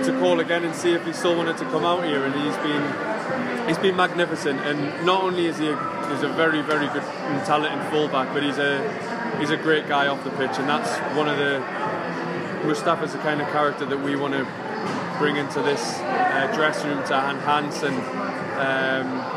[0.05, 2.57] to call again and see if he still wanted to come out here, and he's
[2.59, 4.61] been he's been magnificent.
[4.61, 5.77] And not only is he a,
[6.11, 8.81] he's a very very good and talented fullback, but he's a
[9.39, 11.61] he's a great guy off the pitch, and that's one of the
[12.67, 14.45] Mustafa's the kind of character that we want to
[15.19, 17.97] bring into this uh, dressing room to enhance and
[18.59, 19.36] um,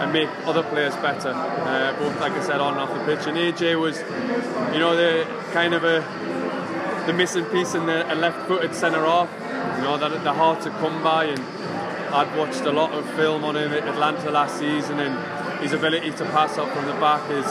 [0.00, 3.26] and make other players better, uh, both like I said on and off the pitch.
[3.26, 3.98] And AJ was,
[4.72, 6.00] you know, the kind of a
[7.06, 9.30] the missing piece in the left-footed centre half.
[9.76, 11.40] You know, that they're hard to come by, and
[12.14, 16.10] I'd watched a lot of film on him at Atlanta last season, and his ability
[16.12, 17.46] to pass up from the back is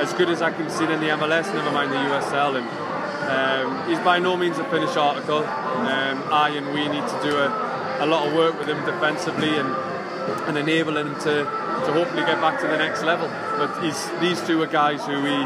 [0.00, 1.52] as good as I can see in the MLS.
[1.54, 2.66] Never mind the USL, and
[3.30, 5.38] um, he's by no means a finished article.
[5.38, 9.56] Um, I and we need to do a, a lot of work with him defensively
[9.56, 9.68] and
[10.46, 11.44] and enabling him to,
[11.86, 13.28] to hopefully get back to the next level.
[13.58, 15.36] But he's, these two are guys who we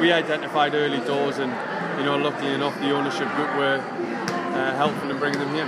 [0.00, 1.50] we identified early doors, and
[1.98, 5.66] you know, luckily enough, the ownership group were uh, helpful in bringing them here.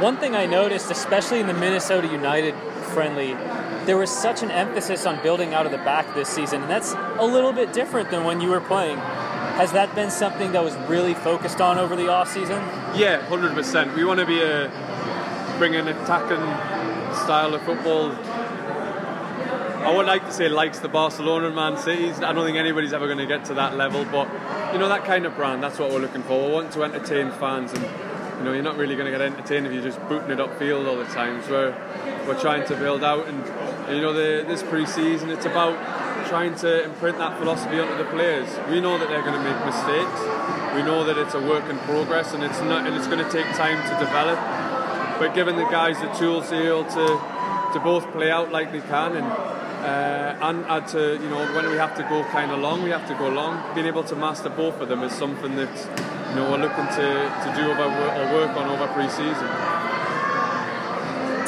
[0.00, 2.54] One thing I noticed, especially in the Minnesota United
[2.92, 3.34] friendly,
[3.86, 6.92] there was such an emphasis on building out of the back this season, and that's
[7.18, 8.98] a little bit different than when you were playing.
[8.98, 12.58] Has that been something that was really focused on over the off season?
[12.96, 13.94] Yeah, hundred percent.
[13.94, 14.70] We want to be a
[15.58, 16.42] bring an attacking
[17.24, 18.10] style of football
[19.82, 22.22] I would like to say likes the Barcelona and Man Cities.
[22.22, 24.28] I don't think anybody's ever going to get to that level, but
[24.72, 25.60] you know that kind of brand.
[25.60, 26.46] That's what we're looking for.
[26.46, 27.82] We want to entertain fans, and
[28.38, 30.86] you know you're not really going to get entertained if you're just booting it upfield
[30.86, 31.42] all the time.
[31.42, 33.38] So we're, we're trying to build out, and,
[33.92, 35.74] you know the, this pre-season it's about
[36.28, 38.48] trying to imprint that philosophy onto the players.
[38.70, 40.20] We know that they're going to make mistakes.
[40.76, 43.30] We know that it's a work in progress, and it's not, and it's going to
[43.32, 44.38] take time to develop.
[45.18, 47.42] But giving the guys the tools to to
[47.72, 51.68] to both play out like they can and uh, and add to you know when
[51.70, 53.74] we have to go kind of long, we have to go long.
[53.74, 55.74] Being able to master both of them is something that
[56.30, 57.08] you know we're looking to,
[57.44, 59.50] to do over or work on over pre-season.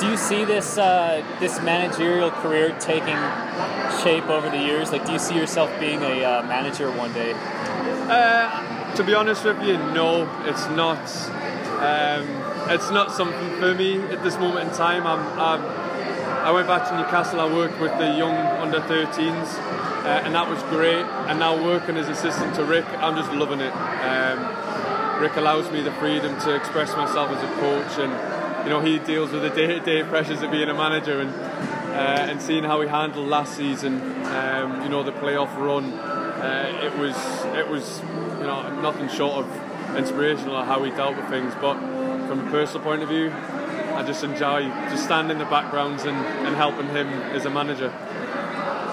[0.01, 3.17] Do you see this uh, this managerial career taking
[4.03, 4.91] shape over the years?
[4.91, 7.35] Like, do you see yourself being a uh, manager one day?
[7.37, 10.99] Uh, to be honest with you, no, it's not.
[11.81, 12.27] Um,
[12.71, 15.07] it's not something for me at this moment in time.
[15.07, 15.84] I'm, I'm
[16.45, 17.41] I went back to Newcastle.
[17.41, 19.55] I worked with the young under 13s,
[20.05, 21.05] uh, and that was great.
[21.29, 23.73] And now working as assistant to Rick, I'm just loving it.
[23.73, 28.81] Um, Rick allows me the freedom to express myself as a coach, and you know
[28.81, 32.81] he deals with the day-to-day pressures of being a manager, and uh, and seeing how
[32.81, 34.01] he handled last season.
[34.27, 35.93] Um, you know the playoff run.
[35.95, 37.17] Uh, it was
[37.57, 38.01] it was
[38.39, 41.79] you know nothing short of inspirational how he dealt with things, but
[42.27, 43.31] from a personal point of view,
[43.95, 47.91] I just enjoy just standing in the backgrounds and, and helping him as a manager.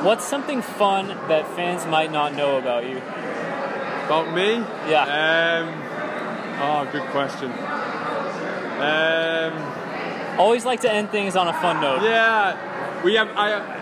[0.03, 2.97] What's something fun that fans might not know about you?
[2.97, 4.55] About me?
[4.89, 5.03] Yeah.
[5.05, 7.51] Um, oh, good question.
[8.81, 12.01] Um, Always like to end things on a fun note.
[12.03, 13.29] yeah, we have.
[13.35, 13.81] I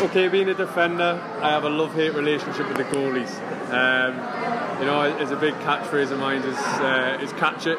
[0.00, 3.30] okay, being a defender, I have a love-hate relationship with the goalies.
[3.70, 4.14] Um,
[4.80, 7.78] you know, it's a big catchphrase of mine is uh, is catch it.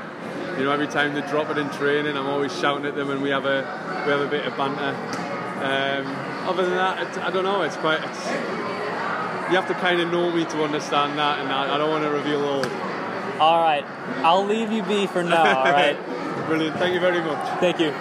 [0.59, 3.21] You know, every time they drop it in training, I'm always shouting at them, and
[3.21, 3.61] we have a
[4.05, 4.93] we have a bit of banter.
[5.63, 6.05] Um,
[6.49, 7.61] other than that, I don't know.
[7.61, 8.03] It's quite.
[8.03, 11.89] It's, you have to kind of know me to understand that, and I, I don't
[11.89, 12.65] want to reveal all.
[13.39, 13.85] All right,
[14.17, 15.59] I'll leave you be for now.
[15.59, 15.97] All right.
[16.47, 16.77] Brilliant.
[16.77, 17.59] Thank you very much.
[17.61, 17.93] Thank you.